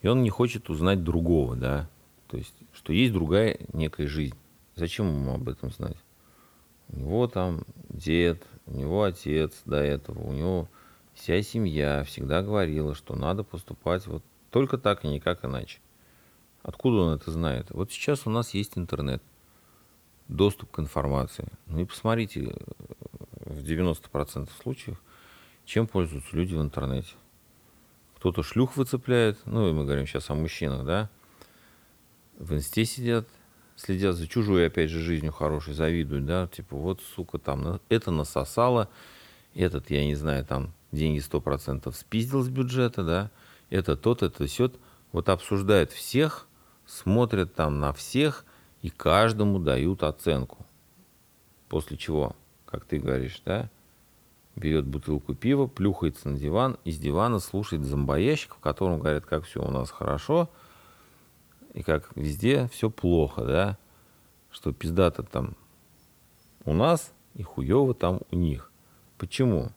и 0.02 0.08
он 0.08 0.22
не 0.22 0.30
хочет 0.30 0.70
узнать 0.70 1.04
другого, 1.04 1.54
да, 1.54 1.88
то 2.28 2.36
есть, 2.36 2.54
что 2.72 2.92
есть 2.92 3.12
другая 3.12 3.58
некая 3.72 4.08
жизнь. 4.08 4.36
Зачем 4.74 5.08
ему 5.08 5.34
об 5.34 5.48
этом 5.48 5.70
знать? 5.70 5.96
У 6.88 6.98
него 6.98 7.26
там 7.28 7.64
дед, 7.88 8.42
у 8.66 8.72
него 8.72 9.04
отец 9.04 9.62
до 9.64 9.76
этого, 9.76 10.20
у 10.22 10.32
него 10.32 10.68
вся 11.14 11.42
семья 11.42 12.04
всегда 12.04 12.42
говорила, 12.42 12.94
что 12.94 13.14
надо 13.14 13.42
поступать 13.42 14.06
вот 14.06 14.22
только 14.50 14.78
так 14.78 15.04
и 15.04 15.08
никак 15.08 15.44
иначе. 15.44 15.78
Откуда 16.66 16.96
он 16.96 17.14
это 17.14 17.30
знает? 17.30 17.68
Вот 17.70 17.92
сейчас 17.92 18.26
у 18.26 18.30
нас 18.30 18.54
есть 18.54 18.76
интернет– 18.76 19.22
доступ 20.28 20.70
к 20.70 20.78
информации. 20.80 21.46
Ну 21.66 21.80
и 21.80 21.84
посмотрите, 21.84 22.40
э, 22.40 22.54
в 23.44 23.62
90% 23.62 24.48
случаев, 24.62 25.00
чем 25.64 25.86
пользуются 25.86 26.36
люди 26.36 26.54
в 26.54 26.60
интернете. 26.60 27.14
Кто-то 28.16 28.42
шлюх 28.42 28.76
выцепляет, 28.76 29.38
ну 29.44 29.68
и 29.68 29.72
мы 29.72 29.84
говорим 29.84 30.06
сейчас 30.06 30.30
о 30.30 30.34
мужчинах, 30.34 30.84
да, 30.84 31.10
в 32.38 32.54
инсте 32.54 32.84
сидят, 32.84 33.26
следят 33.76 34.16
за 34.16 34.26
чужой, 34.26 34.66
опять 34.66 34.90
же, 34.90 35.00
жизнью 35.00 35.32
хорошей, 35.32 35.74
завидуют, 35.74 36.26
да, 36.26 36.46
типа, 36.48 36.76
вот, 36.76 37.00
сука, 37.14 37.38
там, 37.38 37.80
это 37.88 38.10
насосало, 38.10 38.88
этот, 39.54 39.90
я 39.90 40.04
не 40.04 40.14
знаю, 40.14 40.44
там, 40.44 40.72
деньги 40.92 41.18
100% 41.18 41.92
спиздил 41.94 42.42
с 42.42 42.48
бюджета, 42.48 43.04
да, 43.04 43.30
это 43.70 43.96
тот, 43.96 44.22
это 44.22 44.48
сет, 44.48 44.74
вот 45.12 45.28
обсуждают 45.28 45.92
всех, 45.92 46.48
смотрят 46.86 47.54
там 47.54 47.80
на 47.80 47.92
всех– 47.92 48.44
и 48.86 48.88
каждому 48.88 49.58
дают 49.58 50.04
оценку. 50.04 50.64
После 51.68 51.96
чего, 51.96 52.36
как 52.66 52.84
ты 52.84 52.98
говоришь, 52.98 53.42
да, 53.44 53.68
берет 54.54 54.86
бутылку 54.86 55.34
пива, 55.34 55.66
плюхается 55.66 56.28
на 56.28 56.38
диван, 56.38 56.78
и 56.84 56.92
с 56.92 56.98
дивана 56.98 57.40
слушает 57.40 57.84
зомбоящик, 57.84 58.54
в 58.54 58.60
котором 58.60 59.00
говорят, 59.00 59.26
как 59.26 59.42
все 59.42 59.60
у 59.60 59.72
нас 59.72 59.90
хорошо, 59.90 60.48
и 61.74 61.82
как 61.82 62.14
везде 62.14 62.68
все 62.68 62.88
плохо, 62.88 63.44
да, 63.44 63.78
что 64.52 64.72
пиздато 64.72 65.24
там 65.24 65.56
у 66.64 66.72
нас 66.72 67.12
и 67.34 67.42
хуево 67.42 67.92
там 67.92 68.20
у 68.30 68.36
них. 68.36 68.70
Почему? 69.18 69.70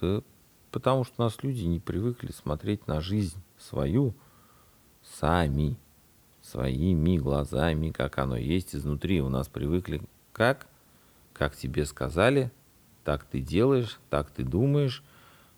Да 0.00 0.22
потому 0.70 1.04
что 1.04 1.14
у 1.18 1.22
нас 1.22 1.42
люди 1.42 1.64
не 1.64 1.80
привыкли 1.80 2.32
смотреть 2.32 2.86
на 2.86 3.00
жизнь 3.00 3.42
свою 3.58 4.14
сами, 5.02 5.78
своими 6.48 7.18
глазами, 7.18 7.90
как 7.90 8.18
оно 8.18 8.36
есть 8.36 8.74
изнутри. 8.74 9.20
У 9.20 9.28
нас 9.28 9.48
привыкли 9.48 10.00
как? 10.32 10.66
Как 11.32 11.54
тебе 11.54 11.84
сказали, 11.84 12.50
так 13.04 13.24
ты 13.24 13.40
делаешь, 13.40 14.00
так 14.10 14.30
ты 14.30 14.42
думаешь, 14.42 15.04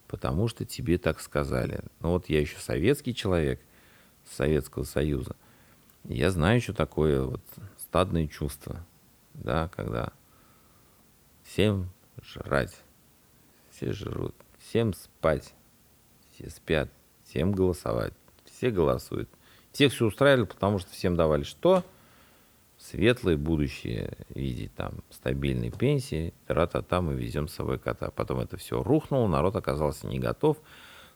потому 0.09 0.49
что 0.49 0.65
тебе 0.65 0.99
так 0.99 1.21
сказали. 1.21 1.81
Ну 2.01 2.11
вот 2.11 2.29
я 2.29 2.41
еще 2.41 2.59
советский 2.59 3.15
человек, 3.15 3.61
Советского 4.29 4.85
Союза. 4.85 5.37
Я 6.05 6.31
знаю, 6.31 6.61
что 6.61 6.73
такое 6.73 7.23
вот 7.23 7.43
стадные 7.79 8.29
чувства, 8.29 8.85
да, 9.35 9.69
когда 9.75 10.13
всем 11.45 11.91
жрать, 12.23 12.77
все 13.71 13.93
жрут, 13.93 14.35
всем 14.59 14.95
спать, 14.95 15.55
все 16.33 16.51
спят, 16.51 16.91
всем 17.25 17.53
голосовать, 17.53 18.15
все 18.45 18.71
голосуют. 18.71 19.29
Всех 19.73 19.93
все 19.93 20.07
устраивали, 20.07 20.45
потому 20.45 20.79
что 20.79 20.91
всем 20.91 21.17
давали 21.17 21.43
что? 21.43 21.85
Светлое 22.79 23.37
будущее 23.37 24.17
в 24.31 24.37
виде 24.37 24.71
там 24.75 24.95
стабильной 25.11 25.71
пенсии, 25.71 26.33
тра-та-та, 26.47 27.03
мы 27.03 27.15
везем 27.15 27.47
с 27.47 27.55
собой 27.55 27.79
кота. 27.79 28.11
Потом 28.11 28.41
это 28.41 28.57
все 28.57 28.83
рухнуло, 28.83 29.29
народ 29.29 29.55
оказался 29.57 30.07
не 30.07 30.19
готов. 30.19 30.57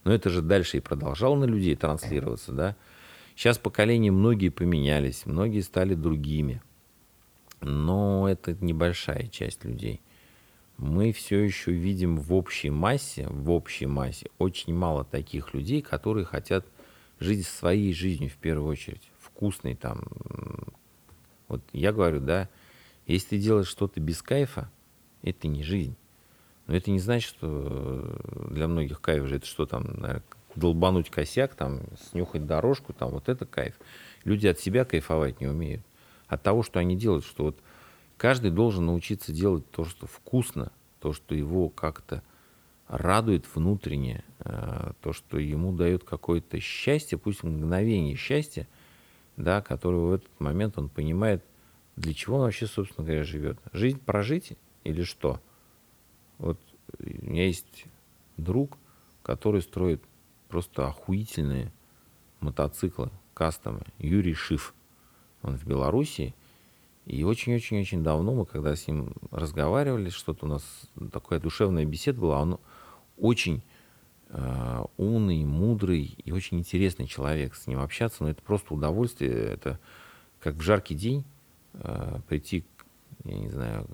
Но 0.04 0.12
это 0.12 0.28
же 0.28 0.42
дальше 0.42 0.76
и 0.76 0.80
продолжало 0.80 1.36
на 1.36 1.44
людей 1.44 1.74
транслироваться, 1.74 2.52
да. 2.52 2.76
Сейчас 3.34 3.58
поколения 3.58 4.10
многие 4.10 4.50
поменялись, 4.50 5.24
многие 5.24 5.60
стали 5.60 5.94
другими. 5.94 6.62
Но 7.60 8.28
это 8.28 8.54
небольшая 8.60 9.26
часть 9.28 9.64
людей– 9.64 10.00
мы 10.76 11.12
все 11.12 11.38
еще 11.38 11.72
видим 11.72 12.16
в 12.16 12.34
общей 12.34 12.70
массе, 12.70 13.28
в 13.28 13.50
общей 13.50 13.86
массе 13.86 14.26
очень 14.38 14.74
мало 14.74 15.04
таких 15.04 15.54
людей, 15.54 15.82
которые 15.82 16.24
хотят 16.24 16.66
жить 17.24 17.46
своей 17.46 17.92
жизнью 17.92 18.30
в 18.30 18.36
первую 18.36 18.68
очередь, 18.68 19.10
вкусной 19.18 19.74
там. 19.74 20.04
Вот 21.48 21.62
я 21.72 21.92
говорю, 21.92 22.20
да, 22.20 22.48
если 23.06 23.30
ты 23.30 23.38
делаешь 23.38 23.68
что-то 23.68 24.00
без 24.00 24.22
кайфа, 24.22 24.70
это 25.22 25.48
не 25.48 25.62
жизнь. 25.62 25.96
Но 26.66 26.74
это 26.76 26.90
не 26.90 26.98
значит, 26.98 27.28
что 27.28 28.18
для 28.50 28.68
многих 28.68 29.00
кайф 29.00 29.26
же 29.26 29.36
это 29.36 29.46
что 29.46 29.66
там, 29.66 29.84
наверное, 29.84 30.22
долбануть 30.54 31.10
косяк, 31.10 31.54
там, 31.54 31.82
снюхать 32.10 32.46
дорожку, 32.46 32.92
там, 32.92 33.10
вот 33.10 33.28
это 33.28 33.44
кайф. 33.44 33.74
Люди 34.24 34.46
от 34.46 34.60
себя 34.60 34.84
кайфовать 34.84 35.40
не 35.40 35.46
умеют. 35.46 35.82
От 36.28 36.42
того, 36.42 36.62
что 36.62 36.78
они 36.78 36.96
делают, 36.96 37.24
что 37.24 37.44
вот 37.44 37.56
Каждый 38.16 38.50
должен 38.50 38.86
научиться 38.86 39.32
делать 39.32 39.68
то, 39.70 39.84
что 39.84 40.06
вкусно, 40.06 40.72
то, 41.00 41.12
что 41.12 41.34
его 41.34 41.68
как-то 41.68 42.22
радует 42.88 43.46
внутренне, 43.54 44.24
э, 44.40 44.92
то, 45.00 45.12
что 45.12 45.38
ему 45.38 45.72
дает 45.72 46.04
какое-то 46.04 46.60
счастье, 46.60 47.18
пусть 47.18 47.42
мгновение 47.42 48.16
счастья, 48.16 48.68
да, 49.36 49.62
которого 49.62 50.10
в 50.10 50.12
этот 50.14 50.40
момент 50.40 50.78
он 50.78 50.88
понимает, 50.88 51.44
для 51.96 52.12
чего 52.14 52.36
он 52.36 52.42
вообще, 52.42 52.66
собственно 52.66 53.06
говоря, 53.06 53.24
живет. 53.24 53.58
Жизнь 53.72 53.98
прожить 53.98 54.52
или 54.84 55.02
что? 55.02 55.40
Вот 56.38 56.60
у 56.98 57.26
меня 57.26 57.46
есть 57.46 57.86
друг, 58.36 58.78
который 59.22 59.62
строит 59.62 60.02
просто 60.48 60.86
охуительные 60.86 61.72
мотоциклы, 62.40 63.10
кастомы, 63.32 63.82
Юрий 63.98 64.34
Шиф. 64.34 64.74
Он 65.42 65.56
в 65.56 65.66
Белоруссии– 65.66 66.34
и 67.06 67.22
очень-очень-очень 67.22 68.02
давно 68.02 68.34
мы, 68.34 68.46
когда 68.46 68.74
с 68.74 68.88
ним 68.88 69.12
разговаривали, 69.30 70.08
что-то 70.08 70.46
у 70.46 70.48
нас 70.48 70.64
такая 71.12 71.38
душевная 71.38 71.84
беседа 71.84 72.18
была, 72.20 72.40
он 72.40 72.58
очень 73.18 73.62
э, 74.28 74.82
умный, 74.96 75.44
мудрый 75.44 76.16
и 76.24 76.32
очень 76.32 76.58
интересный 76.58 77.06
человек. 77.06 77.54
С 77.54 77.66
ним 77.66 77.80
общаться, 77.80 78.22
но 78.22 78.30
это 78.30 78.42
просто 78.42 78.74
удовольствие. 78.74 79.32
Это 79.32 79.78
как 80.40 80.54
в 80.54 80.60
жаркий 80.60 80.94
день 80.94 81.24
э, 81.74 82.20
прийти, 82.28 82.64
я 83.24 83.38
не 83.38 83.48
знаю, 83.48 83.86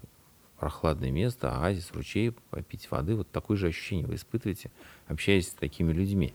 в 0.55 0.61
прохладное 0.61 1.11
место, 1.11 1.57
оазис, 1.57 1.91
ручей, 1.93 2.33
попить 2.51 2.91
воды. 2.91 3.17
Вот 3.17 3.31
такое 3.31 3.57
же 3.57 3.69
ощущение 3.69 4.07
вы 4.07 4.17
испытываете, 4.17 4.71
общаясь 5.09 5.49
с 5.49 5.55
такими 5.55 5.93
людьми. 5.93 6.35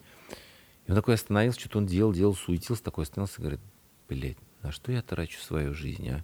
И 0.87 0.91
он 0.91 0.95
такой 0.95 1.15
остановился, 1.15 1.59
что-то 1.59 1.79
он 1.79 1.85
делал, 1.85 2.13
делал, 2.13 2.35
суетился, 2.35 2.83
такой 2.83 3.03
остановился 3.03 3.39
и 3.39 3.41
говорит, 3.41 3.61
блядь, 4.07 4.37
на 4.61 4.71
что 4.71 4.91
я 4.91 5.01
трачу 5.01 5.39
свою 5.39 5.73
жизнь, 5.73 6.09
а? 6.09 6.23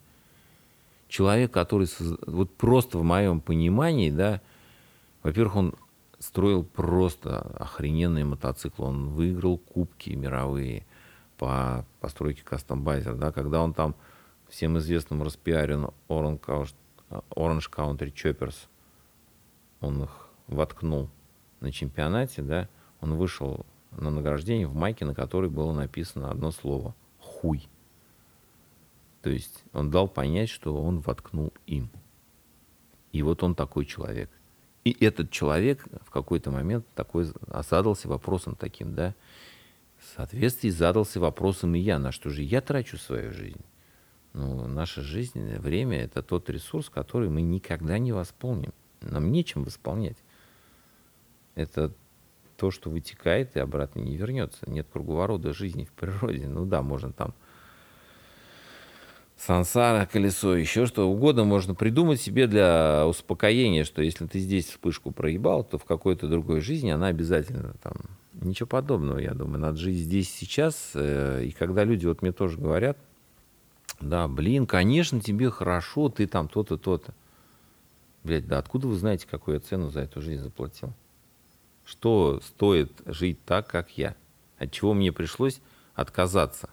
человек, 1.11 1.51
который 1.51 1.87
вот 2.25 2.55
просто 2.55 2.97
в 2.97 3.03
моем 3.03 3.41
понимании, 3.41 4.09
да, 4.09 4.41
во-первых, 5.23 5.55
он 5.55 5.75
строил 6.21 6.63
просто 6.63 7.39
охрененные 7.59 8.23
мотоциклы, 8.23 8.85
он 8.85 9.09
выиграл 9.09 9.57
кубки 9.57 10.11
мировые 10.11 10.85
по 11.37 11.85
постройке 11.99 12.43
кастомбайзер, 12.43 13.15
да, 13.15 13.31
когда 13.31 13.61
он 13.61 13.73
там 13.73 13.95
всем 14.47 14.77
известным 14.77 15.23
распиарен 15.23 15.89
Orange 16.07 16.73
Country 17.09 18.13
Choppers, 18.13 18.67
он 19.79 20.03
их 20.03 20.29
воткнул 20.47 21.09
на 21.59 21.71
чемпионате, 21.71 22.43
да, 22.43 22.69
он 22.99 23.15
вышел 23.15 23.65
на 23.91 24.11
награждение 24.11 24.67
в 24.67 24.75
майке, 24.75 25.05
на 25.05 25.15
которой 25.15 25.49
было 25.49 25.73
написано 25.73 26.29
одно 26.29 26.51
слово– 26.51 26.93
хуй. 27.19 27.67
То 29.23 29.29
есть 29.29 29.63
он 29.73 29.89
дал 29.89 30.07
понять, 30.07 30.49
что 30.49 30.75
он 30.75 30.99
воткнул 30.99 31.51
им. 31.65 31.89
И 33.11 33.23
вот 33.23 33.43
он 33.43 33.55
такой 33.55 33.85
человек. 33.85 34.29
И 34.83 34.97
этот 35.03 35.29
человек 35.29 35.85
в 36.03 36.09
какой-то 36.09 36.49
момент 36.51 36.85
такой 36.95 37.27
задался 37.69 38.07
вопросом 38.07 38.55
таким, 38.55 38.95
да, 38.95 39.13
в 39.99 40.15
соответствии 40.15 40.69
задался 40.69 41.19
вопросом 41.19 41.75
и 41.75 41.79
я, 41.79 41.99
на 41.99 42.11
что 42.11 42.29
же 42.29 42.41
я 42.41 42.61
трачу 42.61 42.97
свою 42.97 43.31
жизнь. 43.31 43.61
Ну, 44.33 44.65
наша 44.67 45.01
жизнь, 45.01 45.57
время– 45.57 46.03
это 46.03 46.23
тот 46.23 46.49
ресурс, 46.49 46.89
который 46.89 47.29
мы 47.29 47.41
никогда 47.41 47.99
не 47.99 48.11
восполним. 48.11 48.73
Нам 49.01 49.31
нечем 49.31 49.63
восполнять. 49.63 50.17
Это 51.53 51.93
то, 52.55 52.71
что 52.71 52.89
вытекает 52.89 53.55
и 53.55 53.59
обратно 53.59 53.99
не 53.99 54.15
вернется. 54.15 54.69
Нет 54.69 54.87
круговорота 54.91 55.53
жизни 55.53 55.85
в 55.85 55.91
природе. 55.91 56.47
Ну 56.47 56.65
да, 56.65 56.81
можно 56.81 57.11
там 57.11 57.33
сансара, 59.41 60.05
колесо, 60.05 60.55
еще 60.55 60.85
что 60.85 61.09
угодно 61.09 61.43
можно 61.43 61.73
придумать 61.73 62.21
себе 62.21 62.47
для 62.47 63.05
успокоения, 63.07 63.83
что 63.83 64.01
если 64.01 64.27
ты 64.27 64.39
здесь 64.39 64.67
вспышку 64.67 65.11
проебал, 65.11 65.63
то 65.63 65.77
в 65.77 65.85
какой-то 65.85 66.27
другой 66.27 66.61
жизни 66.61 66.91
она 66.91 67.07
обязательно 67.07 67.73
там. 67.81 67.93
Ничего 68.33 68.67
подобного, 68.67 69.17
я 69.17 69.33
думаю. 69.33 69.59
Надо 69.59 69.77
жить 69.77 69.97
здесь 69.97 70.31
сейчас. 70.31 70.91
Э, 70.93 71.43
и 71.43 71.51
когда 71.51 71.83
люди 71.83 72.05
вот 72.05 72.21
мне 72.21 72.31
тоже 72.31 72.57
говорят, 72.57 72.97
да, 73.99 74.27
блин, 74.27 74.65
конечно, 74.65 75.19
тебе 75.19 75.49
хорошо, 75.49 76.09
ты 76.09 76.27
там 76.27 76.47
то-то, 76.47 76.77
то-то. 76.77 77.13
Блять, 78.23 78.47
да 78.47 78.57
откуда 78.57 78.87
вы 78.87 78.95
знаете, 78.95 79.27
какую 79.29 79.55
я 79.55 79.59
цену 79.59 79.89
за 79.89 80.01
эту 80.01 80.21
жизнь 80.21 80.41
заплатил? 80.41 80.93
Что 81.83 82.39
стоит 82.43 82.91
жить 83.05 83.43
так, 83.45 83.67
как 83.67 83.97
я? 83.97 84.15
От 84.57 84.71
чего 84.71 84.93
мне 84.93 85.11
пришлось 85.11 85.59
отказаться? 85.93 86.69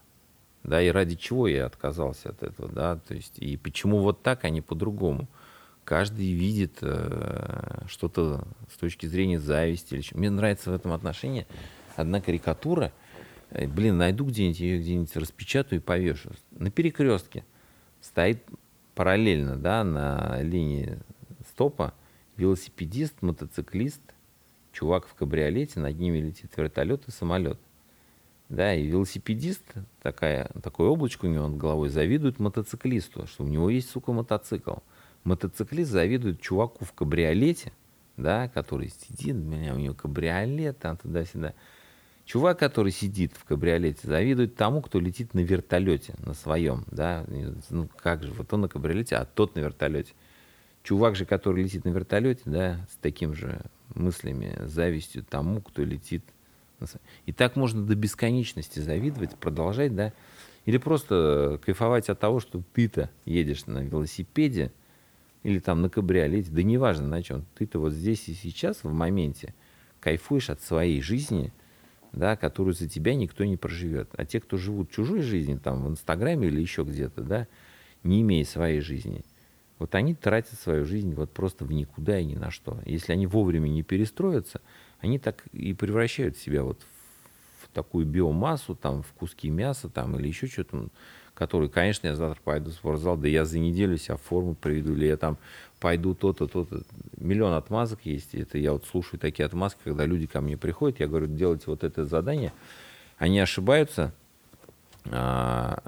Да, 0.64 0.82
и 0.82 0.88
ради 0.88 1.16
чего 1.16 1.48
я 1.48 1.66
отказался 1.66 2.30
от 2.30 2.42
этого, 2.42 2.70
да, 2.70 2.96
то 2.96 3.14
есть, 3.14 3.38
и 3.38 3.56
почему 3.56 4.00
вот 4.00 4.22
так, 4.22 4.44
а 4.44 4.50
не 4.50 4.60
по-другому. 4.60 5.28
Каждый 5.84 6.32
видит 6.32 6.78
э, 6.82 7.84
что-то 7.86 8.46
с 8.70 8.76
точки 8.76 9.06
зрения 9.06 9.40
зависти. 9.40 9.94
Или 9.94 10.04
Мне 10.12 10.28
нравится 10.28 10.70
в 10.70 10.74
этом 10.74 10.92
отношении 10.92 11.46
одна 11.96 12.20
карикатура, 12.20 12.92
э, 13.50 13.66
блин, 13.66 13.96
найду 13.96 14.26
где-нибудь 14.26 14.60
ее 14.60 14.80
где-нибудь 14.80 15.16
распечатаю 15.16 15.80
и 15.80 15.82
повешу. 15.82 16.30
На 16.50 16.70
перекрестке 16.70 17.44
стоит 18.02 18.44
параллельно, 18.94 19.56
да, 19.56 19.82
на 19.82 20.42
линии 20.42 20.98
стопа 21.48 21.94
велосипедист, 22.36 23.22
мотоциклист, 23.22 24.02
чувак 24.72 25.06
в 25.06 25.14
кабриолете, 25.14 25.80
над 25.80 25.98
ними 25.98 26.18
летит 26.18 26.52
вертолет 26.56 27.08
и 27.08 27.10
самолет. 27.10 27.58
Да, 28.48 28.74
и 28.74 28.86
велосипедист, 28.86 29.62
такая, 30.02 30.50
такое 30.62 30.88
облачко 30.88 31.26
у 31.26 31.28
него 31.28 31.48
над 31.48 31.58
головой, 31.58 31.90
завидует 31.90 32.38
мотоциклисту, 32.38 33.26
что 33.26 33.44
у 33.44 33.48
него 33.48 33.68
есть, 33.68 33.90
сука, 33.90 34.12
мотоцикл. 34.12 34.76
Мотоциклист 35.24 35.90
завидует 35.90 36.40
чуваку 36.40 36.86
в 36.86 36.92
кабриолете, 36.92 37.72
да, 38.16 38.48
который 38.48 38.88
сидит, 38.88 39.36
у 39.36 39.38
меня 39.38 39.74
у 39.74 39.78
него 39.78 39.94
кабриолет, 39.94 40.78
там 40.78 40.96
туда-сюда. 40.96 41.52
Чувак, 42.24 42.58
который 42.58 42.92
сидит 42.92 43.32
в 43.36 43.44
кабриолете, 43.44 44.00
завидует 44.06 44.54
тому, 44.54 44.80
кто 44.80 44.98
летит 44.98 45.34
на 45.34 45.40
вертолете, 45.40 46.14
на 46.18 46.34
своем, 46.34 46.84
да. 46.90 47.26
Ну 47.70 47.88
как 47.96 48.22
же, 48.22 48.32
вот 48.32 48.52
он 48.52 48.62
на 48.62 48.68
кабриолете, 48.68 49.16
а 49.16 49.26
тот 49.26 49.56
на 49.56 49.60
вертолете. 49.60 50.14
Чувак 50.82 51.16
же, 51.16 51.26
который 51.26 51.64
летит 51.64 51.84
на 51.84 51.90
вертолете, 51.90 52.42
да, 52.46 52.86
с 52.90 52.96
таким 52.96 53.34
же 53.34 53.60
мыслями, 53.94 54.58
завистью 54.64 55.22
тому, 55.22 55.60
кто 55.60 55.84
летит. 55.84 56.22
И 57.26 57.32
так 57.32 57.56
можно 57.56 57.84
до 57.84 57.94
бесконечности 57.94 58.78
завидовать, 58.78 59.36
продолжать, 59.36 59.94
да, 59.94 60.12
или 60.64 60.76
просто 60.78 61.60
кайфовать 61.64 62.08
от 62.08 62.20
того, 62.20 62.40
что 62.40 62.62
ты-то 62.74 63.10
едешь 63.24 63.66
на 63.66 63.78
велосипеде 63.78 64.72
или 65.42 65.60
там 65.60 65.82
на 65.82 65.88
кабриолете, 65.88 66.50
да 66.50 66.62
неважно 66.62 67.06
на 67.08 67.22
чем, 67.22 67.44
ты-то 67.56 67.78
вот 67.78 67.92
здесь 67.92 68.28
и 68.28 68.34
сейчас 68.34 68.84
в 68.84 68.92
моменте 68.92 69.54
кайфуешь 70.00 70.50
от 70.50 70.60
своей 70.60 71.00
жизни, 71.00 71.52
да, 72.12 72.36
которую 72.36 72.74
за 72.74 72.88
тебя 72.88 73.14
никто 73.14 73.44
не 73.44 73.56
проживет. 73.56 74.10
А 74.16 74.24
те, 74.24 74.40
кто 74.40 74.56
живут 74.56 74.90
чужой 74.90 75.22
жизнью, 75.22 75.60
там 75.60 75.84
в 75.84 75.88
Инстаграме 75.88 76.48
или 76.48 76.60
еще 76.60 76.82
где-то, 76.84 77.22
да, 77.22 77.46
не 78.02 78.22
имея 78.22 78.44
своей 78.44 78.80
жизни, 78.80 79.24
вот 79.78 79.94
они 79.94 80.14
тратят 80.14 80.58
свою 80.58 80.84
жизнь 80.84 81.14
вот 81.14 81.30
просто 81.30 81.64
в 81.64 81.72
никуда 81.72 82.18
и 82.18 82.24
ни 82.24 82.34
на 82.34 82.50
что. 82.50 82.78
Если 82.84 83.12
они 83.12 83.26
вовремя 83.26 83.68
не 83.68 83.82
перестроятся, 83.82 84.60
они 85.00 85.18
так 85.18 85.44
и 85.52 85.72
превращают 85.74 86.36
себя 86.36 86.62
вот 86.62 86.78
в 87.62 87.68
такую 87.68 88.06
биомассу, 88.06 88.74
там, 88.74 89.02
в 89.02 89.12
куски 89.12 89.50
мяса 89.50 89.88
там, 89.88 90.18
или 90.18 90.28
еще 90.28 90.46
что-то, 90.46 90.88
который, 91.34 91.68
конечно, 91.68 92.08
я 92.08 92.16
завтра 92.16 92.40
пойду 92.42 92.70
в 92.70 92.74
спортзал, 92.74 93.16
да 93.16 93.28
я 93.28 93.44
за 93.44 93.58
неделю 93.58 93.96
себя 93.96 94.16
в 94.16 94.22
форму 94.22 94.54
приведу, 94.54 94.94
или 94.94 95.06
я 95.06 95.16
там 95.16 95.38
пойду 95.78 96.14
то-то, 96.14 96.48
то-то. 96.48 96.82
Миллион 97.16 97.52
отмазок 97.52 98.00
есть. 98.04 98.34
Это 98.34 98.58
я 98.58 98.72
вот 98.72 98.86
слушаю 98.86 99.20
такие 99.20 99.46
отмазки, 99.46 99.78
когда 99.84 100.04
люди 100.04 100.26
ко 100.26 100.40
мне 100.40 100.56
приходят, 100.56 100.98
я 100.98 101.06
говорю, 101.06 101.26
делайте 101.26 101.64
вот 101.66 101.84
это 101.84 102.04
задание. 102.06 102.52
Они 103.18 103.38
ошибаются. 103.38 104.12
А, 105.10 105.80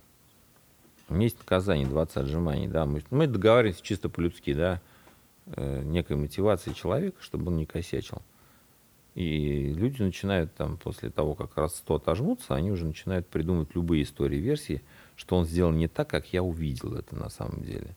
у 1.08 1.14
меня 1.14 1.24
есть 1.24 1.38
наказание 1.38 1.86
20 1.86 2.16
отжиманий. 2.18 2.68
Да. 2.68 2.86
Мы, 2.86 3.02
мы 3.11 3.26
договариваемся 3.26 3.82
чисто 3.82 4.08
по-людски, 4.08 4.54
да, 4.54 4.80
э, 5.46 5.82
некой 5.82 6.16
мотивации 6.16 6.72
человека, 6.72 7.16
чтобы 7.20 7.48
он 7.48 7.56
не 7.56 7.66
косячил. 7.66 8.22
И 9.14 9.72
люди 9.74 10.02
начинают 10.02 10.54
там, 10.54 10.76
после 10.76 11.11
того, 11.11 11.34
как 11.34 11.56
раз 11.56 11.76
100 11.76 11.94
отожмутся, 11.96 12.54
они 12.54 12.70
уже 12.70 12.86
начинают 12.86 13.26
придумывать 13.28 13.74
любые 13.74 14.04
истории, 14.04 14.38
версии, 14.38 14.82
что 15.16 15.36
он 15.36 15.46
сделал 15.46 15.72
не 15.72 15.88
так, 15.88 16.08
как 16.08 16.32
я 16.32 16.42
увидел 16.42 16.94
это 16.94 17.16
на 17.16 17.28
самом 17.28 17.64
деле. 17.64 17.96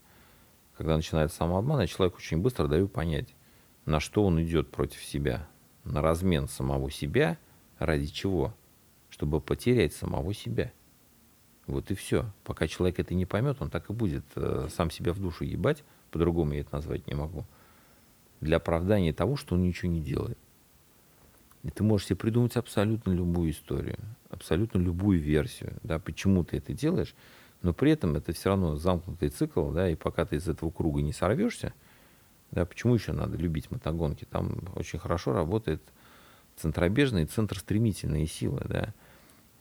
Когда 0.75 0.95
начинается 0.95 1.37
самообман, 1.37 1.81
я 1.81 1.87
человеку 1.87 2.17
очень 2.17 2.39
быстро 2.39 2.67
даю 2.67 2.87
понять, 2.87 3.35
на 3.85 3.99
что 3.99 4.25
он 4.25 4.41
идет 4.41 4.71
против 4.71 5.03
себя. 5.03 5.47
На 5.83 6.01
размен 6.01 6.47
самого 6.47 6.89
себя 6.89 7.37
ради 7.77 8.07
чего? 8.07 8.55
Чтобы 9.09 9.39
потерять 9.39 9.93
самого 9.93 10.33
себя. 10.33 10.71
Вот 11.67 11.91
и 11.91 11.95
все. 11.95 12.25
Пока 12.43 12.67
человек 12.67 12.99
это 12.99 13.13
не 13.13 13.25
поймет, 13.25 13.57
он 13.61 13.69
так 13.69 13.89
и 13.89 13.93
будет 13.93 14.25
э, 14.35 14.67
сам 14.75 14.89
себя 14.89 15.13
в 15.13 15.19
душу 15.19 15.43
ебать, 15.43 15.83
по-другому 16.11 16.53
я 16.53 16.61
это 16.61 16.75
назвать 16.75 17.07
не 17.07 17.13
могу, 17.13 17.45
для 18.41 18.57
оправдания 18.57 19.13
того, 19.13 19.35
что 19.35 19.55
он 19.55 19.63
ничего 19.63 19.91
не 19.91 20.01
делает. 20.01 20.37
И 21.63 21.69
ты 21.69 21.83
можешь 21.83 22.07
себе 22.07 22.17
придумать 22.17 22.57
абсолютно 22.57 23.11
любую 23.11 23.51
историю, 23.51 23.97
абсолютно 24.29 24.79
любую 24.79 25.19
версию, 25.19 25.73
да, 25.83 25.97
почему 25.97 26.43
ты 26.43 26.57
это 26.57 26.73
делаешь, 26.73 27.15
но 27.61 27.73
при 27.73 27.91
этом 27.91 28.15
это 28.15 28.33
все 28.33 28.49
равно 28.49 28.75
замкнутый 28.75 29.29
цикл, 29.29 29.71
да, 29.71 29.89
и 29.89 29.95
пока 29.95 30.25
ты 30.25 30.35
из 30.35 30.47
этого 30.47 30.69
круга 30.69 31.01
не 31.01 31.13
сорвешься, 31.13 31.73
да, 32.51 32.65
почему 32.65 32.93
еще 32.93 33.13
надо 33.13 33.37
любить 33.37 33.71
мотогонки? 33.71 34.25
Там 34.25 34.59
очень 34.75 34.99
хорошо 34.99 35.33
работает 35.33 35.81
центробежный 36.57 37.25
центр 37.25 37.57
стремительные 37.57 38.27
силы, 38.27 38.61
да. 38.67 38.93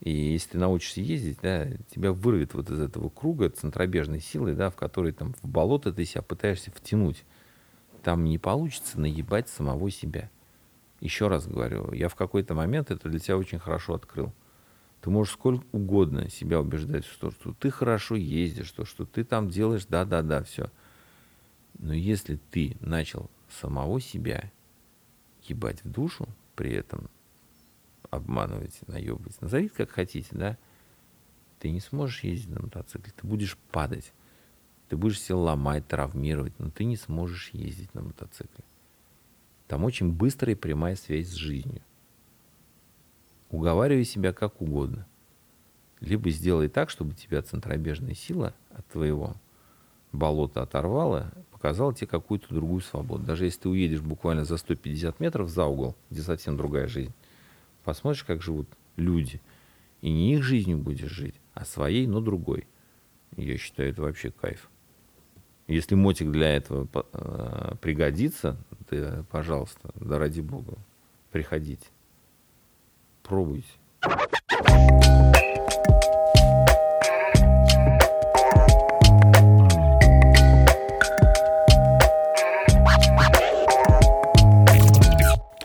И 0.01 0.11
если 0.11 0.51
ты 0.51 0.59
научишься 0.59 1.01
ездить, 1.01 1.39
да, 1.41 1.69
тебя 1.95 2.13
вырвет 2.13 2.55
вот 2.55 2.69
из 2.71 2.81
этого 2.81 3.09
круга 3.09 3.49
центробежной 3.49 4.21
силы, 4.21 4.55
да, 4.55 4.69
в 4.69 4.75
которой 4.75 5.13
там 5.13 5.35
в 5.41 5.49
болото 5.49 5.93
ты 5.93 6.05
себя 6.05 6.23
пытаешься 6.23 6.73
втянуть. 6.73 7.25
Там 8.03 8.25
не 8.25 8.37
получится 8.39 8.99
наебать 8.99 9.49
самого 9.49 9.91
себя. 9.93 10.29
Еще 11.03 11.27
раз 11.27 11.49
говорю, 11.49 11.93
я 11.93 12.09
в 12.09 12.15
какой-то 12.15 12.55
момент 12.55 12.93
это 12.93 13.09
для 13.09 13.19
тебя 13.19 13.37
очень 13.37 13.59
хорошо 13.59 13.95
открыл. 13.95 14.33
Ты 15.01 15.11
можешь 15.11 15.33
сколько 15.33 15.65
угодно 15.73 16.31
себя 16.31 16.61
убеждать 16.61 17.05
в 17.05 17.19
том, 17.19 17.33
что 17.33 17.55
ты 17.55 17.73
хорошо 17.73 18.15
ездишь, 18.15 18.71
то, 18.71 18.85
что 18.85 19.05
ты 19.05 19.25
там 19.25 19.51
делаешь, 19.51 19.85
да-да-да, 19.87 20.45
все. 20.45 20.71
Но 21.77 21.93
если 21.93 22.39
ты 22.53 22.77
начал 22.79 23.29
самого 23.51 24.01
себя 24.01 24.53
ебать 25.43 25.83
в 25.83 25.91
душу, 25.91 26.29
при 26.55 26.71
этом 26.71 27.11
обманывать, 28.11 28.79
наебывать, 28.87 29.41
назовите 29.41 29.75
как 29.75 29.91
хотите, 29.91 30.29
да, 30.31 30.57
ты 31.59 31.73
не 31.73 31.81
сможешь 31.81 32.23
ездить 32.23 32.51
на 32.51 32.63
мотоцикле, 32.63 33.13
ты 33.21 33.27
будешь 33.27 33.57
падать, 33.73 34.13
ты 34.89 34.97
будешь 34.97 35.21
себя 35.21 35.39
ломать, 35.39 35.85
травмировать, 35.89 36.57
но 36.61 36.71
ты 36.71 36.85
не 36.85 36.97
сможешь 36.97 37.51
ездить 37.53 37.93
на 37.93 38.03
мотоцикле. 38.03 38.63
Там 39.73 39.85
очень 39.85 40.13
быстрая 40.13 40.55
и 40.55 40.59
прямая 40.59 40.97
связь 40.97 41.29
с 41.29 41.35
жизнью. 41.35 41.81
Уговаривай 43.49 44.05
себя 44.05 44.35
как 44.35 44.61
угодно. 44.61 45.07
Либо 45.99 46.29
сделай 46.29 46.69
так, 46.69 46.91
чтобы 46.91 47.15
тебя 47.15 47.41
центробежная 47.41 48.13
сила 48.13 48.53
от 48.69 48.87
твоего 48.89 49.35
болота 50.13 50.61
оторвала, 50.61 51.33
показала 51.53 51.95
тебе 51.95 52.07
какую-то 52.07 52.53
другую 52.55 52.83
свободу. 52.83 53.25
Даже 53.25 53.47
если 53.47 53.61
ты 53.61 53.69
уедешь 53.71 54.03
буквально 54.03 54.45
за 54.45 54.59
150 54.59 55.21
метров 55.21 55.49
за 55.49 55.65
угол, 55.65 55.97
где 56.11 56.21
совсем 56.21 56.59
другая 56.59 56.87
жизнь, 56.87 57.15
посмотришь, 57.83 58.25
как 58.25 58.43
живут 58.43 58.69
люди. 58.97 59.41
И 60.03 60.13
не 60.13 60.35
их 60.35 60.43
жизнью 60.43 60.77
будешь 60.77 61.11
жить, 61.11 61.37
а 61.55 61.65
своей, 61.65 62.07
но 62.07 62.21
другой. 62.21 62.67
Я 63.39 63.57
считаю, 63.57 63.89
это 63.89 64.03
вообще 64.03 64.33
кайф. 64.33 64.69
Если 65.67 65.95
мотик 65.95 66.31
для 66.31 66.55
этого 66.55 66.87
э, 66.93 67.77
пригодится, 67.81 68.59
ты, 68.93 69.25
пожалуйста, 69.31 69.91
да 69.95 70.19
ради 70.19 70.43
бога, 70.43 70.75
приходите. 71.31 71.87
Пробуйте. 73.23 73.67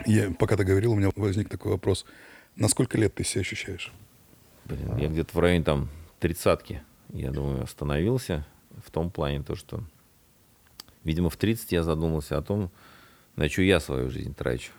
Я, 0.05 0.31
пока 0.39 0.55
ты 0.55 0.63
говорил, 0.63 0.93
у 0.93 0.95
меня 0.95 1.09
возник 1.17 1.49
такой 1.49 1.73
вопрос. 1.73 2.05
На 2.55 2.69
сколько 2.69 2.97
лет 2.97 3.13
ты 3.13 3.25
себя 3.25 3.41
ощущаешь? 3.41 3.91
Блин, 4.63 4.95
я 4.97 5.09
где-то 5.09 5.35
в 5.35 5.39
районе 5.39 5.65
там 5.65 5.89
тридцатки, 6.19 6.81
я 7.09 7.31
думаю, 7.31 7.63
остановился 7.63 8.45
в 8.85 8.89
том 8.89 9.11
плане, 9.11 9.43
то, 9.43 9.55
что, 9.55 9.83
видимо, 11.03 11.29
в 11.29 11.35
30 11.35 11.73
я 11.73 11.83
задумался 11.83 12.37
о 12.37 12.41
том, 12.41 12.71
на 13.37 13.47
что 13.47 13.61
я 13.61 13.79
свою 13.79 14.09
жизнь 14.09 14.35
трачу. 14.35 14.71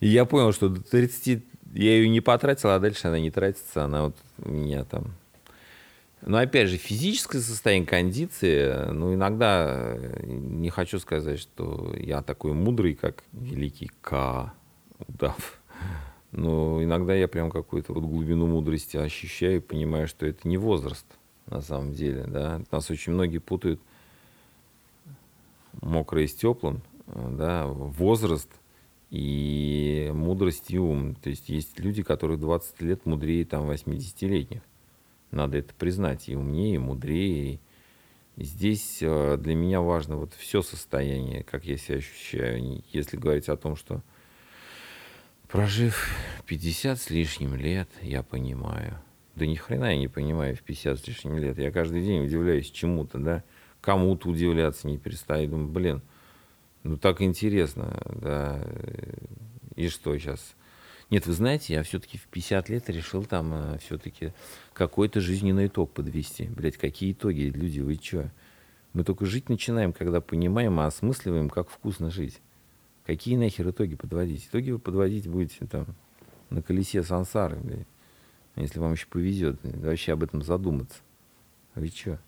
И 0.00 0.08
я 0.08 0.24
понял, 0.24 0.52
что 0.52 0.68
до 0.68 0.80
30 0.80 1.44
я 1.74 1.90
ее 1.92 2.08
не 2.08 2.20
потратил, 2.20 2.70
а 2.70 2.80
дальше 2.80 3.06
она 3.06 3.20
не 3.20 3.30
тратится, 3.30 3.84
она 3.84 4.04
вот 4.06 4.16
у 4.38 4.50
меня 4.50 4.84
там... 4.84 5.14
Но 6.22 6.38
опять 6.38 6.68
же, 6.68 6.76
физическое 6.76 7.40
состояние 7.40 7.86
кондиции, 7.86 8.90
ну, 8.90 9.14
иногда 9.14 9.94
э, 9.94 10.24
не 10.26 10.70
хочу 10.70 10.98
сказать, 10.98 11.38
что 11.38 11.94
я 11.96 12.22
такой 12.22 12.52
мудрый, 12.52 12.94
как 12.94 13.22
великий 13.32 13.90
К. 14.00 14.52
Удав. 15.06 15.60
Но 16.32 16.82
иногда 16.82 17.14
я 17.14 17.28
прям 17.28 17.50
какую-то 17.50 17.92
вот 17.92 18.04
глубину 18.04 18.46
мудрости 18.46 18.96
ощущаю 18.96 19.58
и 19.58 19.60
понимаю, 19.60 20.08
что 20.08 20.26
это 20.26 20.48
не 20.48 20.56
возраст 20.56 21.06
на 21.46 21.60
самом 21.60 21.92
деле. 21.92 22.24
Да? 22.26 22.62
Нас 22.72 22.90
очень 22.90 23.12
многие 23.12 23.38
путают 23.38 23.80
мокрое 25.80 26.26
с 26.26 26.34
теплым, 26.34 26.80
да, 27.06 27.66
возраст 27.66 28.50
и 29.10 30.10
мудрость 30.14 30.70
и 30.70 30.78
ум. 30.78 31.14
То 31.14 31.30
есть 31.30 31.48
есть 31.48 31.78
люди, 31.78 32.02
которых 32.02 32.40
20 32.40 32.80
лет 32.82 33.06
мудрее 33.06 33.44
там 33.44 33.70
80-летних. 33.70 34.62
Надо 35.30 35.58
это 35.58 35.74
признать. 35.74 36.28
И 36.28 36.36
умнее, 36.36 36.76
и 36.76 36.78
мудрее. 36.78 37.60
И 38.36 38.44
здесь 38.44 38.98
э, 39.00 39.36
для 39.38 39.54
меня 39.54 39.80
важно 39.80 40.16
вот 40.16 40.34
все 40.34 40.62
состояние, 40.62 41.42
как 41.42 41.64
я 41.64 41.76
себя 41.76 41.98
ощущаю. 41.98 42.82
Если 42.92 43.16
говорить 43.16 43.48
о 43.48 43.56
том, 43.56 43.76
что 43.76 44.02
прожив 45.48 46.10
50 46.46 47.00
с 47.00 47.10
лишним 47.10 47.54
лет, 47.54 47.88
я 48.02 48.22
понимаю. 48.22 49.00
Да 49.36 49.46
ни 49.46 49.54
хрена 49.54 49.92
я 49.92 49.98
не 49.98 50.08
понимаю 50.08 50.56
в 50.56 50.62
50 50.62 50.98
с 50.98 51.06
лишним 51.06 51.38
лет. 51.38 51.58
Я 51.58 51.70
каждый 51.70 52.02
день 52.02 52.24
удивляюсь 52.24 52.70
чему-то, 52.70 53.18
да. 53.18 53.44
Кому-то 53.80 54.28
удивляться 54.28 54.86
не 54.86 54.98
перестаю. 54.98 55.48
Думаю, 55.48 55.68
блин, 55.68 56.02
ну 56.86 56.96
так 56.96 57.20
интересно, 57.20 58.00
да. 58.14 58.60
И 59.74 59.88
что 59.88 60.16
сейчас? 60.16 60.54
Нет, 61.10 61.26
вы 61.26 61.32
знаете, 61.32 61.74
я 61.74 61.82
все-таки 61.82 62.16
в 62.16 62.26
50 62.28 62.68
лет 62.68 62.88
решил 62.88 63.24
там 63.24 63.52
э, 63.52 63.78
все-таки 63.78 64.32
какой-то 64.72 65.20
жизненный 65.20 65.66
итог 65.66 65.92
подвести. 65.92 66.44
Блять, 66.44 66.76
какие 66.76 67.12
итоги, 67.12 67.42
люди, 67.42 67.80
вы 67.80 67.94
что? 67.94 68.30
Мы 68.92 69.04
только 69.04 69.26
жить 69.26 69.48
начинаем, 69.48 69.92
когда 69.92 70.20
понимаем 70.20 70.80
и 70.80 70.84
осмысливаем, 70.84 71.50
как 71.50 71.70
вкусно 71.70 72.10
жить. 72.10 72.40
Какие 73.04 73.36
нахер 73.36 73.68
итоги 73.70 73.94
подводить? 73.94 74.46
Итоги 74.46 74.70
вы 74.70 74.78
подводить 74.78 75.28
будете 75.28 75.66
там 75.66 75.86
на 76.50 76.62
колесе 76.62 77.02
сансары, 77.02 77.56
блядь. 77.56 77.86
Если 78.54 78.78
вам 78.78 78.92
еще 78.92 79.06
повезет, 79.06 79.58
вообще 79.62 80.12
об 80.12 80.22
этом 80.22 80.42
задуматься. 80.42 80.98
А 81.74 81.80
вы 81.80 81.88
что? 81.88 82.18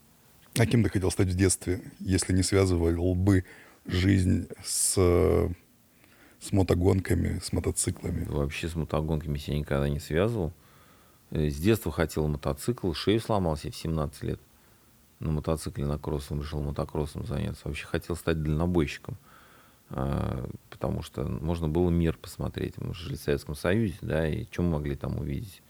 А 0.56 0.66
кем 0.66 0.82
ты 0.82 0.90
хотел 0.90 1.11
стать 1.11 1.28
в 1.28 1.36
детстве, 1.36 1.80
если 2.00 2.32
не 2.32 2.42
связывал 2.42 3.14
бы 3.14 3.44
жизнь 3.89 4.49
с, 4.62 4.95
с 4.95 6.53
мотогонками, 6.53 7.41
с 7.41 7.53
мотоциклами? 7.53 8.24
Вообще 8.26 8.68
с 8.68 8.76
мотогонками 8.76 9.39
себя 9.39 9.59
никогда 9.59 9.89
не 9.89 9.99
связывал. 9.99 10.53
Э, 11.30 11.49
с 11.49 11.57
детства 11.57 11.91
хотел 11.91 12.28
мотоцикл, 12.28 12.93
шею 12.93 13.20
сломался 13.20 13.70
в 13.70 13.76
17 13.76 14.22
лет. 14.22 14.41
На 15.20 15.32
мотоцикле, 15.32 15.84
на 15.84 15.99
кроссом 15.99 16.41
решил 16.41 16.62
мотокроссом 16.62 17.26
заняться. 17.26 17.62
Вообще 17.64 17.86
хотел 17.86 18.14
стать 18.14 18.41
дальнобойщиком. 18.43 19.16
А, 19.91 20.49
потому 20.70 21.03
что 21.03 21.24
можно 21.24 21.68
было 21.68 21.91
мир 21.91 22.16
посмотреть. 22.16 22.76
Мы 22.78 22.95
жили 22.95 23.16
в 23.16 23.20
Советском 23.20 23.55
Союзе, 23.55 23.97
да, 24.03 24.28
и 24.28 24.45
что 24.51 24.62
мы 24.62 24.70
могли 24.72 24.95
там 24.95 25.18
увидеть? 25.18 25.62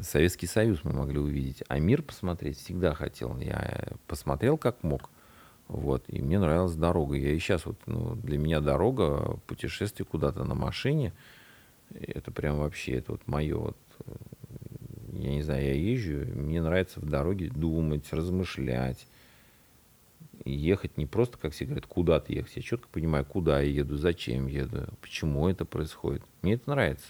Советский 0.00 0.46
Союз 0.46 0.80
мы 0.82 0.92
могли 0.92 1.18
увидеть, 1.18 1.62
а 1.68 1.78
мир 1.78 2.02
посмотреть 2.02 2.58
всегда 2.58 2.94
хотел. 2.94 3.38
Я 3.38 3.88
посмотрел 4.06 4.58
как 4.58 4.82
мог, 4.82 5.10
вот, 5.68 6.04
и 6.08 6.20
мне 6.20 6.38
нравилась 6.38 6.74
дорога. 6.74 7.16
Я 7.16 7.32
и 7.32 7.38
сейчас 7.38 7.66
вот, 7.66 7.76
ну, 7.86 8.16
для 8.16 8.38
меня 8.38 8.60
дорога, 8.60 9.38
путешествие 9.46 10.06
куда-то 10.06 10.44
на 10.44 10.54
машине, 10.54 11.12
это 11.94 12.30
прям 12.30 12.58
вообще, 12.58 12.92
это 12.92 13.12
вот 13.12 13.26
мое 13.26 13.56
вот, 13.56 13.76
я 15.12 15.30
не 15.30 15.42
знаю, 15.42 15.64
я 15.64 15.74
езжу, 15.74 16.26
мне 16.34 16.62
нравится 16.62 17.00
в 17.00 17.08
дороге 17.08 17.50
думать, 17.50 18.12
размышлять, 18.12 19.06
ехать 20.44 20.96
не 20.96 21.06
просто, 21.06 21.38
как 21.38 21.52
все 21.52 21.64
говорят, 21.64 21.86
куда-то 21.86 22.32
ехать. 22.32 22.56
Я 22.56 22.62
четко 22.62 22.88
понимаю, 22.88 23.24
куда 23.24 23.60
я 23.60 23.70
еду, 23.70 23.96
зачем 23.96 24.46
еду, 24.46 24.88
почему 25.00 25.48
это 25.48 25.64
происходит. 25.64 26.22
Мне 26.42 26.54
это 26.54 26.70
нравится. 26.70 27.06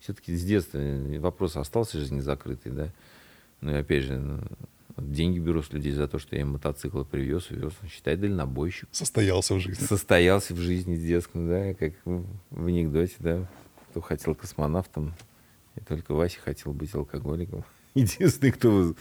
Все-таки 0.00 0.34
с 0.34 0.44
детства 0.44 0.78
вопрос 1.18 1.56
остался 1.56 1.98
же 1.98 2.12
не 2.12 2.20
закрытый, 2.20 2.72
да. 2.72 2.92
Ну 3.60 3.72
и 3.72 3.74
опять 3.74 4.04
же, 4.04 4.42
деньги 5.00 5.38
беру 5.38 5.62
с 5.62 5.72
людей 5.72 5.92
за 5.92 6.08
то, 6.08 6.18
что 6.18 6.36
я 6.36 6.42
им 6.42 6.52
мотоциклы 6.52 7.04
привез, 7.04 7.50
увез. 7.50 7.72
Считай, 7.90 8.16
дальнобойщик. 8.16 8.88
Состоялся 8.92 9.54
в 9.54 9.60
жизни. 9.60 9.84
Состоялся 9.84 10.54
в 10.54 10.58
жизни 10.58 10.96
с 10.96 11.02
детском, 11.02 11.48
да, 11.48 11.74
как 11.74 11.94
в 12.04 12.66
анекдоте, 12.66 13.16
да. 13.18 13.48
Кто 13.90 14.00
хотел 14.00 14.34
космонавтом, 14.34 15.14
и 15.76 15.80
только 15.80 16.14
Вася 16.14 16.38
хотел 16.40 16.72
быть 16.72 16.94
алкоголиком. 16.94 17.64
Единственный, 17.94 18.52
кто 18.52 18.94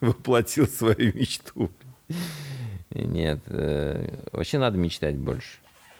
воплотил 0.00 0.66
свою 0.66 1.12
мечту. 1.14 1.70
Нет, 2.90 3.40
э, 3.46 4.28
вообще 4.32 4.58
надо 4.58 4.78
мечтать 4.78 5.16
больше. 5.16 5.58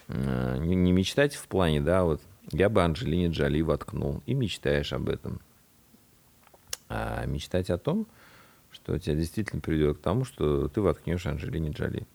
Э, 0.08 0.58
не, 0.60 0.76
не 0.76 0.92
мечтать 0.92 1.34
в 1.34 1.46
плане, 1.48 1.80
да, 1.80 2.04
вот 2.04 2.22
я 2.52 2.68
бы 2.68 2.82
Анджелине 2.82 3.28
Джоли 3.28 3.60
воткнул, 3.60 4.22
и 4.26 4.34
мечтаешь 4.34 4.92
об 4.92 5.08
этом. 5.08 5.40
А 6.88 7.26
мечтать 7.26 7.70
о 7.70 7.78
том, 7.78 8.06
что 8.76 8.98
тебя 8.98 9.16
действительно 9.16 9.60
приведет 9.60 9.98
к 9.98 10.00
тому, 10.00 10.24
что 10.24 10.68
ты 10.68 10.80
воткнешь 10.80 11.26
Анджелине 11.26 11.70
Джоли. 11.70 12.06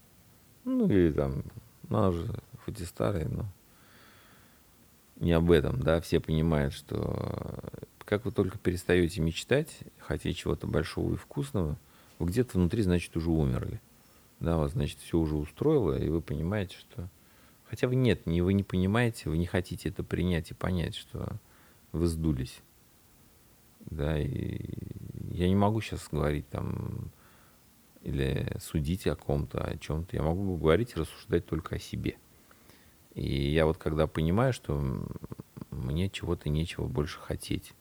Ну, 0.63 0.87
или 0.87 1.11
там, 1.11 1.43
ну, 1.89 1.97
она 1.97 2.09
уже 2.09 2.27
хоть 2.63 2.79
и 2.79 2.85
старая, 2.85 3.27
но 3.27 3.45
не 5.17 5.33
об 5.33 5.51
этом, 5.51 5.81
да, 5.81 5.99
все 6.01 6.19
понимают, 6.19 6.73
что 6.73 7.59
как 8.05 8.25
вы 8.25 8.31
только 8.31 8.57
перестаете 8.57 9.21
мечтать, 9.21 9.79
хотеть 9.99 10.37
чего-то 10.37 10.67
большого 10.67 11.13
и 11.13 11.17
вкусного, 11.17 11.77
вы 12.19 12.27
где-то 12.27 12.57
внутри, 12.57 12.81
значит, 12.83 13.15
уже 13.17 13.29
умерли 13.29 13.81
да, 14.41 14.57
вас, 14.57 14.71
значит, 14.71 14.99
все 14.99 15.17
уже 15.17 15.35
устроило, 15.35 15.97
и 15.97 16.09
вы 16.09 16.21
понимаете, 16.21 16.75
что... 16.77 17.07
Хотя 17.65 17.87
вы 17.87 17.95
нет, 17.95 18.25
не, 18.25 18.41
вы 18.41 18.53
не 18.53 18.63
понимаете, 18.63 19.29
вы 19.29 19.37
не 19.37 19.45
хотите 19.45 19.87
это 19.87 20.03
принять 20.03 20.51
и 20.51 20.55
понять, 20.55 20.95
что 20.95 21.37
вы 21.93 22.07
сдулись. 22.07 22.59
Да, 23.85 24.19
и 24.19 24.59
я 25.31 25.47
не 25.47 25.55
могу 25.55 25.81
сейчас 25.81 26.07
говорить 26.11 26.47
там 26.49 27.11
или 28.01 28.55
судить 28.59 29.07
о 29.07 29.15
ком-то, 29.15 29.63
о 29.63 29.77
чем-то. 29.77 30.15
Я 30.15 30.23
могу 30.23 30.57
говорить 30.57 30.93
и 30.95 30.99
рассуждать 30.99 31.45
только 31.45 31.75
о 31.75 31.79
себе. 31.79 32.17
И 33.13 33.51
я 33.51 33.65
вот 33.65 33.77
когда 33.77 34.07
понимаю, 34.07 34.53
что 34.53 34.81
мне 35.69 36.09
чего-то 36.09 36.49
нечего 36.49 36.87
больше 36.87 37.19
хотеть, 37.19 37.73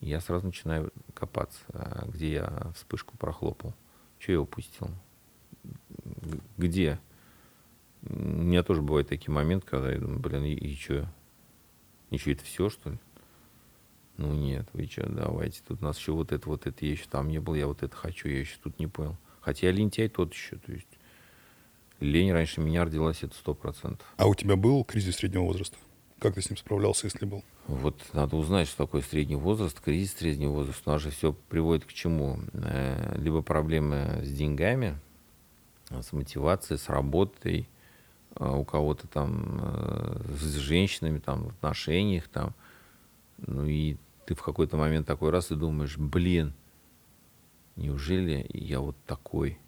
я 0.00 0.20
сразу 0.20 0.46
начинаю 0.46 0.92
копаться, 1.14 1.60
а 1.72 2.06
где 2.08 2.32
я 2.32 2.72
вспышку 2.74 3.16
прохлопал, 3.18 3.74
что 4.18 4.32
я 4.32 4.40
упустил, 4.40 4.88
где? 6.56 6.98
У 8.02 8.14
меня 8.14 8.62
тоже 8.62 8.80
бывают 8.80 9.08
такие 9.08 9.30
моменты, 9.30 9.66
когда 9.66 9.92
я 9.92 9.98
думаю, 9.98 10.20
блин, 10.20 10.44
и, 10.44 10.54
и 10.54 10.74
что? 10.74 11.06
Что, 12.16 12.30
это 12.30 12.44
все, 12.44 12.70
что 12.70 12.90
ли? 12.90 12.98
Ну 14.20 14.34
нет, 14.34 14.68
вы 14.74 14.84
что, 14.84 15.08
давайте, 15.08 15.62
тут 15.66 15.80
у 15.80 15.84
нас 15.84 15.98
еще 15.98 16.12
вот 16.12 16.30
это, 16.30 16.46
вот 16.46 16.66
это, 16.66 16.84
я 16.84 16.92
еще 16.92 17.06
там 17.10 17.28
не 17.28 17.38
был, 17.38 17.54
я 17.54 17.66
вот 17.66 17.82
это 17.82 17.96
хочу, 17.96 18.28
я 18.28 18.40
еще 18.40 18.56
тут 18.62 18.78
не 18.78 18.86
понял. 18.86 19.16
Хотя 19.40 19.68
я 19.68 19.72
лентяй 19.72 20.10
тот 20.10 20.34
еще, 20.34 20.56
то 20.56 20.72
есть 20.72 20.86
лень 22.00 22.30
раньше 22.30 22.60
меня 22.60 22.84
родилась, 22.84 23.22
это 23.22 23.34
сто 23.34 23.54
процентов. 23.54 24.06
А 24.18 24.26
у 24.26 24.34
тебя 24.34 24.56
был 24.56 24.84
кризис 24.84 25.16
среднего 25.16 25.44
возраста? 25.44 25.78
Как 26.18 26.34
ты 26.34 26.42
с 26.42 26.50
ним 26.50 26.58
справлялся, 26.58 27.06
если 27.06 27.24
был? 27.24 27.42
Вот 27.66 27.98
надо 28.12 28.36
узнать, 28.36 28.68
что 28.68 28.84
такое 28.84 29.00
средний 29.00 29.36
возраст, 29.36 29.80
кризис 29.80 30.12
среднего 30.12 30.52
возраста. 30.52 30.82
У 30.90 30.92
нас 30.92 31.00
же 31.00 31.10
все 31.10 31.32
приводит 31.32 31.86
к 31.86 31.92
чему? 31.94 32.40
Э, 32.52 33.16
либо 33.16 33.40
проблемы 33.40 34.20
с 34.22 34.30
деньгами, 34.30 34.98
с 35.88 36.12
мотивацией, 36.12 36.78
с 36.78 36.90
работой, 36.90 37.66
а, 38.34 38.54
у 38.54 38.66
кого-то 38.66 39.08
там 39.08 39.60
э, 39.62 40.22
с 40.38 40.56
женщинами, 40.56 41.20
там, 41.20 41.44
в 41.44 41.48
отношениях, 41.48 42.28
там, 42.28 42.52
ну 43.38 43.64
и 43.64 43.96
ты 44.30 44.36
в 44.36 44.44
какой-то 44.44 44.76
момент 44.76 45.08
такой 45.08 45.30
раз 45.30 45.50
и 45.50 45.56
думаешь, 45.56 45.98
блин, 45.98 46.54
неужели 47.74 48.48
я 48.52 48.78
вот 48.78 48.94
такой? 49.04 49.58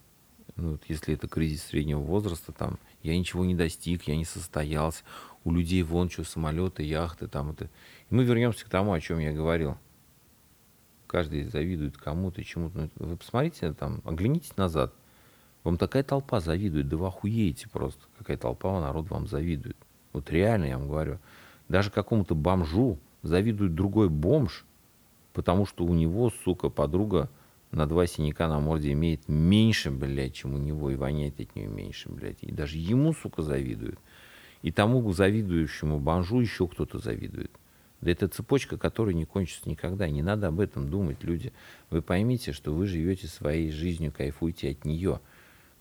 Ну, 0.54 0.72
вот 0.72 0.84
если 0.86 1.14
это 1.14 1.26
кризис 1.26 1.64
среднего 1.64 1.98
возраста, 1.98 2.52
там, 2.52 2.78
я 3.02 3.18
ничего 3.18 3.44
не 3.44 3.56
достиг, 3.56 4.04
я 4.04 4.16
не 4.16 4.24
состоялся, 4.24 5.02
у 5.42 5.50
людей 5.50 5.82
вон 5.82 6.10
что, 6.10 6.22
самолеты, 6.22 6.84
яхты, 6.84 7.26
там, 7.26 7.50
это. 7.50 7.64
И 8.08 8.14
мы 8.14 8.22
вернемся 8.22 8.64
к 8.64 8.68
тому, 8.68 8.92
о 8.92 9.00
чем 9.00 9.18
я 9.18 9.32
говорил. 9.32 9.78
Каждый 11.08 11.42
завидует 11.42 11.96
кому-то, 11.96 12.44
чему-то. 12.44 12.88
Ну, 13.00 13.06
вы 13.08 13.16
посмотрите, 13.16 13.72
там, 13.72 14.00
оглянитесь 14.04 14.56
назад. 14.56 14.94
Вам 15.64 15.76
такая 15.76 16.04
толпа 16.04 16.38
завидует, 16.38 16.88
да 16.88 16.96
вы 16.96 17.08
охуеете 17.08 17.68
просто. 17.68 18.00
Какая 18.16 18.36
толпа 18.36 18.80
народ 18.80 19.10
вам 19.10 19.26
завидует. 19.26 19.76
Вот 20.12 20.30
реально, 20.30 20.66
я 20.66 20.78
вам 20.78 20.86
говорю. 20.86 21.18
Даже 21.66 21.90
какому-то 21.90 22.36
бомжу 22.36 23.00
завидует 23.22 23.74
другой 23.74 24.08
бомж, 24.08 24.64
потому 25.32 25.66
что 25.66 25.84
у 25.84 25.94
него, 25.94 26.30
сука, 26.44 26.68
подруга 26.68 27.30
на 27.70 27.86
два 27.86 28.06
синяка 28.06 28.48
на 28.48 28.60
морде 28.60 28.92
имеет 28.92 29.28
меньше, 29.28 29.90
блядь, 29.90 30.34
чем 30.34 30.54
у 30.54 30.58
него, 30.58 30.90
и 30.90 30.96
воняет 30.96 31.40
от 31.40 31.54
нее 31.56 31.68
меньше, 31.68 32.10
блядь. 32.10 32.42
И 32.42 32.52
даже 32.52 32.76
ему, 32.76 33.14
сука, 33.14 33.42
завидует. 33.42 33.98
И 34.62 34.70
тому 34.70 35.10
завидующему 35.12 35.98
бомжу 35.98 36.40
еще 36.40 36.68
кто-то 36.68 36.98
завидует. 36.98 37.50
Да 38.00 38.10
это 38.10 38.28
цепочка, 38.28 38.76
которая 38.76 39.14
не 39.14 39.24
кончится 39.24 39.68
никогда. 39.68 40.08
Не 40.08 40.22
надо 40.22 40.48
об 40.48 40.60
этом 40.60 40.90
думать, 40.90 41.22
люди. 41.22 41.52
Вы 41.90 42.02
поймите, 42.02 42.52
что 42.52 42.72
вы 42.74 42.86
живете 42.86 43.28
своей 43.28 43.70
жизнью, 43.70 44.12
кайфуйте 44.12 44.70
от 44.70 44.84
нее– 44.84 45.20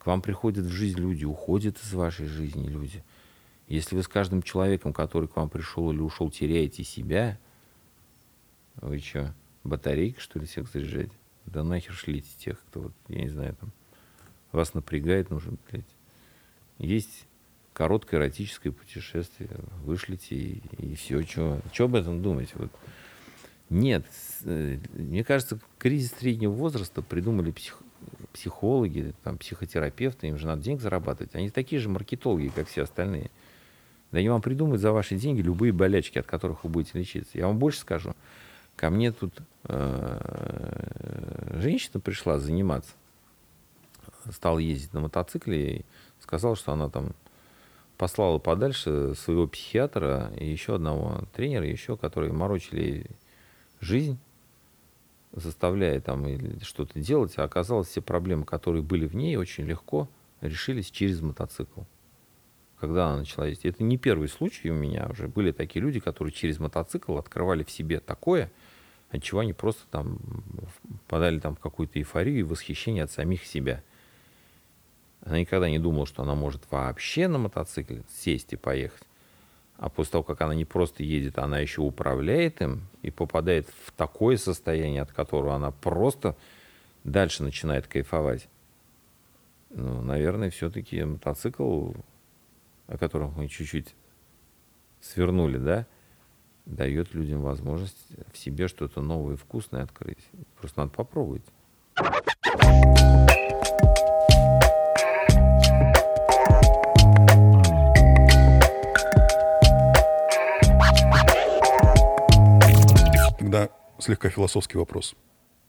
к 0.01 0.07
вам 0.07 0.23
приходят 0.23 0.65
в 0.65 0.71
жизнь 0.71 0.97
люди, 0.97 1.25
уходят 1.25 1.77
из 1.77 1.93
вашей 1.93 2.25
жизни 2.25 2.67
люди. 2.67 3.03
Если 3.71 3.95
вы 3.95 4.03
с 4.03 4.09
каждым 4.09 4.41
человеком, 4.41 4.91
который 4.91 5.29
к 5.29 5.37
вам 5.37 5.49
пришел 5.49 5.93
или 5.93 6.01
ушел, 6.01 6.29
теряете 6.29 6.83
себя, 6.83 7.39
вы 8.75 8.99
что, 8.99 9.33
батарейки, 9.63 10.19
что 10.19 10.39
ли, 10.39 10.45
всех 10.45 10.67
заряжать? 10.67 11.11
Да 11.45 11.63
нахер 11.63 11.93
шлите 11.93 12.27
тех, 12.37 12.59
кто, 12.59 12.81
вот, 12.81 12.93
я 13.07 13.21
не 13.21 13.29
знаю, 13.29 13.55
там, 13.55 13.71
вас 14.51 14.73
напрягает, 14.73 15.29
нужен, 15.29 15.57
блядь. 15.69 15.85
Есть 16.79 17.25
короткое 17.71 18.17
эротическое 18.17 18.73
путешествие, 18.73 19.49
вышлите 19.85 20.35
и, 20.35 20.61
и 20.77 20.95
все, 20.95 21.21
что 21.23 21.61
об 21.79 21.95
этом 21.95 22.21
думать? 22.21 22.53
Вот. 22.55 22.71
Нет, 23.69 24.05
э, 24.43 24.79
мне 24.91 25.23
кажется, 25.23 25.61
кризис 25.77 26.11
среднего 26.19 26.51
возраста 26.51 27.01
придумали 27.01 27.51
псих, 27.51 27.81
психологи, 28.33 29.13
там, 29.23 29.37
психотерапевты, 29.37 30.27
им 30.27 30.37
же 30.37 30.45
надо 30.45 30.61
денег 30.61 30.81
зарабатывать. 30.81 31.35
Они 31.35 31.49
такие 31.49 31.79
же 31.79 31.87
маркетологи, 31.87 32.51
как 32.53 32.67
все 32.67 32.81
остальные. 32.81 33.31
Да 34.11 34.19
они 34.19 34.29
вам 34.29 34.41
придумают 34.41 34.81
за 34.81 34.91
ваши 34.91 35.15
деньги 35.15 35.41
любые 35.41 35.71
болячки, 35.71 36.19
от 36.19 36.25
которых 36.25 36.63
вы 36.63 36.69
будете 36.69 36.99
лечиться. 36.99 37.37
Я 37.37 37.47
вам 37.47 37.57
больше 37.57 37.79
скажу. 37.79 38.13
Ко 38.75 38.89
мне 38.89 39.11
тут 39.11 39.33
э, 39.65 41.59
женщина 41.61 41.99
пришла 41.99 42.39
заниматься. 42.39 42.93
Стала 44.31 44.59
ездить 44.59 44.93
на 44.93 45.01
мотоцикле 45.01 45.77
и 45.77 45.85
сказала, 46.19 46.55
что 46.55 46.73
она 46.73 46.89
там 46.89 47.13
послала 47.97 48.39
подальше 48.39 49.13
своего 49.15 49.47
психиатра 49.47 50.31
и 50.37 50.49
еще 50.49 50.75
одного 50.75 51.23
тренера, 51.33 51.67
еще, 51.67 51.97
которые 51.97 52.33
морочили 52.33 53.05
жизнь 53.79 54.19
заставляя 55.33 55.99
там 56.01 56.25
что-то 56.61 56.99
делать, 56.99 57.37
а 57.37 57.43
оказалось, 57.43 57.87
все 57.87 58.01
проблемы, 58.01 58.45
которые 58.45 58.83
были 58.83 59.05
в 59.05 59.15
ней, 59.15 59.35
очень 59.37 59.65
легко 59.65 60.09
решились 60.41 60.91
через 60.91 61.21
мотоцикл. 61.21 61.81
Когда 62.81 63.09
она 63.09 63.19
начала 63.19 63.45
ездить. 63.45 63.75
Это 63.75 63.83
не 63.83 63.99
первый 63.99 64.27
случай 64.27 64.71
у 64.71 64.73
меня 64.73 65.07
уже. 65.11 65.27
Были 65.27 65.51
такие 65.51 65.83
люди, 65.83 65.99
которые 65.99 66.33
через 66.33 66.57
мотоцикл 66.57 67.15
открывали 67.15 67.63
в 67.63 67.69
себе 67.69 67.99
такое, 67.99 68.51
от 69.11 69.21
чего 69.21 69.41
они 69.41 69.53
просто 69.53 69.83
там 69.91 70.17
подали 71.07 71.39
там 71.39 71.55
какую-то 71.55 71.99
эйфорию 71.99 72.39
и 72.39 72.43
восхищение 72.43 73.03
от 73.03 73.11
самих 73.11 73.45
себя. 73.45 73.83
Она 75.23 75.39
никогда 75.39 75.69
не 75.69 75.77
думала, 75.77 76.07
что 76.07 76.23
она 76.23 76.33
может 76.33 76.63
вообще 76.71 77.27
на 77.27 77.37
мотоцикле 77.37 78.01
сесть 78.09 78.51
и 78.53 78.55
поехать. 78.55 79.03
а 79.77 79.89
после 79.89 80.13
того, 80.13 80.23
как 80.23 80.41
она 80.41 80.55
не 80.55 80.65
просто 80.65 81.03
едет, 81.03 81.37
она 81.37 81.59
еще 81.59 81.81
управляет 81.81 82.61
им 82.61 82.87
и 83.03 83.11
попадает 83.11 83.67
в 83.85 83.91
такое 83.91 84.37
состояние, 84.37 85.03
от 85.03 85.11
которого 85.11 85.55
она 85.55 85.69
просто 85.69 86.35
дальше 87.03 87.43
начинает 87.43 87.85
кайфовать. 87.85 88.47
Ну, 89.69 90.01
наверное, 90.01 90.49
все-таки 90.49 91.03
мотоцикл, 91.03 91.93
о 92.91 92.97
котором 92.97 93.33
мы 93.37 93.47
чуть-чуть 93.47 93.95
свернули, 94.99 95.57
да, 95.57 95.87
дает 96.65 97.13
людям 97.13 97.41
возможность 97.41 98.05
в 98.33 98.37
себе 98.37 98.67
что-то 98.67 99.01
новое 99.01 99.35
и 99.35 99.37
вкусное 99.37 99.83
открыть. 99.83 100.19
Просто 100.59 100.81
надо 100.81 100.91
попробовать. 100.91 101.43
Тогда 113.39 113.69
слегка 113.99 114.29
философский 114.29 114.77
вопрос. 114.77 115.15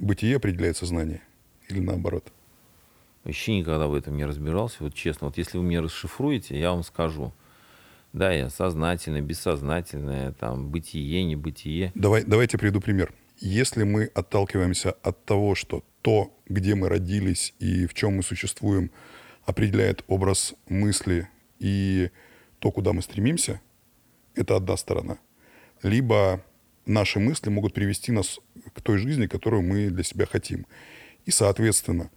Бытие 0.00 0.36
определяет 0.36 0.76
сознание 0.76 1.22
или 1.68 1.78
наоборот? 1.78 2.32
Вообще 3.24 3.58
никогда 3.58 3.86
в 3.86 3.94
этом 3.94 4.16
не 4.16 4.24
разбирался. 4.24 4.78
Вот 4.80 4.94
честно, 4.94 5.28
вот 5.28 5.38
если 5.38 5.58
вы 5.58 5.64
мне 5.64 5.80
расшифруете, 5.80 6.58
я 6.58 6.72
вам 6.72 6.82
скажу. 6.82 7.32
Да, 8.12 8.32
я 8.32 8.50
сознательное, 8.50 9.22
бессознательное, 9.22 10.32
там, 10.32 10.68
бытие, 10.68 11.24
небытие. 11.24 11.92
Давай, 11.94 12.24
давайте 12.24 12.58
приведу 12.58 12.80
пример. 12.80 13.12
Если 13.38 13.84
мы 13.84 14.04
отталкиваемся 14.04 14.92
от 15.02 15.24
того, 15.24 15.54
что 15.54 15.82
то, 16.02 16.36
где 16.46 16.74
мы 16.74 16.88
родились 16.88 17.54
и 17.58 17.86
в 17.86 17.94
чем 17.94 18.16
мы 18.16 18.22
существуем, 18.22 18.90
определяет 19.44 20.04
образ 20.08 20.54
мысли 20.68 21.28
и 21.58 22.10
то, 22.58 22.70
куда 22.70 22.92
мы 22.92 23.02
стремимся, 23.02 23.60
это 24.34 24.56
одна 24.56 24.76
сторона. 24.76 25.18
Либо 25.82 26.44
наши 26.86 27.18
мысли 27.18 27.50
могут 27.50 27.72
привести 27.74 28.12
нас 28.12 28.40
к 28.74 28.80
той 28.80 28.98
жизни, 28.98 29.26
которую 29.26 29.62
мы 29.62 29.88
для 29.88 30.04
себя 30.04 30.26
хотим. 30.26 30.66
И, 31.24 31.30
соответственно, 31.30 32.10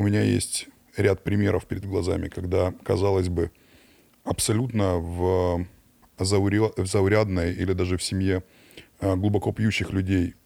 у 0.00 0.02
меня 0.02 0.22
есть 0.22 0.66
ряд 0.96 1.22
примеров 1.22 1.66
перед 1.66 1.84
глазами, 1.84 2.28
когда, 2.28 2.72
казалось 2.84 3.28
бы, 3.28 3.50
абсолютно 4.24 4.96
в, 4.96 5.66
заурядной 6.18 7.52
или 7.52 7.74
даже 7.74 7.98
в 7.98 8.02
семье 8.02 8.42
э, 9.00 9.14
глубоко 9.14 9.52
пьющих 9.52 9.92
людей 9.92 10.36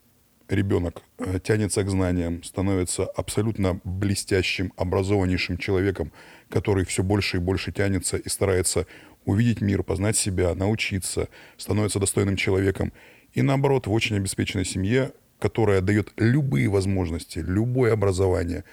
ребенок 0.49 1.03
э, 1.19 1.39
тянется 1.39 1.85
к 1.85 1.89
знаниям, 1.89 2.43
становится 2.43 3.05
абсолютно 3.05 3.81
блестящим, 3.85 4.73
образованнейшим 4.77 5.57
человеком, 5.57 6.11
который 6.49 6.85
все 6.85 7.05
больше 7.05 7.37
и 7.37 7.41
больше 7.41 7.71
тянется 7.71 8.17
и 8.17 8.29
старается 8.29 8.89
увидеть 9.25 9.61
мир, 9.61 9.85
познать 9.85 10.17
себя, 10.17 10.53
научиться, 10.57 11.29
становится 11.59 12.01
достойным 12.01 12.35
человеком. 12.35 12.93
И 13.35 13.43
наоборот, 13.43 13.87
в 13.87 13.93
очень 13.93 14.17
обеспеченной 14.17 14.65
семье, 14.65 15.13
которая 15.39 15.81
дает 15.81 16.13
любые 16.17 16.69
возможности, 16.69 17.39
любое 17.39 17.93
образование, 17.93 18.65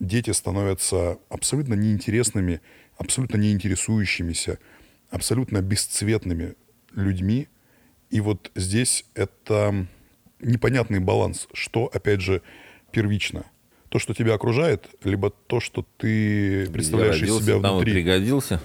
дети 0.00 0.30
становятся 0.30 1.18
абсолютно 1.28 1.74
неинтересными, 1.74 2.60
абсолютно 2.96 3.36
неинтересующимися, 3.36 4.58
абсолютно 5.10 5.60
бесцветными 5.62 6.54
людьми. 6.94 7.48
И 8.10 8.20
вот 8.20 8.50
здесь 8.54 9.04
это 9.14 9.86
непонятный 10.40 11.00
баланс, 11.00 11.48
что, 11.52 11.86
опять 11.86 12.20
же, 12.20 12.42
первично. 12.92 13.44
То, 13.88 13.98
что 13.98 14.14
тебя 14.14 14.34
окружает, 14.34 14.88
либо 15.04 15.30
то, 15.30 15.60
что 15.60 15.86
ты 15.98 16.68
представляешь 16.70 17.22
из 17.22 17.42
себя 17.42 17.58
внутри. 17.58 17.92
пригодился. 17.92 18.60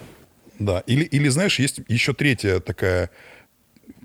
Да, 0.57 0.83
или, 0.87 1.03
или, 1.03 1.29
знаешь, 1.29 1.59
есть 1.59 1.81
еще 1.87 2.13
третья 2.13 2.59
такая 2.59 3.11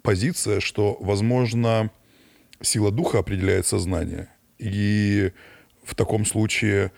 позиция, 0.03 0.61
что, 0.61 0.97
возможно, 1.01 1.91
сила 2.61 2.91
духа 2.91 3.19
определяет 3.19 3.67
сознание. 3.67 4.29
И 4.59 5.33
в 5.83 5.95
таком 5.95 6.25
случае 6.25 6.93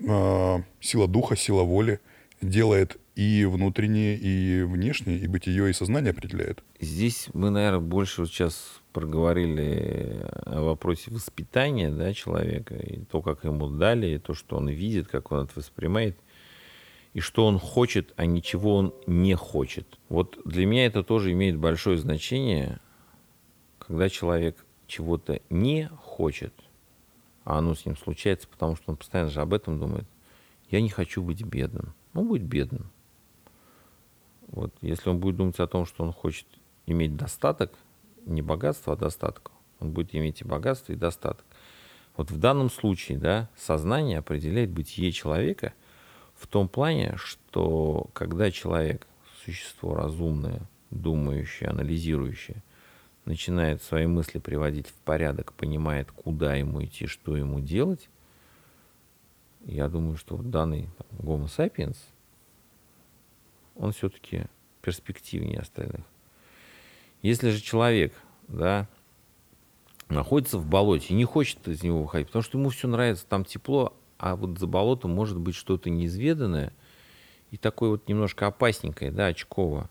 сила 0.00 1.08
духа, 1.08 1.36
сила 1.36 1.62
воли 1.62 2.00
делает 2.40 2.98
и 3.16 3.44
внутреннее, 3.44 4.16
и 4.16 4.62
внешнее, 4.62 5.18
и 5.18 5.26
бытие, 5.26 5.70
и 5.70 5.74
сознание 5.74 6.12
определяет. 6.12 6.62
Здесь 6.80 7.28
мы, 7.34 7.50
наверное, 7.50 7.80
больше 7.80 8.26
сейчас 8.26 8.80
проговорили 8.92 10.24
о 10.46 10.62
вопросе 10.62 11.10
воспитания 11.10 11.90
да, 11.90 12.14
человека, 12.14 12.74
и 12.76 13.00
то, 13.04 13.20
как 13.20 13.44
ему 13.44 13.68
дали, 13.68 14.14
и 14.14 14.18
то, 14.18 14.34
что 14.34 14.56
он 14.56 14.68
видит, 14.68 15.08
как 15.08 15.32
он 15.32 15.44
это 15.44 15.52
воспринимает– 15.56 16.16
и 17.12 17.20
что 17.20 17.46
он 17.46 17.58
хочет, 17.58 18.12
а 18.16 18.24
ничего 18.24 18.76
он 18.76 18.94
не 19.06 19.34
хочет. 19.34 19.98
Вот 20.08 20.38
для 20.44 20.66
меня 20.66 20.86
это 20.86 21.02
тоже 21.02 21.32
имеет 21.32 21.56
большое 21.56 21.98
значение, 21.98 22.78
когда 23.78 24.08
человек 24.08 24.64
чего-то 24.86 25.40
не 25.50 25.88
хочет, 26.02 26.54
а 27.44 27.58
оно 27.58 27.74
с 27.74 27.86
ним 27.86 27.96
случается, 27.96 28.48
потому 28.48 28.76
что 28.76 28.90
он 28.90 28.96
постоянно 28.96 29.30
же 29.30 29.40
об 29.40 29.52
этом 29.52 29.78
думает. 29.78 30.06
Я 30.70 30.80
не 30.80 30.88
хочу 30.88 31.22
быть 31.22 31.42
бедным. 31.42 31.94
Ну, 32.12 32.24
будь 32.24 32.42
бедным. 32.42 32.90
Вот, 34.48 34.74
если 34.80 35.10
он 35.10 35.18
будет 35.18 35.36
думать 35.36 35.58
о 35.60 35.66
том, 35.66 35.86
что 35.86 36.04
он 36.04 36.12
хочет 36.12 36.46
иметь 36.86 37.16
достаток, 37.16 37.72
не 38.26 38.42
богатство, 38.42 38.94
а 38.94 38.96
достаток, 38.96 39.52
он 39.78 39.92
будет 39.92 40.14
иметь 40.14 40.40
и 40.40 40.44
богатство, 40.44 40.92
и 40.92 40.96
достаток. 40.96 41.44
Вот 42.16 42.30
в 42.30 42.38
данном 42.38 42.70
случае, 42.70 43.18
да, 43.18 43.48
сознание 43.56 44.18
определяет 44.18 44.70
бытие 44.70 45.12
человека– 45.12 45.72
в 46.40 46.46
том 46.46 46.68
плане, 46.68 47.16
что 47.16 48.08
когда 48.14 48.50
человек, 48.50 49.06
существо 49.44 49.94
разумное, 49.94 50.62
думающее, 50.90 51.68
анализирующее, 51.68 52.62
начинает 53.24 53.82
свои 53.82 54.06
мысли 54.06 54.38
приводить 54.38 54.88
в 54.88 54.94
порядок, 54.94 55.52
понимает, 55.52 56.10
куда 56.10 56.54
ему 56.54 56.84
идти, 56.84 57.06
что 57.06 57.36
ему 57.36 57.60
делать, 57.60 58.08
я 59.64 59.88
думаю, 59.88 60.16
что 60.16 60.36
данный 60.36 60.88
Homo 61.18 61.46
sapiens, 61.46 61.96
он 63.76 63.92
все-таки 63.92 64.44
перспективнее 64.82 65.60
остальных. 65.60 66.04
Если 67.22 67.50
же 67.50 67.60
человек, 67.60 68.14
да, 68.48 68.88
находится 70.08 70.58
в 70.58 70.66
болоте 70.66 71.08
и 71.08 71.16
не 71.16 71.24
хочет 71.24 71.68
из 71.68 71.82
него 71.82 72.02
выходить, 72.02 72.28
потому 72.28 72.42
что 72.42 72.58
ему 72.58 72.70
все 72.70 72.88
нравится, 72.88 73.26
там 73.26 73.44
тепло, 73.44 73.94
а 74.18 74.36
вот 74.36 74.58
за 74.58 74.66
болотом 74.66 75.12
может 75.12 75.38
быть 75.38 75.54
что-то 75.54 75.90
неизведанное 75.90 76.72
и 77.50 77.56
такое 77.56 77.90
вот 77.90 78.08
немножко 78.08 78.46
опасненькое, 78.46 79.10
да, 79.10 79.26
очково. 79.26 79.90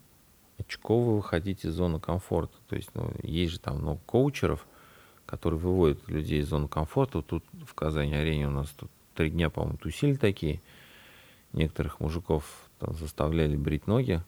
Очково 0.59 1.15
выходить 1.15 1.65
из 1.65 1.73
зоны 1.73 1.99
комфорта. 1.99 2.57
То 2.67 2.75
есть 2.75 2.89
ну, 2.93 3.11
есть 3.23 3.53
же 3.53 3.59
там 3.59 3.79
много 3.79 3.99
коучеров, 4.05 4.67
которые 5.25 5.59
выводят 5.59 6.07
людей 6.09 6.41
из 6.41 6.49
зоны 6.49 6.67
комфорта. 6.67 7.21
Тут 7.21 7.43
в 7.65 7.73
Казани-арене 7.73 8.47
у 8.47 8.51
нас 8.51 8.69
тут 8.69 8.91
три 9.15 9.29
дня, 9.31 9.49
по-моему, 9.49 9.77
тусили 9.77 10.15
такие. 10.15 10.61
Некоторых 11.53 11.99
мужиков 11.99 12.45
там, 12.77 12.93
заставляли 12.93 13.55
брить 13.55 13.87
ноги, 13.87 14.21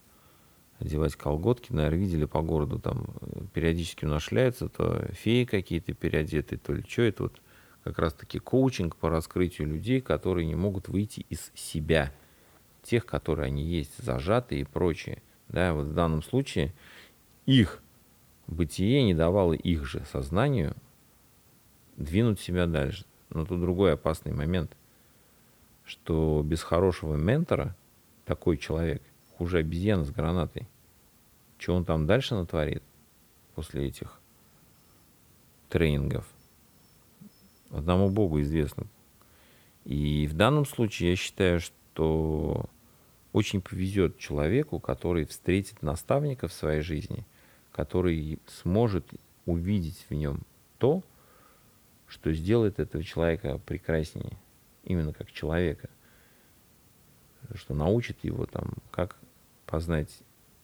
одевать 0.80 1.16
колготки, 1.16 1.72
наверное, 1.72 2.00
видели 2.00 2.26
по 2.26 2.42
городу, 2.42 2.80
там 2.80 3.06
периодически 3.54 4.06
нашляются, 4.06 4.68
то 4.70 5.08
феи 5.14 5.46
какие-то 5.46 5.94
переодетые, 5.94 6.58
то 6.58 6.74
ли 6.74 6.84
что 6.88 7.04
это 7.04 7.24
вот 7.24 7.42
как 7.84 8.00
раз-таки 8.00 8.40
коучинг 8.40 8.96
по 8.96 9.10
раскрытию 9.10 9.68
людей, 9.68 10.02
которые 10.02 10.48
не 10.48 10.56
могут 10.56 10.88
выйти 10.88 11.26
из 11.30 11.52
себя, 11.56 12.12
тех, 12.84 13.06
которые 13.06 13.48
они 13.48 13.64
есть, 13.64 14.04
зажатые 14.04 14.62
и 14.62 14.66
прочее. 14.66 15.22
Да, 15.52 15.74
вот 15.74 15.88
в 15.88 15.93
данном 15.93 16.24
случае 16.24 16.74
их 17.45 17.82
бытие 18.47 19.04
не 19.04 19.14
давало 19.14 19.54
их 19.54 19.86
же 19.86 20.04
сознанию 20.12 20.76
двинуть 21.97 22.39
себя 22.39 22.68
дальше. 22.68 23.06
Но 23.30 23.45
тут 23.45 23.62
другой 23.62 23.93
опасный 23.93 24.34
момент, 24.34 24.76
что 25.86 26.41
без 26.43 26.64
хорошего 26.64 27.16
ментора 27.16 27.76
такой 28.26 28.58
человек 28.58 29.02
хуже 29.38 29.60
обезьяна 29.60 30.04
с 30.06 30.12
гранатой. 30.12 30.68
Что 31.58 31.76
он 31.76 31.86
там 31.86 32.08
дальше 32.08 32.34
натворит 32.36 32.84
после 33.54 33.88
этих 33.88 34.20
тренингов– 35.70 36.28
Одному 37.72 38.10
Богу 38.10 38.41
известно. 38.41 38.86
И 39.86 40.28
в 40.28 40.34
данном 40.34 40.66
случае 40.66 41.12
я 41.12 41.16
считаю, 41.16 41.60
что 41.60 42.66
очень 43.34 43.62
повезет 43.62 44.18
человеку, 44.18 44.80
который 44.80 45.26
встретит 45.26 45.82
наставника 45.82 46.48
в 46.48 46.54
своей 46.54 46.82
жизни, 46.82 47.26
который 47.72 48.40
сможет 48.48 49.06
увидеть 49.46 50.06
в 50.10 50.14
нем 50.14 50.42
то, 50.78 51.04
что 52.08 52.34
сделает 52.34 52.80
этого 52.80 53.04
человека 53.04 53.60
прекраснее, 53.66 54.38
именно 54.84 55.14
как 55.14 55.32
человека, 55.32 55.90
что 57.56 57.74
научит 57.74 58.18
его 58.24 58.46
там, 58.46 58.74
как 58.92 59.16
познать 59.66 60.10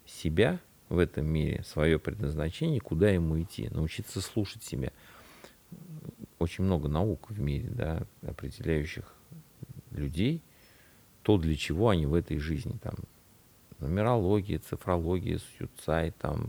себя 0.05 0.59
в 0.89 0.99
этом 0.99 1.26
мире, 1.26 1.63
свое 1.63 1.99
предназначение, 1.99 2.82
куда 2.82 3.09
ему 3.09 3.41
идти, 3.41 3.70
научиться 3.70 4.22
слушать 4.22 4.63
себя– 4.63 4.91
очень 6.39 6.63
много 6.63 6.88
наук 6.88 7.30
в 7.30 7.39
мире, 7.39 7.70
да, 7.70 8.03
определяющих 8.22 9.13
людей, 9.91 10.41
то, 11.28 11.38
для 11.38 11.57
чего 11.57 11.89
они 11.89 12.05
в 12.05 12.13
этой 12.13 12.39
жизни 12.39 12.78
там 12.82 12.95
нумерология, 13.80 14.59
цифрология, 14.59 15.39
сьюцай, 15.39 16.11
там, 16.11 16.47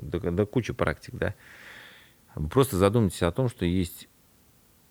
да, 0.00 0.20
да 0.20 0.46
куча 0.46 0.74
практик, 0.74 1.16
да. 1.16 1.34
Просто 2.48 2.76
задумайтесь 2.76 3.22
о 3.22 3.32
том, 3.32 3.48
что 3.48 3.64
есть 3.64 4.08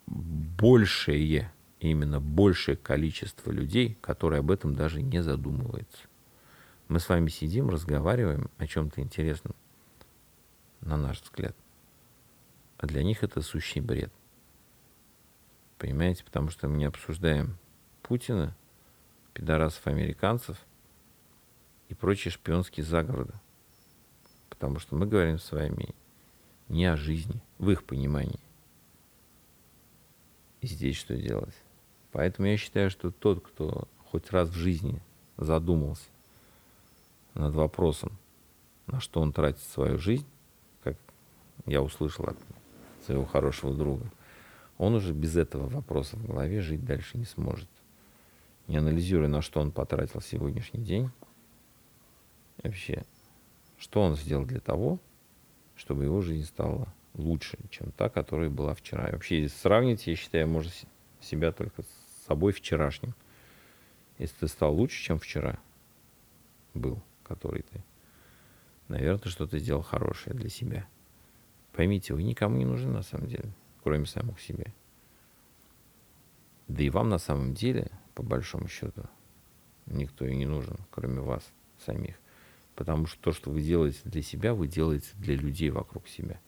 большее, 0.05 1.49
именно 1.79 2.19
большее 2.19 2.75
количество 2.75 3.51
людей, 3.51 3.97
которые 4.01 4.39
об 4.39 4.51
этом 4.51 4.75
даже 4.75 5.01
не 5.01 5.23
задумываются. 5.23 6.09
Мы 6.89 6.99
с 6.99 7.07
вами 7.07 7.29
сидим, 7.29 7.69
разговариваем 7.69 8.49
о 8.57 8.67
чем-то 8.67 8.99
интересном, 8.99 9.55
на 10.81 10.97
наш 10.97 11.21
взгляд. 11.21 11.55
А 12.79 12.85
для 12.85 13.01
них 13.01 13.23
это 13.23 13.41
сущий 13.41 13.79
бред. 13.79 14.11
Понимаете, 15.77 16.25
потому 16.25 16.49
что 16.49 16.67
мы 16.67 16.75
не 16.75 16.85
обсуждаем 16.85 17.57
Путина, 18.01 18.57
пидорасов 19.33 19.85
американцев 19.87 20.57
и 21.89 21.93
прочие 21.93 22.31
шпионские 22.31 22.85
заговоры. 22.85 23.33
Потому 24.49 24.79
что 24.79 24.95
мы 24.95 25.05
говорим 25.07 25.39
с 25.39 25.51
вами 25.51 25.89
не 26.69 26.85
о 26.85 26.95
жизни, 26.95 27.41
в 27.57 27.69
их 27.69 27.83
понимании. 27.83 28.39
И 30.61 30.67
здесь 30.67 30.95
что 30.95 31.15
делать? 31.15 31.55
Поэтому 32.11 32.47
я 32.47 32.57
считаю, 32.57 32.89
что 32.89 33.11
тот, 33.11 33.43
кто 33.45 33.87
хоть 34.11 34.31
раз 34.31 34.49
в 34.49 34.55
жизни 34.55 35.01
задумался 35.37 36.07
над 37.33 37.53
вопросом, 37.55 38.17
на 38.87 38.99
что 38.99 39.21
он 39.21 39.33
тратит 39.33 39.63
свою 39.63 39.97
жизнь, 39.97 40.27
как 40.83 40.97
я 41.65 41.81
услышал 41.81 42.25
от 42.25 42.37
своего 43.05 43.25
хорошего 43.25 43.73
друга, 43.73 44.05
он 44.77 44.95
уже 44.95 45.13
без 45.13 45.35
этого 45.35 45.67
вопроса 45.67 46.17
в 46.17 46.25
голове 46.25 46.61
жить 46.61 46.85
дальше 46.85 47.17
не 47.17 47.25
сможет. 47.25 47.69
Не 48.71 48.77
анализируя, 48.77 49.27
на 49.27 49.41
что 49.41 49.59
он 49.59 49.73
потратил 49.73 50.21
сегодняшний 50.21 50.81
день, 50.81 51.11
вообще, 52.63 53.03
что 53.77 54.01
он 54.01 54.15
сделал 54.15 54.45
для 54.45 54.61
того, 54.61 54.97
чтобы 55.75 56.05
его 56.05 56.21
жизнь 56.21 56.47
стала 56.47 56.87
лучше, 57.13 57.57
чем 57.69 57.91
та, 57.91 58.07
которая 58.07 58.49
была 58.49 58.73
вчера. 58.73 59.09
И 59.09 59.11
вообще, 59.11 59.49
сравнить, 59.49 60.07
я 60.07 60.15
считаю, 60.15 60.47
можно 60.47 60.71
себя 61.19 61.51
только 61.51 61.81
с 61.81 62.27
собой 62.27 62.53
вчерашним. 62.53 63.13
Если 64.19 64.37
ты 64.37 64.47
стал 64.47 64.73
лучше, 64.73 65.03
чем 65.03 65.19
вчера 65.19 65.59
был, 66.73 67.03
который 67.23 67.63
ты, 67.63 67.83
наверное, 68.87 69.19
ты 69.19 69.27
что-то 69.27 69.59
сделал 69.59 69.81
хорошее 69.81 70.33
для 70.33 70.47
себя. 70.47 70.87
Поймите, 71.73 72.13
вы 72.13 72.23
никому 72.23 72.55
не 72.55 72.63
нужны 72.63 72.89
на 72.89 73.01
самом 73.01 73.27
деле, 73.27 73.51
кроме 73.83 74.05
самого 74.05 74.39
себе. 74.39 74.73
Да 76.71 76.83
и 76.83 76.89
вам 76.89 77.09
на 77.09 77.17
самом 77.17 77.53
деле, 77.53 77.91
по 78.15 78.23
большому 78.23 78.69
счету, 78.69 79.03
никто 79.87 80.25
и 80.25 80.33
не 80.33 80.45
нужен, 80.45 80.77
кроме 80.89 81.19
вас 81.19 81.43
самих. 81.85 82.15
Потому 82.75 83.07
что 83.07 83.19
то, 83.19 83.33
что 83.33 83.51
вы 83.51 83.61
делаете 83.61 83.99
для 84.05 84.21
себя, 84.21 84.53
вы 84.53 84.69
делаете 84.69 85.09
для 85.15 85.35
людей 85.35 85.69
вокруг 85.69 86.07
себя. 86.07 86.39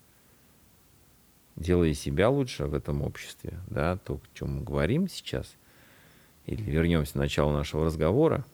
Делая 1.56 1.92
себя 1.92 2.30
лучше 2.30 2.64
в 2.64 2.72
этом 2.72 3.02
обществе, 3.02 3.60
да, 3.68 3.98
то, 3.98 4.14
о 4.14 4.20
чем 4.32 4.56
мы 4.56 4.62
говорим 4.62 5.10
сейчас, 5.10 5.54
или 6.46 6.62
вернемся 6.62 7.12
к 7.12 7.16
началу 7.16 7.52
нашего 7.52 7.84
разговора, 7.84 8.46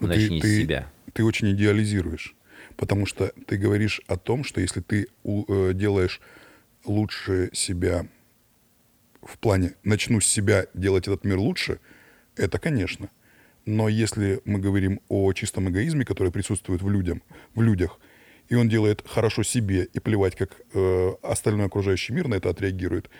Но 0.00 0.06
ну, 0.06 0.14
начни 0.14 0.40
ты, 0.40 0.48
с 0.48 0.62
себя. 0.62 0.90
Ты, 1.04 1.12
ты 1.12 1.24
очень 1.24 1.52
идеализируешь, 1.52 2.34
потому 2.78 3.04
что 3.04 3.34
ты 3.46 3.58
говоришь 3.58 4.00
о 4.06 4.16
том, 4.16 4.44
что 4.44 4.62
если 4.62 4.80
ты 4.80 5.08
э, 5.24 5.72
делаешь 5.74 6.22
лучше 6.86 7.50
себя 7.52 8.06
в 9.26 9.38
плане 9.38 9.74
«начну 9.84 10.20
с 10.20 10.26
себя 10.26 10.66
делать 10.74 11.06
этот 11.08 11.24
мир 11.24 11.38
лучше», 11.38 11.80
это, 12.36 12.58
конечно. 12.58 13.10
Но 13.64 13.88
если 13.88 14.40
мы 14.44 14.60
говорим 14.60 15.00
о 15.08 15.32
чистом 15.32 15.68
эгоизме, 15.68 16.04
который 16.04 16.30
присутствует 16.30 16.82
в, 16.82 16.88
людям, 16.88 17.22
в 17.54 17.62
людях, 17.62 17.98
и 18.48 18.54
он 18.54 18.68
делает 18.68 19.02
хорошо 19.06 19.42
себе 19.42 19.84
и 19.92 19.98
плевать, 19.98 20.36
как 20.36 20.60
э, 20.72 21.12
остальной 21.22 21.66
окружающий 21.66 22.12
мир 22.12 22.28
на 22.28 22.34
это 22.34 22.50
отреагирует, 22.50 23.10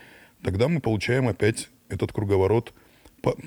тогда 0.43 0.69
мы 0.69 0.81
получаем 0.81 1.27
опять 1.27 1.69
этот 1.89 2.13
круговорот, 2.13 2.73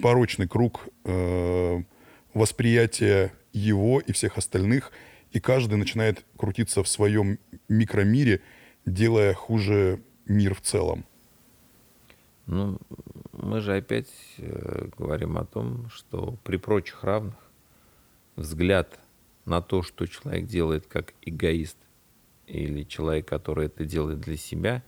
порочный 0.02 0.48
круг 0.48 0.90
э, 1.06 1.84
восприятия 2.34 3.34
его 3.54 4.02
и 4.02 4.12
всех 4.12 4.38
остальных, 4.38 4.92
и 5.32 5.40
каждый 5.40 5.76
начинает 5.76 6.26
крутиться 6.38 6.84
в 6.84 6.88
своем 6.88 7.40
микромире, 7.70 8.42
делая 8.86 9.34
хуже 9.34 10.02
мир 10.26 10.56
в 10.56 10.62
целом. 10.62 11.06
Ну, 12.52 12.80
мы 13.32 13.60
же 13.60 13.76
опять 13.76 14.10
э, 14.40 14.88
говорим 14.98 15.38
о 15.38 15.46
том, 15.46 15.88
что 15.92 16.36
при 16.44 16.58
прочих 16.58 17.04
равных 17.04 17.36
взгляд 18.36 19.00
на 19.46 19.62
то, 19.62 19.84
что 19.84 20.08
человек 20.08 20.48
делает 20.48 20.88
как 20.88 21.14
эгоист, 21.22 21.78
или 22.48 22.86
человек, 22.86 23.28
который 23.28 23.68
это 23.68 23.86
делает 23.86 24.22
для 24.22 24.36
себя, 24.36 24.82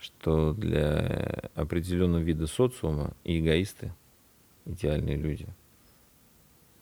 что 0.00 0.52
для 0.52 1.48
определенного 1.54 2.22
вида 2.22 2.48
социума 2.48 3.14
и 3.22 3.38
эгоисты 3.38 3.94
идеальные 4.66 5.16
люди. 5.16 5.46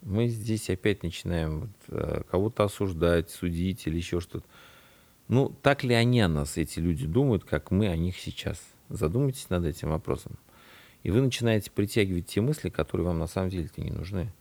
Мы 0.01 0.29
здесь 0.29 0.71
опять 0.71 1.03
начинаем 1.03 1.61
вот, 1.61 1.71
э, 1.89 2.23
кого-то 2.31 2.65
осуждать, 2.65 3.29
судить 3.29 3.87
или 3.87 3.99
еще 3.99 4.21
что-то. 4.21 4.47
Ну, 5.29 5.55
так 5.61 5.85
ли 5.85 5.95
они 5.95 6.23
о 6.23 6.29
нас, 6.29 6.57
эти 6.57 6.79
люди, 6.79 7.07
думают, 7.07 7.45
как 7.45 7.71
мы 7.71 7.89
о 7.89 7.97
них 7.97 8.19
сейчас? 8.19 8.59
Задумайтесь 8.89 9.51
над 9.51 9.65
этим 9.65 9.91
вопросом. 9.91 10.39
И 11.03 11.11
вы 11.11 11.21
начинаете 11.21 11.71
притягивать 11.71 12.27
те 12.27 12.41
мысли, 12.41 12.71
которые 12.71 13.07
вам 13.07 13.19
на 13.19 13.27
самом 13.27 13.51
деле-то 13.51 13.81
не 13.81 13.91
нужны. 13.91 14.33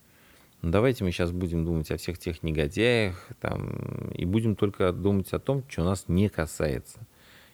Ну, 0.61 0.71
давайте 0.71 1.03
мы 1.03 1.11
сейчас 1.11 1.31
будем 1.31 1.65
думать 1.65 1.91
о 1.91 1.97
всех 1.97 2.17
тех 2.17 2.41
негодяях 2.41 3.27
там, 3.39 4.09
и 4.15 4.25
будем 4.25 4.55
только 4.55 4.91
думать 4.91 5.31
о 5.33 5.39
том, 5.39 5.63
что 5.67 5.83
нас 5.83 6.05
не 6.07 6.29
касается. 6.29 6.99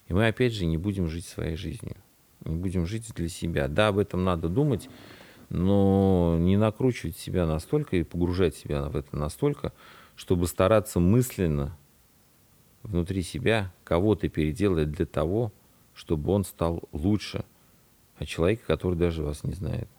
И 0.08 0.14
мы 0.14 0.28
опять 0.28 0.54
же 0.54 0.66
не 0.66 0.78
будем 0.78 1.08
жить 1.10 1.26
своей 1.26 1.58
жизнью. 1.58 1.96
Не 2.46 2.56
будем 2.56 2.86
жить 2.86 3.12
для 3.14 3.28
себя. 3.28 3.68
Да, 3.68 3.90
об 3.90 3.98
этом 3.98 4.24
надо 4.24 4.48
думать, 4.48 4.90
но 5.50 6.38
не 6.40 6.56
накручивать 6.58 7.18
себя 7.18 7.46
настолько 7.46 7.98
и 7.98 8.04
погружать 8.04 8.56
себя 8.56 8.84
в 8.84 8.96
это 8.96 9.16
настолько, 9.18 9.74
чтобы 10.16 10.48
стараться 10.48 11.00
мысленно 11.00 11.78
внутри 12.84 13.22
себя 13.22 13.74
кого-то 13.84 14.30
переделать 14.30 14.92
для 14.92 15.06
того, 15.06 15.52
чтобы 15.94 16.32
он 16.32 16.44
стал 16.44 16.84
лучше, 16.92 17.46
а 18.18 18.26
человека, 18.26 18.66
который 18.66 18.96
даже 18.96 19.24
вас 19.24 19.44
не 19.44 19.54
знает, 19.54 19.90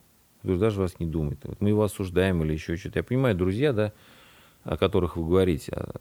который 0.43 0.59
даже 0.59 0.81
вас 0.81 0.99
не 0.99 1.07
думает. 1.07 1.39
Вот 1.45 1.61
мы 1.61 1.71
его 1.71 1.83
осуждаем 1.83 2.43
или 2.43 2.53
еще 2.53 2.77
что-то. 2.77 3.01
Я 3.01 3.03
понимаю, 3.03 3.35
друзья, 3.37 3.73
да, 3.73 3.93
о 4.63 4.77
которых 4.77 5.17
вы 5.17 5.27
говорите, 5.27 5.73
а 5.73 6.01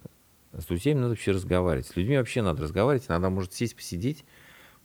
с 0.54 0.66
друзьями 0.66 1.00
надо 1.00 1.10
вообще 1.10 1.32
разговаривать. 1.32 1.88
С 1.88 1.96
людьми 1.96 2.18
вообще 2.18 2.42
надо 2.42 2.64
разговаривать, 2.64 3.10
иногда 3.10 3.30
может 3.30 3.54
сесть, 3.54 3.76
посидеть, 3.76 4.24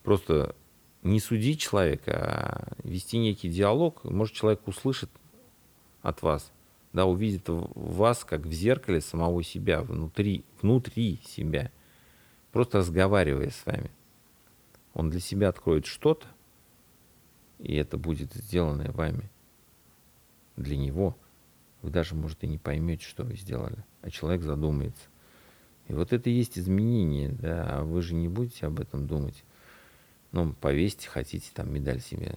просто 0.03 0.55
не 1.03 1.19
судить 1.19 1.59
человека, 1.59 2.11
а 2.13 2.67
вести 2.83 3.17
некий 3.17 3.49
диалог. 3.49 4.03
Может, 4.03 4.35
человек 4.35 4.67
услышит 4.67 5.09
от 6.01 6.21
вас, 6.21 6.51
да, 6.93 7.05
увидит 7.05 7.43
вас 7.47 8.25
как 8.25 8.41
в 8.41 8.51
зеркале 8.51 9.01
самого 9.01 9.43
себя, 9.43 9.81
внутри, 9.81 10.43
внутри 10.61 11.19
себя, 11.25 11.71
просто 12.51 12.79
разговаривая 12.79 13.51
с 13.51 13.65
вами 13.65 13.91
он 14.93 15.09
для 15.09 15.19
себя 15.19 15.49
откроет 15.49 15.85
что-то, 15.85 16.27
и 17.59 17.75
это 17.75 17.97
будет 17.97 18.33
сделанное 18.33 18.91
вами 18.91 19.29
для 20.55 20.77
него, 20.77 21.17
вы 21.81 21.89
даже, 21.89 22.15
может, 22.15 22.43
и 22.43 22.47
не 22.47 22.57
поймете, 22.57 23.05
что 23.05 23.23
вы 23.23 23.35
сделали, 23.35 23.83
а 24.01 24.09
человек 24.09 24.43
задумается. 24.43 25.07
И 25.87 25.93
вот 25.93 26.13
это 26.13 26.29
и 26.29 26.33
есть 26.33 26.57
изменение, 26.57 27.29
да, 27.29 27.79
а 27.79 27.83
вы 27.83 28.01
же 28.01 28.13
не 28.13 28.27
будете 28.27 28.67
об 28.67 28.79
этом 28.79 29.07
думать. 29.07 29.43
Ну, 30.31 30.53
повесьте, 30.53 31.09
хотите 31.09 31.49
там 31.53 31.73
медаль 31.73 32.01
себе. 32.01 32.35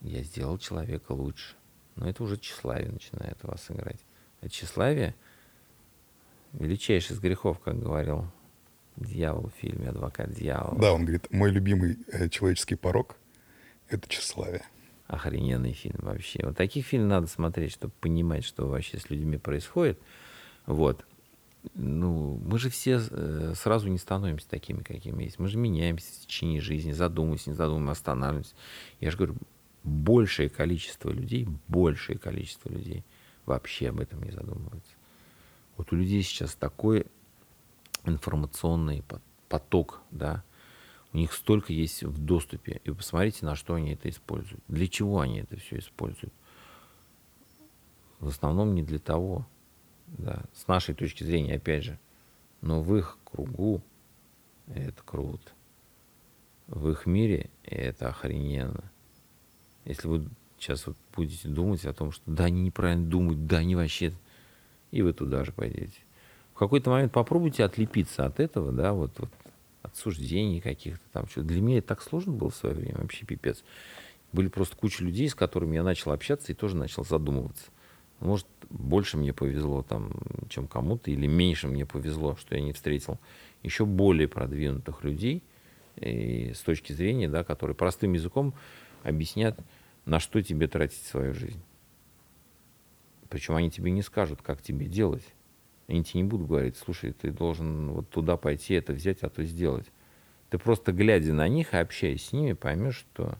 Я 0.00 0.22
сделал 0.22 0.58
человека 0.58 1.12
лучше. 1.12 1.56
Но 1.96 2.08
это 2.08 2.22
уже 2.22 2.38
тщеславие 2.38 2.90
начинает 2.90 3.42
вас 3.42 3.70
играть. 3.70 4.00
А 4.40 4.48
тщеславие 4.48 5.16
величайший 6.52 7.14
из 7.14 7.20
грехов, 7.20 7.58
как 7.58 7.78
говорил 7.80 8.26
Дьявол 8.96 9.50
в 9.50 9.60
фильме 9.60 9.88
«Адвокат 9.88 10.32
дьявола». 10.32 10.78
Да, 10.80 10.92
он 10.92 11.02
говорит, 11.02 11.30
мой 11.30 11.50
любимый 11.50 11.98
э, 12.08 12.28
человеческий 12.28 12.74
порог— 12.74 13.16
это 13.88 14.08
тщеславие. 14.08 14.64
Охрененный 15.06 15.72
фильм 15.72 15.98
вообще. 16.00 16.40
Вот 16.44 16.56
таких 16.56 16.86
фильмов 16.86 17.10
надо 17.10 17.26
смотреть, 17.26 17.72
чтобы 17.72 17.92
понимать, 18.00 18.44
что 18.44 18.68
вообще 18.68 18.98
с 18.98 19.10
людьми 19.10 19.38
происходит. 19.38 19.98
Вот. 20.66 21.04
Ну, 21.74 22.40
мы 22.44 22.58
же 22.58 22.70
все 22.70 23.00
э, 23.10 23.54
сразу 23.56 23.88
не 23.88 23.98
становимся 23.98 24.48
такими, 24.48 24.82
какими 24.82 25.24
есть. 25.24 25.38
Мы 25.38 25.48
же 25.48 25.58
меняемся 25.58 26.12
в 26.12 26.26
течение 26.26 26.60
жизни, 26.60 26.92
задумываемся, 26.92 27.50
не 27.50 27.56
задумываемся, 27.56 27.92
останавливаемся. 27.92 28.54
Я 29.00 29.10
же 29.10 29.16
говорю, 29.16 29.36
большее 29.84 30.48
количество 30.48 31.10
людей, 31.10 31.48
большее 31.68 32.18
количество 32.18 32.68
людей 32.68 33.04
вообще 33.46 33.88
об 33.88 34.00
этом 34.00 34.22
не 34.22 34.30
задумываются. 34.30 34.92
Вот 35.76 35.92
у 35.92 35.96
людей 35.96 36.22
сейчас 36.22 36.54
такой 36.54 37.06
информационный 38.04 39.04
поток, 39.48 40.00
да, 40.10 40.42
у 41.12 41.18
них 41.18 41.32
столько 41.32 41.72
есть 41.72 42.02
в 42.02 42.18
доступе. 42.24 42.80
И 42.84 42.90
посмотрите, 42.90 43.44
на 43.44 43.54
что 43.54 43.74
они 43.74 43.92
это 43.92 44.08
используют. 44.08 44.62
Для 44.68 44.88
чего 44.88 45.20
они 45.20 45.40
это 45.40 45.56
все 45.56 45.78
используют? 45.78 46.32
В 48.18 48.28
основном 48.28 48.74
не 48.74 48.82
для 48.82 48.98
того, 48.98 49.46
да, 50.06 50.44
с 50.54 50.66
нашей 50.68 50.94
точки 50.94 51.22
зрения, 51.22 51.56
опять 51.56 51.84
же. 51.84 51.98
Но 52.60 52.82
в 52.82 52.96
их 52.96 53.18
кругу 53.24 53.82
это 54.68 55.02
круто. 55.04 55.50
В 56.66 56.88
их 56.88 57.04
мире 57.06 57.50
это 57.64 58.08
охрененно. 58.08 58.90
Если 59.84 60.08
вы 60.08 60.28
сейчас 60.58 60.86
вот 60.86 60.96
будете 61.14 61.48
думать 61.48 61.84
о 61.84 61.92
том, 61.92 62.12
что 62.12 62.22
да, 62.30 62.44
они 62.44 62.62
неправильно 62.62 63.06
думают, 63.06 63.46
да, 63.46 63.58
они 63.58 63.74
вообще... 63.76 64.12
И 64.92 65.02
вы 65.02 65.12
туда 65.14 65.44
же 65.44 65.52
пойдете. 65.52 65.98
Какой-то 66.62 66.90
момент 66.90 67.10
попробуйте 67.10 67.64
отлепиться 67.64 68.24
от 68.24 68.38
этого, 68.38 68.70
да, 68.70 68.92
вот, 68.92 69.18
вот 69.18 69.30
от 69.82 69.96
каких-то 70.60 71.04
там. 71.10 71.26
Что 71.26 71.42
для 71.42 71.60
меня 71.60 71.78
это 71.78 71.88
так 71.88 72.02
сложно 72.02 72.30
было 72.34 72.50
в 72.50 72.54
свое 72.54 72.72
время, 72.72 72.98
вообще 72.98 73.26
пипец. 73.26 73.64
Были 74.32 74.46
просто 74.46 74.76
куча 74.76 75.02
людей, 75.02 75.28
с 75.28 75.34
которыми 75.34 75.74
я 75.74 75.82
начал 75.82 76.12
общаться 76.12 76.52
и 76.52 76.54
тоже 76.54 76.76
начал 76.76 77.04
задумываться. 77.04 77.64
Может, 78.20 78.46
больше 78.70 79.16
мне 79.16 79.32
повезло, 79.32 79.82
там, 79.82 80.12
чем 80.50 80.68
кому-то, 80.68 81.10
или 81.10 81.26
меньше 81.26 81.66
мне 81.66 81.84
повезло, 81.84 82.36
что 82.36 82.54
я 82.54 82.60
не 82.60 82.72
встретил 82.72 83.18
еще 83.64 83.84
более 83.84 84.28
продвинутых 84.28 85.02
людей, 85.02 85.42
и 85.96 86.52
с 86.54 86.60
точки 86.60 86.92
зрения, 86.92 87.28
да, 87.28 87.42
которые 87.42 87.74
простым 87.74 88.12
языком 88.12 88.54
объяснят, 89.02 89.58
на 90.04 90.20
что 90.20 90.40
тебе 90.40 90.68
тратить 90.68 91.02
свою 91.02 91.34
жизнь. 91.34 91.60
Причем 93.28 93.56
они 93.56 93.68
тебе 93.68 93.90
не 93.90 94.02
скажут, 94.02 94.42
как 94.42 94.62
тебе 94.62 94.86
делать. 94.86 95.24
Они 95.88 96.04
тебе 96.04 96.22
не 96.22 96.28
будут 96.28 96.46
говорить, 96.46 96.76
слушай, 96.76 97.12
ты 97.12 97.30
должен 97.30 97.90
вот 97.90 98.08
туда 98.08 98.36
пойти, 98.36 98.74
это 98.74 98.92
взять, 98.92 99.22
а 99.22 99.28
то 99.28 99.44
сделать. 99.44 99.86
Ты 100.50 100.58
просто 100.58 100.92
глядя 100.92 101.32
на 101.32 101.48
них 101.48 101.74
и 101.74 101.76
общаясь 101.76 102.26
с 102.26 102.32
ними, 102.32 102.52
поймешь, 102.52 102.96
что 102.96 103.38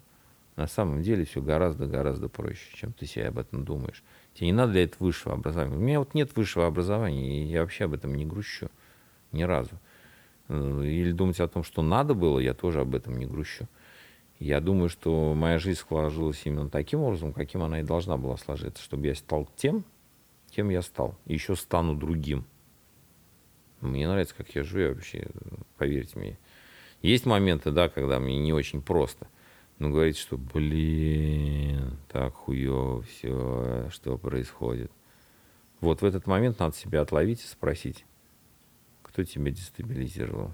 на 0.55 0.67
самом 0.67 1.01
деле 1.01 1.25
все 1.25 1.41
гораздо-гораздо 1.41 2.29
проще, 2.29 2.69
чем 2.75 2.93
ты 2.93 3.05
себе 3.05 3.27
об 3.27 3.39
этом 3.39 3.65
думаешь. 3.65 4.03
Тебе 4.33 4.47
не 4.47 4.53
надо 4.53 4.73
для 4.73 4.83
этого 4.83 5.05
высшего 5.05 5.33
образования. 5.35 5.75
У 5.75 5.79
меня 5.79 5.99
вот 5.99 6.13
нет 6.13 6.35
высшего 6.35 6.67
образования, 6.67 7.43
и 7.43 7.45
я 7.45 7.61
вообще 7.61 7.85
об 7.85 7.93
этом 7.93 8.13
не 8.15 8.25
грущу 8.25 8.69
ни 9.31 9.43
разу. 9.43 9.79
Или 10.49 11.11
думать 11.11 11.39
о 11.39 11.47
том, 11.47 11.63
что 11.63 11.81
надо 11.81 12.13
было, 12.13 12.39
я 12.39 12.53
тоже 12.53 12.81
об 12.81 12.93
этом 12.93 13.17
не 13.17 13.25
грущу. 13.25 13.67
Я 14.39 14.59
думаю, 14.59 14.89
что 14.89 15.33
моя 15.33 15.57
жизнь 15.57 15.79
сложилась 15.79 16.41
именно 16.45 16.69
таким 16.69 16.99
образом, 16.99 17.31
каким 17.31 17.63
она 17.63 17.79
и 17.79 17.83
должна 17.83 18.17
была 18.17 18.37
сложиться, 18.37 18.83
чтобы 18.83 19.07
я 19.07 19.15
стал 19.15 19.49
тем, 19.55 19.85
кем 20.53 20.69
я 20.69 20.81
стал. 20.81 21.15
Еще 21.25 21.55
стану 21.55 21.95
другим. 21.95 22.45
Мне 23.81 24.07
нравится, 24.07 24.35
как 24.35 24.53
я 24.55 24.63
живу, 24.63 24.81
я 24.81 24.89
вообще, 24.89 25.27
поверьте 25.77 26.17
мне. 26.17 26.37
Есть 27.01 27.25
моменты, 27.25 27.71
да, 27.71 27.89
когда 27.89 28.19
мне 28.19 28.39
не 28.39 28.53
очень 28.53 28.81
просто. 28.81 29.27
Но 29.79 29.89
говорить, 29.89 30.17
что, 30.17 30.37
блин, 30.37 31.97
так 32.09 32.33
хуево 32.33 33.01
все, 33.01 33.89
что 33.89 34.17
происходит. 34.17 34.91
Вот 35.81 36.01
в 36.01 36.05
этот 36.05 36.27
момент 36.27 36.59
надо 36.59 36.75
себя 36.75 37.01
отловить 37.01 37.43
и 37.43 37.47
спросить, 37.47 38.05
кто 39.01 39.23
тебя 39.23 39.51
дестабилизировал? 39.51 40.53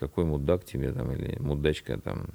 Какой 0.00 0.24
мудак 0.24 0.64
тебе 0.64 0.92
там 0.92 1.12
или 1.12 1.38
мудачка 1.38 1.96
там 2.00 2.26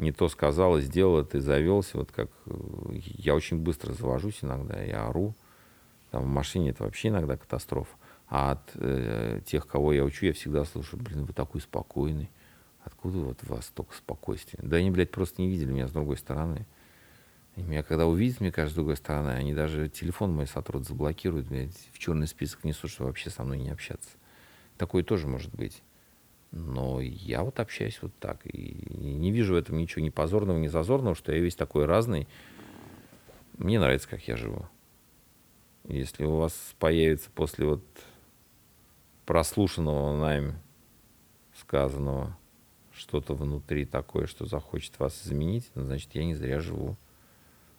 не 0.00 0.12
то 0.12 0.28
сказала, 0.28 0.80
сделала, 0.80 1.24
ты 1.24 1.40
завелся, 1.40 1.98
вот 1.98 2.10
как 2.10 2.30
э, 2.46 2.52
я 2.94 3.34
очень 3.34 3.58
быстро 3.58 3.92
завожусь 3.92 4.38
иногда, 4.42 4.80
я 4.82 5.06
ору, 5.06 5.34
там 6.10 6.24
в 6.24 6.26
машине 6.26 6.70
это 6.70 6.84
вообще 6.84 7.08
иногда 7.08 7.36
катастрофа. 7.36 7.94
А 8.28 8.52
от 8.52 8.70
э, 8.74 9.40
тех, 9.44 9.66
кого 9.66 9.92
я 9.92 10.04
учу, 10.04 10.26
я 10.26 10.32
всегда 10.32 10.64
слушаю, 10.64 11.02
блин, 11.02 11.24
вы 11.24 11.32
такой 11.32 11.60
спокойный. 11.60 12.30
Откуда 12.82 13.18
вот 13.18 13.38
у 13.42 13.52
вас 13.52 13.66
столько 13.66 13.94
спокойствия? 13.94 14.58
Да 14.62 14.76
они, 14.76 14.90
блядь, 14.90 15.10
просто 15.10 15.42
не 15.42 15.48
видели 15.48 15.72
меня 15.72 15.88
с 15.88 15.92
другой 15.92 16.16
стороны. 16.16 16.66
И 17.56 17.62
меня 17.62 17.82
когда 17.82 18.06
увидят, 18.06 18.40
мне 18.40 18.52
кажется, 18.52 18.74
с 18.74 18.76
другой 18.76 18.96
стороны, 18.96 19.30
они 19.30 19.52
даже 19.52 19.88
телефон 19.88 20.32
мой 20.32 20.46
сотрут, 20.46 20.86
заблокируют, 20.86 21.48
блядь, 21.48 21.76
в 21.92 21.98
черный 21.98 22.26
список 22.26 22.64
несут, 22.64 22.90
что 22.90 23.04
вообще 23.04 23.28
со 23.30 23.42
мной 23.42 23.58
не 23.58 23.70
общаться. 23.70 24.08
Такое 24.78 25.02
тоже 25.02 25.26
может 25.26 25.54
быть. 25.54 25.82
Но 26.52 27.00
я 27.00 27.44
вот 27.44 27.60
общаюсь 27.60 28.00
вот 28.02 28.12
так. 28.18 28.40
И 28.44 28.84
не 28.92 29.30
вижу 29.30 29.54
в 29.54 29.56
этом 29.56 29.78
ничего 29.78 30.04
ни 30.04 30.10
позорного, 30.10 30.58
ни 30.58 30.66
зазорного, 30.66 31.14
что 31.14 31.32
я 31.32 31.38
весь 31.38 31.54
такой 31.54 31.84
разный. 31.84 32.26
Мне 33.56 33.78
нравится, 33.78 34.08
как 34.08 34.26
я 34.26 34.36
живу. 34.36 34.66
Если 35.84 36.24
у 36.24 36.36
вас 36.36 36.74
появится 36.78 37.30
после 37.30 37.66
вот 37.66 37.84
прослушанного 39.26 40.16
нами 40.16 40.58
сказанного 41.54 42.36
что-то 42.92 43.34
внутри 43.34 43.84
такое, 43.84 44.26
что 44.26 44.44
захочет 44.44 44.98
вас 44.98 45.24
изменить, 45.24 45.70
ну, 45.74 45.84
значит, 45.84 46.14
я 46.14 46.24
не 46.24 46.34
зря 46.34 46.60
живу. 46.60 46.96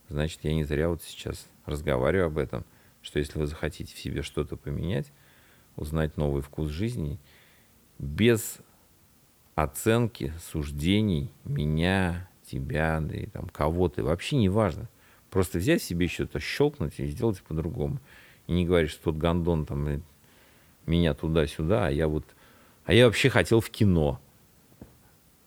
Значит, 0.08 0.40
я 0.44 0.54
не 0.54 0.64
зря 0.64 0.90
вот 0.90 1.04
сейчас 1.04 1.48
разговариваю 1.66 2.28
об 2.28 2.38
этом, 2.38 2.66
что 3.02 3.20
если 3.20 3.38
вы 3.38 3.48
захотите 3.48 3.94
в 3.94 4.00
себе 4.00 4.22
что-то 4.22 4.56
поменять, 4.56 5.12
узнать 5.76 6.16
новый 6.16 6.42
вкус 6.42 6.70
жизни– 6.70 7.20
без 8.02 8.58
оценки, 9.54 10.34
суждений 10.52 11.32
меня, 11.46 12.28
тебя, 12.44 13.00
да 13.00 13.16
и 13.16 13.28
там 13.28 13.48
кого-то, 13.48 14.04
вообще 14.04 14.38
не 14.38 14.50
важно. 14.50 14.90
Просто 15.30 15.60
взять 15.60 15.84
себе 15.84 16.08
что-то, 16.08 16.40
щелкнуть 16.40 17.00
и 17.00 17.06
сделать 17.06 17.42
по-другому. 17.44 18.00
И 18.48 18.54
не 18.54 18.66
говорить, 18.66 18.90
что 18.90 19.04
тот 19.06 19.18
гондон 19.18 19.66
там 19.66 20.04
меня 20.86 21.14
туда-сюда, 21.14 21.88
а 21.88 21.92
я 21.92 22.08
вот... 22.08 22.26
А 22.86 22.94
я 22.94 23.06
вообще 23.06 23.30
хотел 23.30 23.62
в 23.62 23.70
кино. 23.70 24.20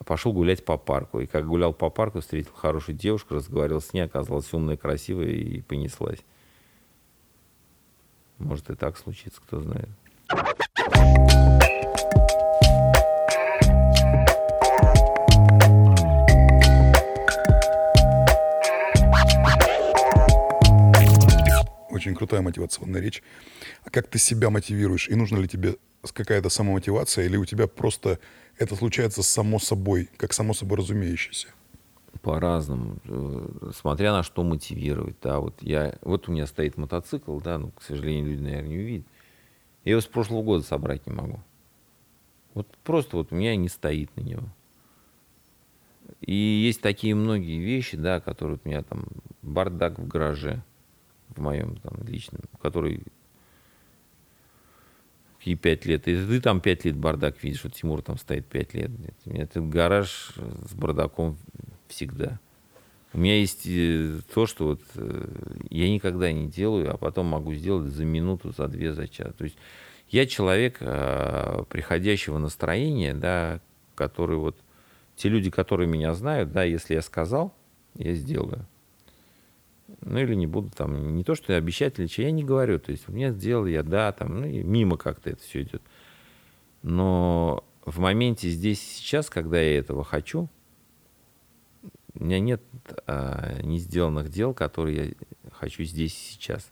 Пошел 0.06 0.32
гулять 0.32 0.64
по 0.64 0.78
парку. 0.78 1.20
И 1.20 1.26
как 1.26 1.46
гулял 1.46 1.74
по 1.74 1.90
парку, 1.90 2.20
встретил 2.20 2.52
хорошую 2.54 2.96
девушку, 2.96 3.34
разговаривал 3.34 3.80
с 3.80 3.92
ней, 3.92 4.02
оказалась 4.02 4.52
умная, 4.52 4.76
красивая 4.76 5.30
и 5.30 5.60
понеслась. 5.60 6.20
Может 8.38 8.70
и 8.70 8.76
так 8.76 8.96
случится, 8.96 9.40
кто 9.40 9.60
знает. 9.60 9.88
Очень 22.04 22.14
крутая 22.14 22.42
мотивационная 22.42 23.00
речь. 23.00 23.22
А 23.84 23.90
как 23.90 24.08
ты 24.08 24.18
себя 24.18 24.50
мотивируешь? 24.50 25.08
И 25.08 25.14
нужна 25.14 25.38
ли 25.38 25.48
тебе 25.48 25.76
какая-то 26.12 26.50
самомотивация, 26.50 27.24
или 27.24 27.38
у 27.38 27.46
тебя 27.46 27.66
просто 27.66 28.18
это 28.58 28.76
случается 28.76 29.22
само 29.22 29.58
собой, 29.58 30.10
как 30.18 30.34
само 30.34 30.52
собой 30.52 30.78
разумеющееся? 30.78 31.48
По-разному. 32.20 32.98
Э, 33.06 33.70
смотря 33.74 34.12
на 34.12 34.22
что 34.22 34.44
мотивировать. 34.44 35.16
Да, 35.22 35.40
вот, 35.40 35.62
я, 35.62 35.98
вот 36.02 36.28
у 36.28 36.32
меня 36.32 36.46
стоит 36.46 36.76
мотоцикл, 36.76 37.38
да, 37.40 37.58
ну, 37.58 37.70
к 37.70 37.82
сожалению, 37.82 38.26
люди, 38.26 38.42
наверное, 38.42 38.68
не 38.68 38.78
увидят. 38.78 39.06
Я 39.84 39.92
его 39.92 40.00
с 40.00 40.06
прошлого 40.06 40.42
года 40.42 40.62
собрать 40.62 41.06
не 41.06 41.12
могу. 41.14 41.40
Вот 42.52 42.68
просто 42.84 43.16
вот 43.16 43.32
у 43.32 43.34
меня 43.34 43.56
не 43.56 43.68
стоит 43.68 44.14
на 44.16 44.20
него. 44.20 44.44
И 46.20 46.34
есть 46.34 46.82
такие 46.82 47.14
многие 47.14 47.58
вещи, 47.58 47.96
да, 47.96 48.20
которые 48.20 48.58
у 48.62 48.68
меня 48.68 48.82
там 48.82 49.06
бардак 49.40 49.98
в 49.98 50.06
гараже– 50.06 50.62
в 51.36 51.40
моем 51.40 51.76
там, 51.76 51.94
личном, 52.06 52.42
который 52.60 53.02
и 55.44 55.54
пять 55.56 55.84
лет. 55.84 56.08
И 56.08 56.16
ты 56.16 56.40
там 56.40 56.60
пять 56.60 56.84
лет 56.84 56.96
бардак 56.96 57.42
видишь, 57.42 57.64
вот 57.64 57.74
Тимур 57.74 58.00
там 58.02 58.16
стоит 58.16 58.46
пять 58.46 58.72
лет. 58.72 58.90
Это 59.26 59.60
гараж 59.60 60.32
с 60.36 60.74
бардаком 60.74 61.36
всегда. 61.86 62.40
У 63.12 63.18
меня 63.18 63.38
есть 63.38 63.66
э, 63.66 64.20
то, 64.32 64.46
что 64.46 64.68
вот 64.68 64.80
э, 64.96 65.28
я 65.70 65.88
никогда 65.88 66.32
не 66.32 66.48
делаю, 66.48 66.92
а 66.92 66.96
потом 66.96 67.26
могу 67.26 67.54
сделать 67.54 67.92
за 67.92 68.04
минуту, 68.04 68.52
за 68.56 68.66
две, 68.66 68.92
за 68.92 69.06
час. 69.06 69.32
То 69.34 69.44
есть 69.44 69.56
я 70.08 70.26
человек 70.26 70.78
а, 70.80 71.64
приходящего 71.64 72.38
настроения, 72.38 73.14
да, 73.14 73.60
который 73.94 74.36
вот 74.36 74.56
те 75.16 75.28
люди, 75.28 75.50
которые 75.50 75.88
меня 75.88 76.14
знают, 76.14 76.52
да, 76.52 76.64
если 76.64 76.94
я 76.94 77.02
сказал, 77.02 77.54
я 77.96 78.14
сделаю. 78.14 78.66
Ну 80.00 80.18
или 80.18 80.34
не 80.34 80.46
буду 80.46 80.70
там, 80.70 81.16
не 81.16 81.24
то, 81.24 81.34
что 81.34 81.56
обещать 81.56 81.98
или 81.98 82.08
я 82.16 82.30
не 82.30 82.44
говорю. 82.44 82.78
То 82.78 82.90
есть 82.90 83.08
меня 83.08 83.30
сделал 83.32 83.66
я, 83.66 83.82
да, 83.82 84.12
там, 84.12 84.40
ну 84.40 84.46
и 84.46 84.62
мимо 84.62 84.96
как-то 84.96 85.30
это 85.30 85.42
все 85.42 85.62
идет. 85.62 85.82
Но 86.82 87.64
в 87.84 87.98
моменте 87.98 88.48
здесь 88.48 88.80
сейчас, 88.80 89.28
когда 89.28 89.60
я 89.60 89.78
этого 89.78 90.04
хочу, 90.04 90.48
у 92.14 92.24
меня 92.24 92.38
нет 92.38 92.62
а, 93.06 93.60
не 93.62 93.78
сделанных 93.78 94.30
дел, 94.30 94.54
которые 94.54 95.08
я 95.08 95.50
хочу 95.50 95.84
здесь 95.84 96.14
сейчас. 96.14 96.70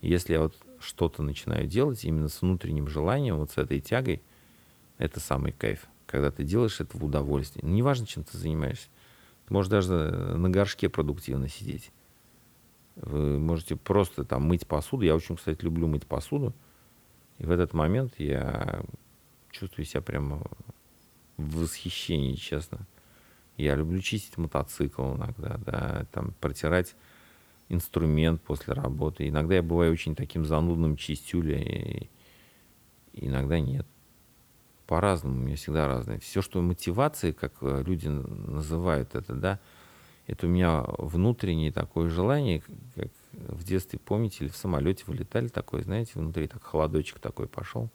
Если 0.00 0.34
я 0.34 0.40
вот 0.40 0.56
что-то 0.78 1.22
начинаю 1.22 1.66
делать 1.66 2.04
именно 2.04 2.28
с 2.28 2.40
внутренним 2.40 2.88
желанием, 2.88 3.38
вот 3.38 3.50
с 3.50 3.58
этой 3.58 3.80
тягой, 3.80 4.22
это 4.98 5.20
самый 5.20 5.52
кайф. 5.52 5.86
Когда 6.06 6.30
ты 6.30 6.44
делаешь 6.44 6.80
это 6.80 6.96
в 6.96 7.04
удовольствии. 7.04 7.64
Неважно, 7.64 8.06
чем 8.06 8.24
ты 8.24 8.38
занимаешься. 8.38 8.88
Ты 9.46 9.54
можешь 9.54 9.70
даже 9.70 9.92
на 9.94 10.48
горшке 10.48 10.88
продуктивно 10.88 11.48
сидеть. 11.48 11.90
Вы 13.02 13.38
можете 13.38 13.76
просто 13.76 14.24
там 14.24 14.42
мыть 14.42 14.66
посуду. 14.66 15.04
Я 15.04 15.14
очень, 15.14 15.36
кстати, 15.36 15.62
люблю 15.62 15.86
мыть 15.86 16.06
посуду. 16.06 16.52
И 17.38 17.44
в 17.44 17.50
этот 17.50 17.72
момент 17.72 18.14
я 18.18 18.82
чувствую 19.50 19.84
себя 19.84 20.02
прямо 20.02 20.42
в 21.36 21.60
восхищении, 21.60 22.34
честно. 22.34 22.86
Я 23.56 23.74
люблю 23.74 24.00
чистить 24.00 24.36
мотоцикл 24.38 25.14
иногда, 25.14 25.58
да, 25.64 26.06
там 26.12 26.32
протирать 26.40 26.94
инструмент 27.68 28.40
после 28.42 28.74
работы. 28.74 29.28
Иногда 29.28 29.56
я 29.56 29.62
бываю 29.62 29.92
очень 29.92 30.14
таким 30.14 30.44
занудным 30.44 30.96
чистюля, 30.96 31.58
и 31.60 32.08
иногда 33.12 33.60
нет. 33.60 33.86
По-разному, 34.86 35.36
у 35.36 35.44
меня 35.44 35.56
всегда 35.56 35.86
разное. 35.86 36.18
Все, 36.18 36.40
что 36.40 36.62
мотивации, 36.62 37.32
как 37.32 37.52
э, 37.60 37.82
люди 37.84 38.08
называют 38.08 39.14
это, 39.14 39.34
да, 39.34 39.60
это 40.28 40.46
у 40.46 40.50
меня 40.50 40.84
внутреннее 40.98 41.72
такое 41.72 42.10
желание, 42.10 42.62
как 42.94 43.08
в 43.32 43.64
детстве, 43.64 43.98
помните, 43.98 44.44
или 44.44 44.50
в 44.50 44.56
самолете 44.56 45.04
вылетали 45.06 45.48
такой, 45.48 45.82
знаете, 45.82 46.12
внутри 46.16 46.46
так 46.46 46.62
холодочек 46.62 47.18
такой 47.18 47.48
пошел. 47.48 47.88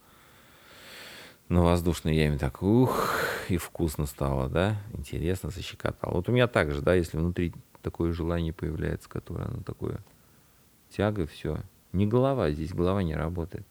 На 1.48 1.62
воздушной 1.62 2.16
яме 2.16 2.40
так, 2.40 2.64
ух, 2.64 3.20
и 3.50 3.58
вкусно 3.58 4.08
стало, 4.08 4.50
да, 4.50 4.82
интересно, 4.94 5.52
защекотало. 5.52 6.16
Вот 6.16 6.28
у 6.28 6.32
меня 6.32 6.48
так 6.48 6.72
же, 6.72 6.82
да, 6.82 6.96
если 6.96 7.18
внутри 7.18 7.54
такое 7.84 8.14
желание 8.14 8.52
появляется, 8.52 9.08
которое 9.08 9.46
оно 9.46 9.62
такое 9.62 10.00
тяга, 10.90 11.28
все. 11.28 11.60
Не 11.92 12.08
голова, 12.08 12.50
здесь 12.50 12.74
голова 12.74 13.04
не 13.04 13.14
работает. 13.14 13.68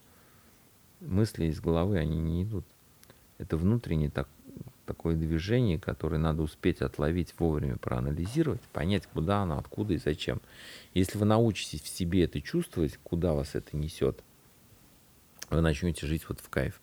Мысли 1.00 1.46
из 1.46 1.60
головы, 1.60 1.98
они 1.98 2.20
не 2.20 2.44
идут. 2.44 2.64
Это 3.38 3.56
внутреннее 3.56 4.10
так, 4.10 4.28
такое 4.86 5.16
движение, 5.16 5.78
которое 5.78 6.18
надо 6.18 6.42
успеть 6.42 6.80
отловить 6.82 7.34
вовремя, 7.38 7.76
проанализировать, 7.76 8.60
понять, 8.72 9.06
куда 9.06 9.42
оно, 9.42 9.58
откуда 9.58 9.94
и 9.94 9.98
зачем. 9.98 10.40
Если 10.94 11.18
вы 11.18 11.24
научитесь 11.24 11.82
в 11.82 11.88
себе 11.88 12.24
это 12.24 12.40
чувствовать, 12.40 12.98
куда 13.02 13.32
вас 13.32 13.54
это 13.54 13.76
несет, 13.76 14.22
вы 15.50 15.60
начнете 15.60 16.06
жить 16.06 16.28
вот 16.28 16.40
в 16.40 16.48
кайф. 16.48 16.80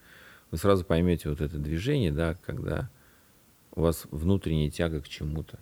Вы 0.51 0.57
сразу 0.57 0.85
поймете 0.85 1.29
вот 1.29 1.41
это 1.41 1.57
движение, 1.57 2.11
да, 2.11 2.35
когда 2.45 2.89
у 3.71 3.81
вас 3.81 4.05
внутренняя 4.11 4.69
тяга 4.71 5.01
к 5.01 5.07
чему-то, 5.07 5.59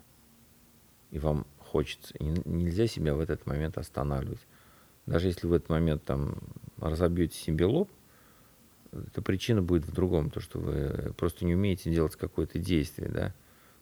и 1.10 1.18
вам 1.18 1.46
хочется. 1.58 2.14
И 2.18 2.24
нельзя 2.24 2.86
себя 2.86 3.14
в 3.14 3.20
этот 3.20 3.46
момент 3.46 3.78
останавливать. 3.78 4.40
Даже 5.06 5.28
если 5.28 5.46
в 5.46 5.52
этот 5.52 5.68
момент 5.68 6.04
там 6.04 6.36
разобьете 6.78 7.38
себе 7.38 7.66
лоб, 7.66 7.90
эта 8.92 9.22
причина 9.22 9.62
будет 9.62 9.86
в 9.86 9.92
другом, 9.92 10.30
то 10.30 10.40
что 10.40 10.58
вы 10.58 11.12
просто 11.16 11.44
не 11.44 11.54
умеете 11.54 11.90
делать 11.90 12.16
какое-то 12.16 12.58
действие, 12.58 13.08
да, 13.08 13.34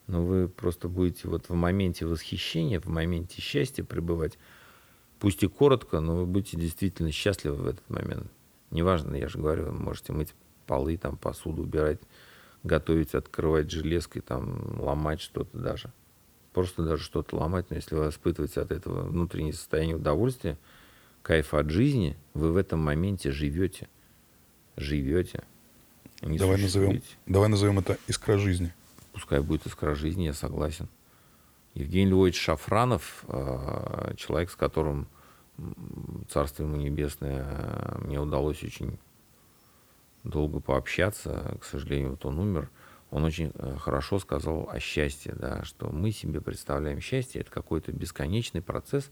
но 0.07 0.25
вы 0.25 0.49
просто 0.49 0.89
будете 0.89 1.29
вот 1.29 1.49
в 1.49 1.55
моменте 1.55 2.07
восхищения, 2.07 2.81
в 2.81 2.87
моменте 2.87 3.41
счастья 3.41 3.85
пребывать, 3.85 4.39
пусть 5.19 5.43
и 5.43 5.49
коротко, 5.49 6.01
но 6.01 6.17
вы 6.17 6.27
будете 6.27 6.57
действительно 6.57 7.13
счастливы 7.13 7.57
в 7.57 7.67
этот 7.67 7.89
момент. 7.89 8.31
Неважно, 8.71 9.15
я 9.17 9.29
же 9.29 9.39
говорю, 9.39 9.67
вы 9.67 9.73
можете 9.73 10.13
мыть 10.13 10.35
полы, 10.67 10.97
там, 10.97 11.17
посуду 11.17 11.63
убирать, 11.63 12.01
готовить, 12.65 13.15
открывать 13.15 13.71
железкой, 13.71 14.23
там, 14.23 14.81
ломать 14.81 15.21
что-то 15.21 15.57
даже 15.59 15.93
просто 16.57 16.85
даже 16.85 17.03
что-то 17.03 17.37
ломать, 17.37 17.67
но 17.69 17.77
если 17.77 17.95
вы 17.95 18.09
испытываете 18.09 18.63
от 18.63 18.73
этого 18.73 19.03
внутреннее 19.03 19.53
состояние 19.53 19.97
удовольствия, 19.97 20.57
кайфа 21.21 21.59
от 21.59 21.69
жизни, 21.69 22.17
вы 22.33 22.51
в 22.51 22.57
этом 22.57 22.81
моменте 22.81 23.31
живете. 23.31 23.91
Живете. 24.77 25.43
давай 26.21 26.61
назовем, 26.61 27.03
давай 27.27 27.49
назовем 27.49 27.79
это 27.79 27.99
искра 28.07 28.39
жизни. 28.39 28.73
Пускай 29.13 29.41
будет 29.41 29.67
искра 29.67 29.95
жизни, 29.95 30.25
я 30.25 30.35
согласен. 30.35 30.89
Евгений 31.75 32.11
Львович 32.11 32.41
Шафранов, 32.41 33.25
э, 33.29 34.15
человек, 34.17 34.51
с 34.51 34.57
которым 34.57 35.09
Царство 36.29 36.65
ему 36.65 36.77
небесное, 36.77 37.47
э, 37.49 37.99
мне 38.03 38.21
удалось 38.21 38.63
очень 38.63 38.99
долго 40.23 40.61
пообщаться. 40.61 41.57
К 41.61 41.65
сожалению, 41.65 42.11
вот 42.11 42.27
он 42.27 42.39
умер 42.39 42.71
он 43.11 43.25
очень 43.25 43.53
э, 43.55 43.77
хорошо 43.79 44.19
сказал 44.19 44.69
о 44.71 44.81
счастье, 44.81 45.33
да, 45.35 45.65
что 45.65 45.91
мы 45.91 46.11
себе 46.11 46.41
представляем 46.41 47.01
счастье, 47.01 47.41
это 47.41 47.51
какой-то 47.51 47.93
бесконечный 47.93 48.63
процесс 48.63 49.11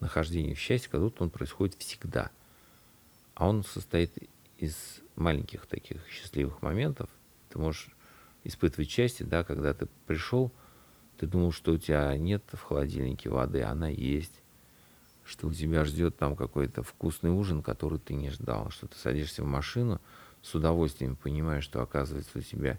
нахождения 0.00 0.54
в 0.54 0.58
счастье, 0.58 0.90
будто 0.98 1.22
он 1.22 1.30
происходит 1.30 1.76
всегда. 1.78 2.30
А 3.34 3.48
он 3.48 3.64
состоит 3.64 4.12
из 4.58 5.00
маленьких 5.16 5.66
таких 5.66 6.06
счастливых 6.08 6.62
моментов. 6.62 7.10
Ты 7.50 7.58
можешь 7.58 7.90
испытывать 8.44 8.90
счастье, 8.90 9.26
да, 9.26 9.44
когда 9.44 9.74
ты 9.74 9.88
пришел, 10.06 10.52
ты 11.18 11.26
думал, 11.26 11.52
что 11.52 11.72
у 11.72 11.78
тебя 11.78 12.16
нет 12.16 12.42
в 12.52 12.62
холодильнике 12.62 13.30
воды, 13.30 13.62
она 13.62 13.88
есть, 13.88 14.42
что 15.24 15.48
у 15.48 15.52
тебя 15.52 15.84
ждет 15.84 16.16
там 16.16 16.36
какой-то 16.36 16.82
вкусный 16.82 17.30
ужин, 17.30 17.62
который 17.62 17.98
ты 17.98 18.14
не 18.14 18.30
ждал, 18.30 18.70
что 18.70 18.86
ты 18.86 18.96
садишься 18.96 19.42
в 19.42 19.46
машину, 19.46 20.00
с 20.42 20.54
удовольствием 20.54 21.16
понимаешь, 21.16 21.64
что 21.64 21.82
оказывается 21.82 22.38
у 22.38 22.42
тебя 22.42 22.78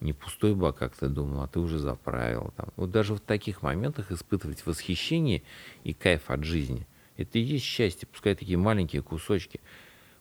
не 0.00 0.12
пустой 0.12 0.54
бак, 0.54 0.76
как 0.76 0.94
ты 0.94 1.08
думал, 1.08 1.42
а 1.42 1.48
ты 1.48 1.58
уже 1.58 1.78
заправил. 1.78 2.52
Там. 2.56 2.68
Вот 2.76 2.90
даже 2.90 3.14
в 3.14 3.20
таких 3.20 3.62
моментах 3.62 4.12
испытывать 4.12 4.64
восхищение 4.66 5.42
и 5.84 5.94
кайф 5.94 6.30
от 6.30 6.44
жизни. 6.44 6.86
Это 7.16 7.38
и 7.38 7.42
есть 7.42 7.64
счастье, 7.64 8.06
пускай 8.06 8.34
такие 8.34 8.58
маленькие 8.58 9.02
кусочки. 9.02 9.60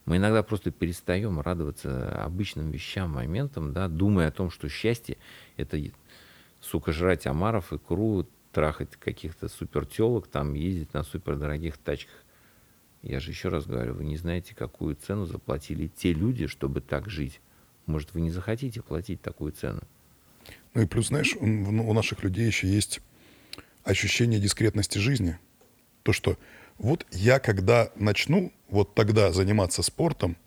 Мы 0.06 0.18
иногда 0.18 0.44
просто 0.44 0.72
перестаем 0.72 1.40
радоваться 1.40 2.23
обычным 2.23 2.69
вещам, 2.69 3.11
моментам, 3.11 3.73
да, 3.73 3.88
думая 3.88 4.27
о 4.27 4.32
том, 4.32 4.52
что 4.52 4.69
счастье— 4.69 5.18
это, 5.57 5.82
сука, 6.61 6.91
жрать 6.91 7.26
омаров, 7.26 7.73
икру, 7.73 8.27
трахать 8.52 8.95
каких-то 8.98 9.49
супертелок, 9.49 10.27
там, 10.27 10.53
ездить 10.53 10.94
на 10.94 11.03
супердорогих 11.03 11.77
тачках. 11.77 12.23
Я 13.02 13.19
же 13.19 13.32
еще 13.32 13.49
раз 13.49 13.65
говорю, 13.65 13.95
вы 13.95 14.03
не 14.06 14.18
знаете, 14.18 14.56
какую 14.56 14.95
цену 14.95 15.26
заплатили 15.26 15.88
те 15.88 16.14
люди, 16.14 16.48
чтобы 16.48 16.82
так 16.82 17.10
жить. 17.10 17.41
Может, 17.86 18.14
вы 18.14 18.22
не 18.22 18.32
захотите 18.32 18.82
платить 18.82 19.22
такую 19.22 19.52
цену. 19.52 19.82
Ну 20.73 20.82
и 20.82 20.88
плюс, 20.88 21.07
знаешь, 21.07 21.36
у 21.36 21.94
наших 21.94 22.23
людей 22.23 22.45
еще 22.45 22.68
есть 22.68 23.02
ощущение 23.84 24.40
дискретности 24.40 24.98
жизни. 24.98 25.38
То, 26.03 26.14
что 26.14 26.38
вот 26.77 27.06
я 27.11 27.39
когда 27.39 27.89
начну 27.95 28.52
вот 28.69 28.95
тогда 28.95 29.31
заниматься 29.31 29.84
спортом, 29.84 30.38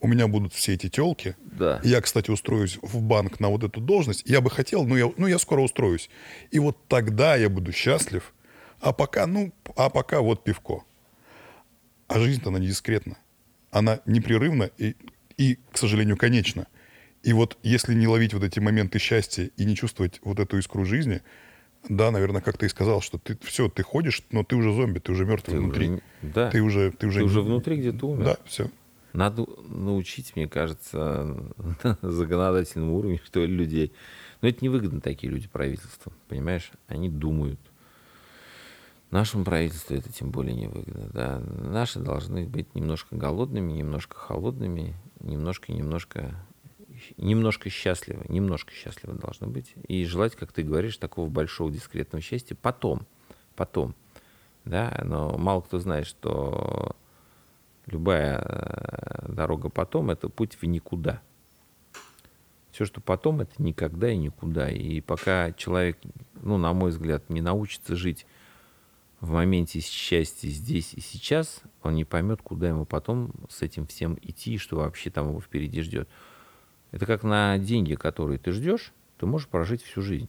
у 0.00 0.06
меня 0.06 0.28
будут 0.28 0.52
все 0.52 0.74
эти 0.74 0.88
телки. 0.88 1.34
Да. 1.40 1.80
Я, 1.82 2.00
кстати, 2.02 2.30
устроюсь 2.30 2.78
в 2.82 3.00
банк 3.00 3.40
на 3.40 3.48
вот 3.48 3.64
эту 3.64 3.80
должность. 3.80 4.22
Я 4.26 4.42
бы 4.42 4.50
хотел, 4.50 4.84
но 4.84 4.98
я, 4.98 5.10
ну, 5.16 5.26
я 5.26 5.38
скоро 5.38 5.62
устроюсь. 5.62 6.10
И 6.50 6.58
вот 6.58 6.76
тогда 6.88 7.36
я 7.36 7.48
буду 7.48 7.72
счастлив. 7.72 8.34
А 8.80 8.92
пока, 8.92 9.26
ну, 9.26 9.52
а 9.76 9.88
пока 9.88 10.20
вот 10.20 10.44
пивко. 10.44 10.84
А 12.06 12.18
жизнь-то 12.18 12.50
она 12.50 12.58
не 12.58 12.66
дискретна. 12.66 13.16
Она 13.70 14.00
непрерывна 14.04 14.70
и, 14.76 14.94
и, 15.38 15.58
к 15.72 15.78
сожалению, 15.78 16.18
конечна. 16.18 16.66
И 17.22 17.32
вот 17.32 17.56
если 17.62 17.94
не 17.94 18.06
ловить 18.06 18.34
вот 18.34 18.44
эти 18.44 18.60
моменты 18.60 18.98
счастья 18.98 19.50
и 19.56 19.64
не 19.64 19.74
чувствовать 19.74 20.20
вот 20.22 20.38
эту 20.38 20.58
искру 20.58 20.84
жизни, 20.84 21.22
да, 21.88 22.10
наверное, 22.10 22.40
как 22.40 22.56
ты 22.56 22.66
и 22.66 22.68
сказал, 22.68 23.00
что 23.00 23.18
ты 23.18 23.38
все, 23.42 23.68
ты 23.68 23.82
ходишь, 23.82 24.22
но 24.30 24.42
ты 24.42 24.56
уже 24.56 24.72
зомби, 24.72 24.98
ты 24.98 25.12
уже 25.12 25.24
мертвый 25.24 25.56
ты 25.56 25.62
внутри. 25.62 25.88
Уже, 25.90 26.02
да. 26.22 26.50
Ты 26.50 26.62
уже, 26.62 26.90
ты 26.92 27.06
уже, 27.06 27.20
ты 27.20 27.24
уже 27.24 27.42
внутри 27.42 27.76
где-то 27.76 28.06
умер. 28.06 28.24
Да, 28.24 28.36
все. 28.44 28.70
Надо 29.12 29.46
научить, 29.68 30.34
мне 30.34 30.48
кажется, 30.48 31.36
законодательному 32.02 32.96
уровню, 32.96 33.20
что 33.24 33.40
ли, 33.40 33.54
людей. 33.54 33.92
Но 34.40 34.48
это 34.48 34.64
невыгодно 34.64 35.00
такие 35.00 35.32
люди 35.32 35.46
правительству, 35.46 36.12
понимаешь? 36.28 36.72
Они 36.88 37.08
думают. 37.08 37.60
Нашему 39.10 39.44
правительству 39.44 39.94
это 39.94 40.12
тем 40.12 40.30
более 40.30 40.54
невыгодно. 40.54 41.10
Да. 41.12 41.38
Наши 41.38 42.00
должны 42.00 42.46
быть 42.46 42.74
немножко 42.74 43.14
голодными, 43.14 43.72
немножко 43.72 44.16
холодными, 44.16 44.94
немножко-немножко 45.20 46.34
немножко 47.16 47.70
счастливы, 47.70 48.24
немножко 48.28 48.72
счастливы 48.72 49.18
должны 49.18 49.46
быть. 49.46 49.74
И 49.88 50.04
желать, 50.04 50.34
как 50.34 50.52
ты 50.52 50.62
говоришь, 50.62 50.96
такого 50.96 51.28
большого 51.28 51.70
дискретного 51.70 52.22
счастья 52.22 52.56
потом, 52.60 53.06
потом. 53.56 53.94
Да, 54.64 55.00
но 55.04 55.36
мало 55.36 55.60
кто 55.60 55.78
знает, 55.78 56.06
что 56.06 56.96
любая 57.86 58.38
э, 58.38 59.32
дорога 59.32 59.68
потом– 59.68 60.10
это 60.12 60.28
путь 60.28 60.56
в 60.60 60.64
никуда. 60.64 61.20
Все, 62.70 62.84
что 62.84 63.00
потом, 63.00 63.40
это 63.40 63.62
никогда 63.62 64.10
и 64.10 64.16
никуда. 64.16 64.68
И 64.68 65.00
пока 65.00 65.52
человек, 65.52 65.98
ну, 66.42 66.56
на 66.56 66.72
мой 66.72 66.90
взгляд, 66.90 67.28
не 67.30 67.40
научится 67.40 67.94
жить 67.94 68.26
в 69.20 69.30
моменте 69.30 69.80
счастья 69.80 70.48
здесь 70.48 70.92
и 70.94 71.00
сейчас, 71.00 71.62
он 71.82 71.94
не 71.94 72.04
поймет, 72.04 72.42
куда 72.42 72.68
ему 72.68 72.84
потом 72.84 73.32
с 73.48 73.62
этим 73.62 73.86
всем 73.86 74.18
идти, 74.20 74.58
что 74.58 74.76
вообще 74.76 75.10
там 75.10 75.28
его 75.28 75.40
впереди 75.40 75.82
ждет. 75.82 76.08
Это 76.94 77.06
как 77.06 77.24
на 77.24 77.58
деньги, 77.58 77.96
которые 77.96 78.38
ты 78.38 78.52
ждешь, 78.52 78.92
ты 79.18 79.26
можешь 79.26 79.48
прожить 79.48 79.82
всю 79.82 80.00
жизнь. 80.00 80.28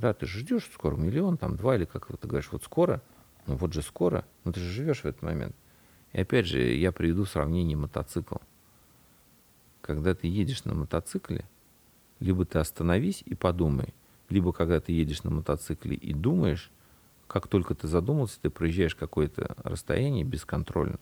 Да, 0.00 0.12
ты 0.12 0.26
же 0.26 0.40
ждешь 0.40 0.68
скоро 0.74 0.96
миллион, 0.96 1.36
там 1.36 1.54
два, 1.54 1.76
или 1.76 1.84
как 1.84 2.08
ты 2.08 2.26
говоришь, 2.26 2.50
вот 2.50 2.64
скоро, 2.64 3.00
ну 3.46 3.54
вот 3.54 3.72
же 3.72 3.80
скоро, 3.80 4.24
но 4.42 4.50
ты 4.50 4.58
же 4.58 4.68
живешь 4.68 5.02
в 5.02 5.04
этот 5.04 5.22
момент. 5.22 5.54
И 6.12 6.20
опять 6.20 6.46
же, 6.46 6.60
я 6.60 6.90
приведу 6.90 7.24
сравнение 7.24 7.76
мотоцикл. 7.76 8.38
Когда 9.80 10.12
ты 10.12 10.26
едешь 10.26 10.64
на 10.64 10.74
мотоцикле, 10.74 11.48
либо 12.18 12.44
ты 12.44 12.58
остановись 12.58 13.22
и 13.24 13.36
подумай, 13.36 13.94
либо 14.28 14.52
когда 14.52 14.80
ты 14.80 14.90
едешь 14.90 15.22
на 15.22 15.30
мотоцикле 15.30 15.94
и 15.94 16.12
думаешь, 16.12 16.72
как 17.28 17.46
только 17.46 17.76
ты 17.76 17.86
задумался, 17.86 18.40
ты 18.40 18.50
проезжаешь 18.50 18.96
какое-то 18.96 19.54
расстояние 19.62 20.24
бесконтрольно. 20.24 20.98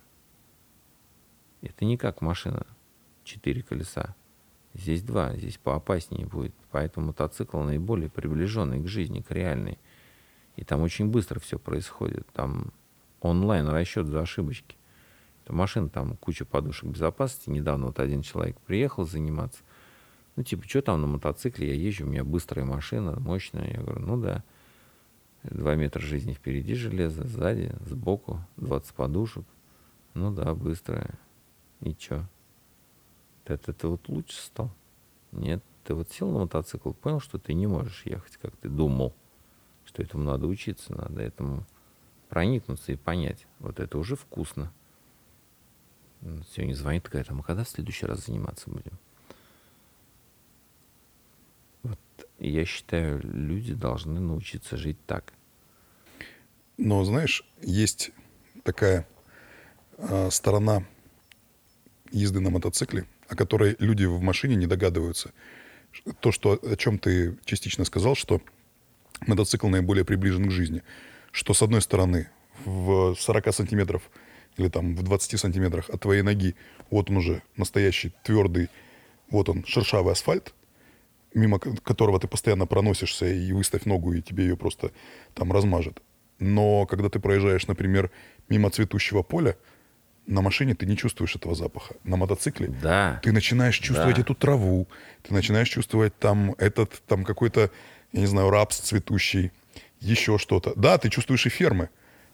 Это 1.63 1.87
не 1.87 1.97
как 1.97 2.21
машина, 2.21 2.67
четыре 3.25 3.63
колеса. 3.63 4.15
Здесь 4.75 5.03
два, 5.03 5.35
здесь 5.35 5.59
поопаснее 5.59 6.27
будет. 6.27 6.55
Поэтому 6.71 7.09
мотоцикл 7.09 7.59
наиболее 7.61 8.11
приближенный 8.11 8.81
к 8.81 8.87
жизни, 8.87 9.21
к 9.21 9.31
реальной. 9.31 9.79
И 10.57 10.65
там 10.65 10.83
очень 10.83 11.09
быстро 11.09 11.41
все 11.41 11.59
происходит. 11.59 12.27
Там 12.33 12.73
онлайн 13.21 13.69
расчет 13.69 14.07
за 14.07 14.21
ошибочки. 14.21 14.77
Это 15.45 15.55
машина, 15.55 15.89
там 15.89 16.17
куча 16.17 16.45
подушек 16.45 16.91
безопасности. 16.91 17.51
Недавно 17.51 17.87
вот 17.87 18.01
один 18.01 18.23
человек 18.23 18.59
приехал 18.61 19.07
заниматься. 19.07 19.63
Ну, 20.37 20.43
типа, 20.43 20.69
что 20.69 20.83
там 20.83 21.01
на 21.01 21.07
мотоцикле? 21.07 21.69
Я 21.69 21.75
езжу, 21.75 22.05
у 22.05 22.09
меня 22.09 22.23
быстрая 22.23 22.65
машина, 22.65 23.19
мощная. 23.19 23.73
Я 23.73 23.83
говорю, 23.83 24.01
ну 24.01 24.21
да. 24.21 24.45
Два 25.43 25.75
метра 25.75 26.01
жизни 26.01 26.33
впереди 26.33 26.75
железо, 26.75 27.27
сзади, 27.27 27.75
сбоку, 27.87 28.41
20 28.57 28.95
подушек. 28.95 29.45
Ну 30.15 30.33
да, 30.33 30.55
быстрая. 30.55 31.19
И 31.81 31.95
чё? 31.95 32.25
Ты 33.49 33.55
от 33.55 33.67
этого 33.67 33.99
лучше 34.09 34.37
стал? 34.43 34.71
Нет, 35.33 35.65
ты 35.85 35.95
вот 35.95 36.11
сел 36.13 36.31
на 36.31 36.41
мотоцикл, 36.41 36.93
понял, 36.93 37.19
что 37.19 37.39
ты 37.39 37.55
не 37.55 37.67
можешь 37.67 38.05
ехать, 38.05 38.37
как 38.37 38.55
ты 38.59 38.69
думал, 38.69 39.15
что 39.87 40.03
этому 40.03 40.23
надо 40.23 40.47
учиться, 40.47 40.95
надо 40.95 41.23
этому 41.23 41.65
проникнуться 42.29 42.93
и 42.93 42.97
понять. 42.97 43.47
Вот 43.59 43.81
это 43.81 43.97
уже 43.97 44.17
вкусно. 44.17 44.71
Сегодня 46.51 46.75
звонит 46.75 47.05
такая, 47.05 47.25
там, 47.25 47.41
а 47.41 47.43
когда 47.43 47.65
в 47.65 47.69
следующий 47.71 48.05
раз 48.05 48.27
заниматься 48.27 48.69
будем? 48.69 48.99
Вот 51.85 51.99
я 52.39 52.67
считаю, 52.67 53.19
люди 53.23 53.73
должны 53.73 54.21
научиться 54.21 54.77
жить 54.77 54.99
так. 55.07 55.33
Но, 56.77 57.03
знаешь, 57.05 57.49
есть 57.63 58.11
такая 58.63 59.09
э, 59.97 60.29
сторона 60.31 60.85
езды 62.11 62.41
на 62.41 62.51
мотоцикле, 62.51 63.07
о 63.29 63.37
которой 63.37 63.77
люди 63.79 64.05
в 64.05 64.21
машине 64.21 64.57
не 64.57 64.67
догадываются. 64.67 65.33
То, 66.21 66.33
что, 66.33 66.59
о 66.63 66.77
чем 66.77 66.99
ты 66.99 67.37
частично 67.45 67.85
сказал, 67.85 68.15
что 68.15 68.41
мотоцикл 69.27 69.69
наиболее 69.69 70.05
приближен 70.05 70.49
к 70.49 70.53
жизни. 70.53 70.83
Что, 71.31 71.55
с 71.55 71.63
одной 71.63 71.83
стороны, 71.83 72.29
в 72.65 73.15
40 73.15 73.55
сантиметров 73.55 74.11
или 74.57 74.69
там 74.69 74.97
в 74.97 75.03
20 75.03 75.39
сантиметрах 75.39 75.89
от 75.91 76.01
твоей 76.01 76.23
ноги, 76.23 76.57
вот 76.91 77.11
он 77.11 77.19
уже 77.19 77.43
настоящий 77.57 78.13
твердый, 78.25 78.69
вот 79.31 79.49
он, 79.49 79.65
шершавый 79.65 80.13
асфальт, 80.13 80.55
мимо 81.35 81.59
которого 81.59 82.19
ты 82.19 82.27
постоянно 82.27 82.67
проносишься, 82.67 83.27
и 83.27 83.53
выставь 83.53 83.85
ногу, 83.85 84.13
и 84.13 84.23
тебе 84.23 84.45
ее 84.45 84.57
просто 84.57 84.91
там 85.35 85.53
размажет. 85.53 86.03
Но 86.39 86.87
когда 86.87 87.09
ты 87.09 87.21
проезжаешь, 87.21 87.67
например, 87.67 88.11
мимо 88.49 88.71
цветущего 88.71 89.23
поля, 89.23 89.57
на 90.29 90.43
машине 90.43 90.75
ты 90.75 90.87
не 90.87 90.97
чувствуешь 90.97 91.35
этого 91.35 91.55
запаха. 91.55 91.95
На 92.05 92.17
мотоцикле 92.17 92.69
да. 92.69 93.19
ты 93.23 93.33
начинаешь 93.33 93.79
чувствовать 93.79 94.17
да. 94.17 94.23
эту 94.23 94.35
траву, 94.35 94.87
ты 95.23 95.33
начинаешь 95.35 95.69
чувствовать 95.69 96.17
там 96.19 96.55
этот, 96.59 97.03
там 97.07 97.25
какой-то, 97.25 97.71
я 98.13 98.21
не 98.21 98.27
знаю, 98.27 98.51
рапс 98.51 98.79
цветущий, 98.79 99.51
еще 100.01 100.39
что-то. 100.39 100.75
Да, 100.77 100.99
ты 100.99 101.09
чувствуешь 101.09 101.47
и 101.47 101.49
фермы, 101.49 101.89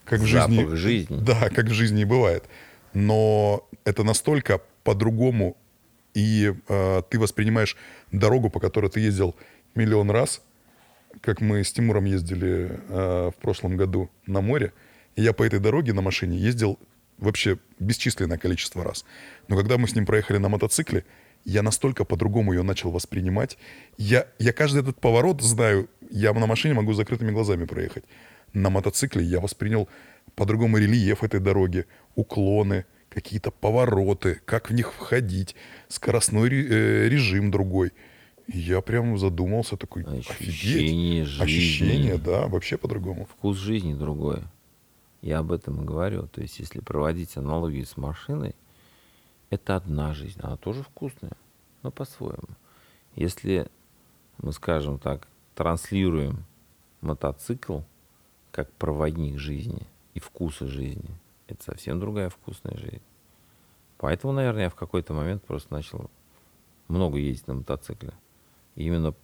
как 0.04 0.20
в 0.20 0.30
Запах 0.30 0.50
жизни. 0.50 0.74
жизни. 0.74 1.18
Да, 1.20 1.48
как 1.50 1.66
в 1.66 1.72
жизни 1.72 2.02
и 2.02 2.04
бывает. 2.04 2.44
Но 2.94 3.66
это 3.84 4.02
настолько 4.02 4.60
по-другому, 4.82 5.56
и 6.14 6.52
э, 6.68 7.02
ты 7.08 7.18
воспринимаешь 7.18 7.76
дорогу, 8.10 8.50
по 8.50 8.58
которой 8.58 8.90
ты 8.90 9.00
ездил 9.00 9.36
миллион 9.76 10.10
раз, 10.10 10.42
как 11.20 11.40
мы 11.40 11.62
с 11.62 11.72
Тимуром 11.72 12.06
ездили 12.06 12.80
э, 12.88 13.30
в 13.30 13.40
прошлом 13.40 13.76
году 13.76 14.10
на 14.26 14.40
море, 14.40 14.72
и 15.14 15.22
я 15.22 15.32
по 15.32 15.44
этой 15.44 15.60
дороге 15.60 15.92
на 15.92 16.02
машине 16.02 16.38
ездил 16.38 16.78
вообще 17.18 17.58
бесчисленное 17.78 18.38
количество 18.38 18.84
раз. 18.84 19.04
Но 19.48 19.56
когда 19.56 19.78
мы 19.78 19.88
с 19.88 19.94
ним 19.94 20.06
проехали 20.06 20.38
на 20.38 20.48
мотоцикле, 20.48 21.04
я 21.44 21.62
настолько 21.62 22.04
по-другому 22.04 22.52
ее 22.52 22.62
начал 22.62 22.90
воспринимать. 22.90 23.58
Я, 23.98 24.26
я 24.38 24.52
каждый 24.52 24.80
этот 24.82 25.00
поворот 25.00 25.42
знаю, 25.42 25.88
я 26.10 26.32
на 26.32 26.46
машине 26.46 26.74
могу 26.74 26.92
с 26.92 26.96
закрытыми 26.96 27.32
глазами 27.32 27.64
проехать. 27.66 28.04
На 28.52 28.70
мотоцикле 28.70 29.22
я 29.24 29.40
воспринял 29.40 29.88
по-другому 30.36 30.78
рельеф 30.78 31.22
этой 31.22 31.40
дороги, 31.40 31.86
уклоны, 32.14 32.86
какие-то 33.10 33.50
повороты, 33.50 34.40
как 34.44 34.70
в 34.70 34.74
них 34.74 34.92
входить, 34.92 35.54
скоростной 35.88 36.48
э, 36.48 37.08
режим 37.08 37.50
другой. 37.50 37.92
Я 38.46 38.80
прям 38.80 39.16
задумался, 39.18 39.76
такой, 39.76 40.02
Ощущение 40.04 41.22
офигеть. 41.22 41.28
жизни. 41.28 41.42
Ощущение, 41.44 42.18
да, 42.18 42.46
вообще 42.46 42.76
по-другому. 42.76 43.26
Вкус 43.26 43.56
жизни 43.58 43.94
другой. 43.94 44.42
Я 45.24 45.38
об 45.38 45.52
этом 45.52 45.80
и 45.80 45.84
говорю. 45.86 46.26
То 46.26 46.42
есть, 46.42 46.58
если 46.58 46.80
проводить 46.80 47.38
аналогию 47.38 47.86
с 47.86 47.96
машиной, 47.96 48.54
это 49.48 49.74
одна 49.74 50.12
жизнь. 50.12 50.38
Она 50.42 50.58
тоже 50.58 50.82
вкусная, 50.82 51.32
но 51.82 51.90
по-своему. 51.90 52.50
Если 53.14 53.66
мы, 54.36 54.52
скажем 54.52 54.98
так, 54.98 55.26
транслируем 55.54 56.44
мотоцикл 57.00 57.80
как 58.50 58.70
проводник 58.72 59.38
жизни 59.38 59.86
и 60.12 60.20
вкуса 60.20 60.66
жизни, 60.66 61.16
это 61.46 61.64
совсем 61.64 61.98
другая 61.98 62.28
вкусная 62.28 62.76
жизнь. 62.76 63.02
Поэтому, 63.96 64.34
наверное, 64.34 64.64
я 64.64 64.68
в 64.68 64.74
какой-то 64.74 65.14
момент 65.14 65.42
просто 65.42 65.72
начал 65.72 66.10
много 66.86 67.16
ездить 67.16 67.46
на 67.46 67.54
мотоцикле. 67.54 68.12
Именно 68.76 69.14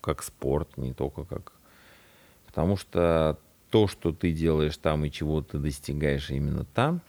как 0.00 0.24
спорт, 0.24 0.76
не 0.76 0.92
только 0.92 1.22
как... 1.22 1.52
Потому 2.46 2.76
что 2.76 3.38
то, 3.70 3.86
что 3.86 4.12
ты 4.12 4.32
делаешь 4.32 4.76
там 4.76 5.04
и 5.04 5.10
чего 5.10 5.42
ты 5.42 5.58
достигаешь 5.58 6.30
именно 6.30 6.64
там, 6.64 7.00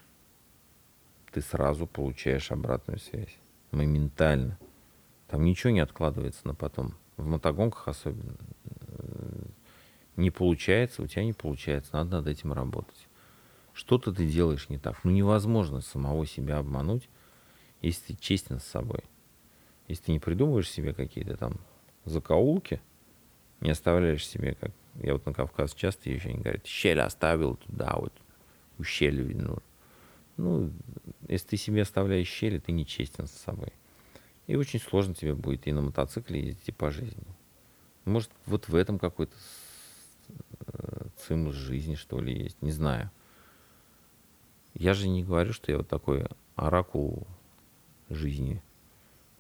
ты 1.32 1.42
сразу 1.42 1.88
получаешь 1.88 2.52
обратную 2.52 3.00
связь. 3.00 3.36
Моментально. 3.72 4.60
Там 5.28 5.44
ничего 5.44 5.72
не 5.72 5.80
откладывается 5.80 6.46
на 6.46 6.54
потом. 6.54 6.94
В 7.18 7.26
мотогонках 7.26 7.88
особенно. 7.88 8.36
Не 10.18 10.30
получается, 10.30 11.02
у 11.02 11.08
тебя 11.08 11.24
не 11.24 11.34
получается. 11.34 11.92
Надо 11.94 12.18
над 12.18 12.28
этим 12.28 12.54
работать. 12.54 13.08
Что-то 13.74 14.12
ты 14.14 14.28
делаешь 14.28 14.70
не 14.70 14.78
так. 14.78 15.04
Ну 15.04 15.12
невозможно 15.12 15.82
самого 15.82 16.26
себя 16.26 16.58
обмануть, 16.58 17.10
если 17.82 18.14
ты 18.14 18.22
честен 18.22 18.60
с 18.60 18.66
собой. 18.66 19.04
Если 19.88 20.06
ты 20.06 20.12
не 20.12 20.20
придумываешь 20.20 20.70
себе 20.70 20.94
какие-то 20.94 21.38
там 21.38 21.60
закоулки, 22.04 22.82
не 23.62 23.72
оставляешь 23.72 24.28
себе, 24.28 24.56
как 24.60 24.72
я 24.96 25.14
вот 25.14 25.26
на 25.26 25.34
Кавказ 25.34 25.74
часто 25.74 26.10
езжу, 26.10 26.30
они 26.30 26.40
говорят, 26.40 26.66
щель 26.66 27.02
оставил 27.02 27.56
туда, 27.56 27.96
вот 27.96 28.14
ущелье 28.78 29.24
видно. 29.24 29.60
Ну, 30.38 30.72
если 31.28 31.50
ты 31.50 31.58
себе 31.58 31.84
оставляешь 31.84 32.28
щели, 32.28 32.58
ты 32.58 32.72
нечестен 32.72 33.28
с 33.28 33.32
собой. 33.32 33.74
И 34.48 34.56
очень 34.56 34.80
сложно 34.80 35.14
тебе 35.14 35.36
будет 35.36 35.68
и 35.68 35.72
на 35.72 35.82
мотоцикле 35.82 36.42
ездить, 36.42 36.70
и 36.70 36.72
по 36.72 36.92
жизни. 36.92 37.24
Может, 38.06 38.32
вот 38.46 38.68
в 38.68 38.76
этом 38.76 38.98
какой-то 38.98 39.36
цимус 41.18 41.56
жизни, 41.56 41.96
что 41.96 42.20
ли, 42.20 42.44
есть. 42.44 42.62
Не 42.62 42.72
знаю. 42.72 43.12
Я 44.74 44.94
же 44.94 45.08
не 45.08 45.24
говорю, 45.24 45.54
что 45.54 45.72
я 45.72 45.78
вот 45.78 45.88
такой 45.88 46.26
оракул 46.56 47.28
жизни. 48.10 48.62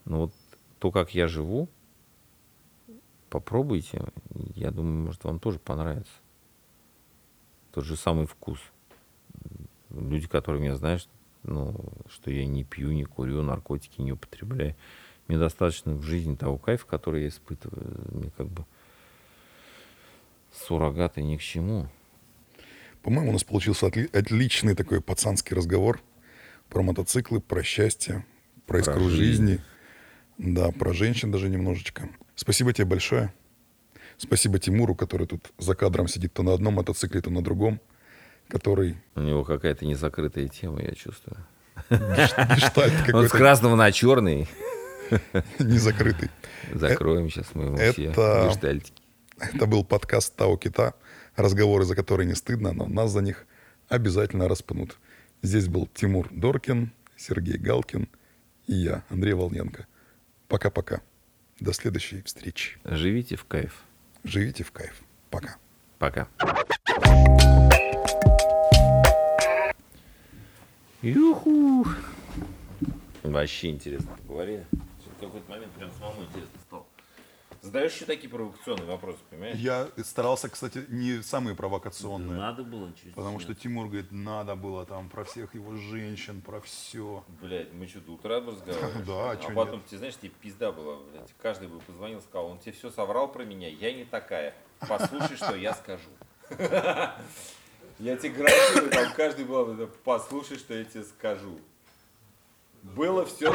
Но 0.05 0.21
вот 0.21 0.33
то, 0.79 0.91
как 0.91 1.15
я 1.15 1.27
живу, 1.27 1.69
попробуйте. 3.31 4.03
Я 4.55 4.69
думаю, 4.69 5.05
может, 5.07 5.23
вам 5.23 5.39
тоже 5.39 5.57
понравится. 5.57 6.11
Тот 7.71 7.85
же 7.85 7.95
самый 7.95 8.27
вкус. 8.27 8.59
Люди, 9.89 10.27
которые 10.27 10.61
меня 10.61 10.75
знают, 10.75 11.07
ну, 11.43 11.75
что 12.09 12.29
я 12.29 12.45
не 12.45 12.63
пью, 12.63 12.91
не 12.91 13.05
курю, 13.05 13.41
наркотики 13.41 14.01
не 14.01 14.11
употребляю. 14.11 14.75
Мне 15.27 15.37
достаточно 15.39 15.93
в 15.93 16.03
жизни 16.03 16.35
того 16.35 16.57
кайфа, 16.57 16.85
который 16.85 17.23
я 17.23 17.27
испытываю. 17.29 17.95
Мне 18.11 18.31
как 18.37 18.47
бы 18.47 18.65
суррогаты 20.51 21.23
ни 21.23 21.37
к 21.37 21.41
чему. 21.41 21.87
По-моему, 23.01 23.29
у 23.29 23.33
нас 23.33 23.43
получился 23.43 23.87
отли- 23.87 24.15
отличный 24.15 24.75
такой 24.75 25.01
пацанский 25.01 25.55
разговор 25.55 26.01
про 26.69 26.83
мотоциклы, 26.83 27.39
про 27.39 27.63
счастье, 27.63 28.25
про, 28.67 28.79
Про 28.83 28.91
искру 28.91 29.09
жизнь. 29.09 29.47
жизни. 29.47 29.59
Да, 30.37 30.71
про 30.71 30.93
женщин 30.93 31.31
даже 31.31 31.49
немножечко. 31.49 32.09
Спасибо 32.41 32.73
тебе 32.73 32.85
большое. 32.85 33.31
Спасибо 34.17 34.57
Тимуру, 34.57 34.95
который 34.95 35.27
тут 35.27 35.51
за 35.59 35.75
кадром 35.75 36.07
сидит 36.07 36.33
то 36.33 36.41
на 36.41 36.55
одном 36.55 36.73
мотоцикле, 36.73 37.21
то 37.21 37.29
на 37.29 37.43
другом, 37.43 37.79
который 38.47 38.97
У 39.13 39.19
него 39.19 39.43
какая-то 39.43 39.85
незакрытая 39.85 40.47
тема, 40.47 40.81
я 40.81 40.95
чувствую. 40.95 41.37
Он 41.91 43.27
с 43.27 43.31
красного 43.31 43.75
на 43.75 43.91
черный. 43.91 44.47
незакрытый. 45.59 46.31
Закроем 46.73 47.29
сейчас 47.29 47.53
мы 47.53 47.65
ему 47.65 47.77
это- 47.77 47.93
все 47.93 48.49
гештальтики. 48.49 49.03
Это 49.37 49.67
был 49.67 49.85
подкаст 49.85 50.35
Тао 50.35 50.57
Кита, 50.57 50.95
разговоры, 51.35 51.85
за 51.85 51.95
которые 51.95 52.25
не 52.25 52.33
стыдно, 52.33 52.73
но 52.73 52.87
нас 52.87 53.11
за 53.11 53.21
них 53.21 53.45
обязательно 53.87 54.47
распнут. 54.47 54.97
Здесь 55.43 55.67
был 55.67 55.87
Тимур 55.93 56.27
Доркин, 56.31 56.91
Сергей 57.17 57.59
Галкин 57.59 58.09
и 58.65 58.73
я, 58.73 59.03
Андрей 59.09 59.33
Волненко. 59.33 59.85
Пока-пока. 60.47 61.01
До 61.61 61.73
следующей 61.73 62.23
встречи. 62.23 62.79
Живите 62.83 63.35
в 63.35 63.45
кайф. 63.45 63.83
Живите 64.23 64.63
в 64.63 64.71
кайф. 64.71 64.99
Пока. 65.29 65.57
Пока. 65.99 66.27
Юху. 71.03 71.85
Вообще 73.21 73.69
интересно 73.69 74.09
поговорили. 74.27 74.65
В 74.71 75.19
какой-то 75.19 75.51
момент 75.51 75.71
прям 75.73 75.91
самому 75.99 76.23
интересно. 76.23 76.60
Задаешь 77.61 77.93
еще 77.93 78.05
такие 78.05 78.27
провокационные 78.27 78.87
вопросы, 78.87 79.19
понимаешь? 79.29 79.55
Я 79.57 79.87
старался, 80.03 80.49
кстати, 80.49 80.83
не 80.89 81.21
самые 81.21 81.55
провокационные. 81.55 82.39
Надо 82.39 82.63
было 82.63 82.91
через 82.93 83.13
Потому 83.13 83.39
что 83.39 83.53
Тимур 83.53 83.87
говорит, 83.87 84.11
надо 84.11 84.55
было 84.55 84.83
там 84.83 85.09
про 85.09 85.23
всех 85.23 85.53
его 85.53 85.75
женщин, 85.75 86.41
про 86.41 86.59
все. 86.61 87.23
Блядь, 87.39 87.71
мы 87.73 87.87
что, 87.87 87.99
до 88.01 88.13
утра 88.13 88.37
разговаривали? 88.37 89.03
Да, 89.05 89.31
а 89.31 89.37
чё 89.37 89.53
потом, 89.53 89.81
ты 89.87 89.97
знаешь, 89.97 90.15
тебе 90.17 90.31
пизда 90.41 90.71
была, 90.71 90.97
блядь. 90.97 91.33
Каждый 91.39 91.67
бы 91.67 91.79
позвонил, 91.79 92.19
сказал, 92.21 92.47
он 92.47 92.57
тебе 92.57 92.71
все 92.71 92.89
соврал 92.89 93.31
про 93.31 93.43
меня, 93.43 93.67
я 93.67 93.93
не 93.93 94.05
такая. 94.05 94.55
Послушай, 94.79 95.37
что 95.37 95.55
я 95.55 95.73
скажу. 95.75 96.09
Я 97.99 98.17
тебе 98.17 98.31
гарантирую, 98.31 98.89
там 98.89 99.13
каждый 99.13 99.45
был, 99.45 99.87
послушай, 100.03 100.57
что 100.57 100.73
я 100.73 100.83
тебе 100.85 101.03
скажу. 101.03 101.59
Было 102.81 103.27
все 103.27 103.51